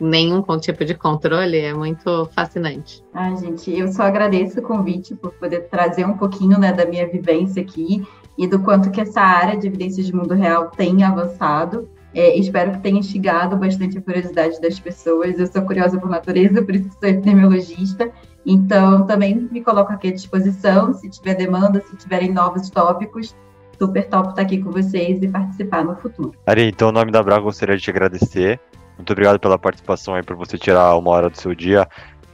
nenhum 0.00 0.42
tipo 0.58 0.84
de 0.84 0.94
controle 0.94 1.58
é 1.58 1.74
muito 1.74 2.26
fascinante. 2.34 3.04
Ai, 3.12 3.36
gente, 3.36 3.70
eu 3.70 3.88
só 3.92 4.04
agradeço 4.04 4.58
o 4.60 4.62
convite 4.62 5.14
por 5.14 5.32
poder 5.32 5.68
trazer 5.68 6.06
um 6.06 6.16
pouquinho 6.16 6.58
né, 6.58 6.72
da 6.72 6.86
minha 6.86 7.06
vivência 7.06 7.62
aqui 7.62 8.02
e 8.36 8.46
do 8.46 8.60
quanto 8.60 8.90
que 8.90 9.00
essa 9.00 9.20
área 9.20 9.58
de 9.58 9.66
evidências 9.66 10.06
de 10.06 10.14
mundo 10.14 10.34
real 10.34 10.70
tem 10.70 11.04
avançado. 11.04 11.88
É, 12.14 12.36
espero 12.36 12.72
que 12.72 12.78
tenha 12.80 12.98
instigado 12.98 13.56
bastante 13.56 13.98
a 13.98 14.02
curiosidade 14.02 14.60
das 14.60 14.80
pessoas. 14.80 15.38
Eu 15.38 15.46
sou 15.46 15.62
curiosa 15.62 15.98
por 15.98 16.10
natureza, 16.10 16.62
por 16.62 16.74
isso 16.74 16.90
sou 16.98 17.08
epidemiologista. 17.08 18.10
Então, 18.44 19.06
também 19.06 19.48
me 19.50 19.62
coloco 19.62 19.92
aqui 19.92 20.08
à 20.08 20.12
disposição, 20.12 20.92
se 20.94 21.08
tiver 21.08 21.34
demanda, 21.34 21.80
se 21.80 21.96
tiverem 21.96 22.32
novos 22.32 22.70
tópicos, 22.70 23.36
super 23.78 24.08
top 24.08 24.30
estar 24.30 24.42
aqui 24.42 24.62
com 24.62 24.70
vocês 24.70 25.22
e 25.22 25.28
participar 25.28 25.84
no 25.84 25.94
futuro. 25.96 26.34
Ari, 26.46 26.68
então, 26.68 26.90
em 26.90 26.92
nome 26.92 27.12
da 27.12 27.22
Braga, 27.22 27.42
gostaria 27.42 27.76
de 27.76 27.82
te 27.82 27.90
agradecer. 27.90 28.58
Muito 28.96 29.12
obrigado 29.12 29.38
pela 29.38 29.58
participação 29.58 30.14
aí, 30.14 30.22
por 30.22 30.36
você 30.36 30.58
tirar 30.58 30.94
uma 30.96 31.10
hora 31.10 31.30
do 31.30 31.36
seu 31.38 31.54
dia 31.54 31.88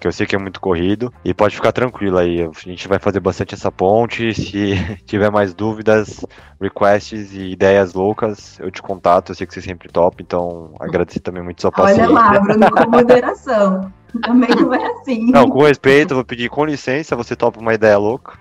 que 0.07 0.09
eu 0.09 0.13
sei 0.13 0.27
que 0.27 0.37
é 0.37 0.39
muito 0.39 0.61
corrido. 0.61 1.13
E 1.25 1.35
pode 1.35 1.57
ficar 1.57 1.73
tranquilo 1.73 2.19
aí, 2.19 2.43
a 2.43 2.51
gente 2.69 2.87
vai 2.87 2.99
fazer 2.99 3.21
bastante 3.21 3.55
essa 3.55 3.73
ponte. 3.73 4.33
Se 4.35 4.99
tiver 5.05 5.31
mais 5.31 5.53
dúvidas, 5.53 6.25
requests 6.61 7.33
e 7.33 7.51
ideias 7.51 7.93
loucas, 7.93 8.59
eu 8.61 8.71
te 8.71 8.81
contato. 8.81 9.31
Eu 9.31 9.35
sei 9.35 9.47
que 9.47 9.55
você 9.55 9.61
sempre 9.61 9.89
top, 9.89 10.23
então 10.23 10.73
agradecer 10.79 11.21
também 11.21 11.43
muito 11.43 11.61
sua 11.61 11.73
paciência. 11.73 12.05
Olha 12.05 12.13
lá, 12.13 12.39
Bruno, 12.39 12.71
com 12.71 12.91
moderação. 12.91 13.93
Também 14.23 14.51
não 14.51 14.73
é 14.73 14.93
assim. 14.93 15.31
Não, 15.31 15.49
com 15.49 15.63
respeito, 15.63 16.15
vou 16.15 16.25
pedir 16.25 16.49
com 16.49 16.65
licença, 16.65 17.17
você 17.17 17.35
topa 17.35 17.61
uma 17.61 17.75
ideia 17.75 17.99
louca. 17.99 18.39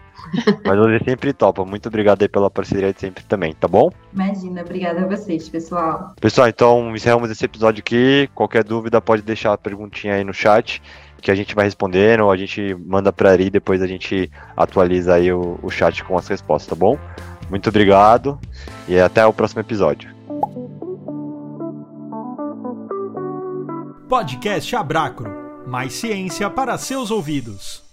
Mas 0.66 0.78
você 0.78 1.00
sempre 1.04 1.34
topa. 1.34 1.64
Muito 1.66 1.88
obrigado 1.88 2.22
aí 2.22 2.28
pela 2.28 2.50
parceria 2.50 2.94
de 2.94 3.00
sempre 3.00 3.24
também, 3.26 3.54
tá 3.54 3.68
bom? 3.68 3.92
Imagina, 4.14 4.62
obrigada 4.62 5.02
a 5.02 5.08
vocês, 5.08 5.48
pessoal. 5.50 6.14
Pessoal, 6.20 6.48
então 6.48 6.96
encerramos 6.96 7.30
esse 7.30 7.46
episódio 7.46 7.82
aqui. 7.82 8.30
Qualquer 8.34 8.64
dúvida 8.64 9.00
pode 9.02 9.22
deixar 9.22 9.54
a 9.54 9.58
perguntinha 9.58 10.16
aí 10.16 10.24
no 10.24 10.34
chat 10.34 10.82
que 11.26 11.32
a 11.32 11.36
gente 11.36 11.56
vai 11.56 11.66
respondendo, 11.66 12.30
a 12.30 12.38
gente 12.38 12.76
manda 12.86 13.12
para 13.12 13.32
Ari, 13.32 13.50
depois 13.50 13.82
a 13.82 13.88
gente 13.88 14.32
atualiza 14.56 15.16
aí 15.16 15.34
o, 15.34 15.58
o 15.64 15.72
chat 15.72 16.04
com 16.04 16.16
as 16.16 16.28
respostas, 16.28 16.70
tá 16.70 16.76
bom? 16.76 17.00
Muito 17.50 17.68
obrigado 17.68 18.40
e 18.88 19.00
até 19.00 19.26
o 19.26 19.34
próximo 19.34 19.60
episódio. 19.60 20.14
Podcast 24.08 24.76
Abracro. 24.76 25.34
Mais 25.66 25.94
ciência 25.94 26.48
para 26.48 26.78
seus 26.78 27.10
ouvidos. 27.10 27.85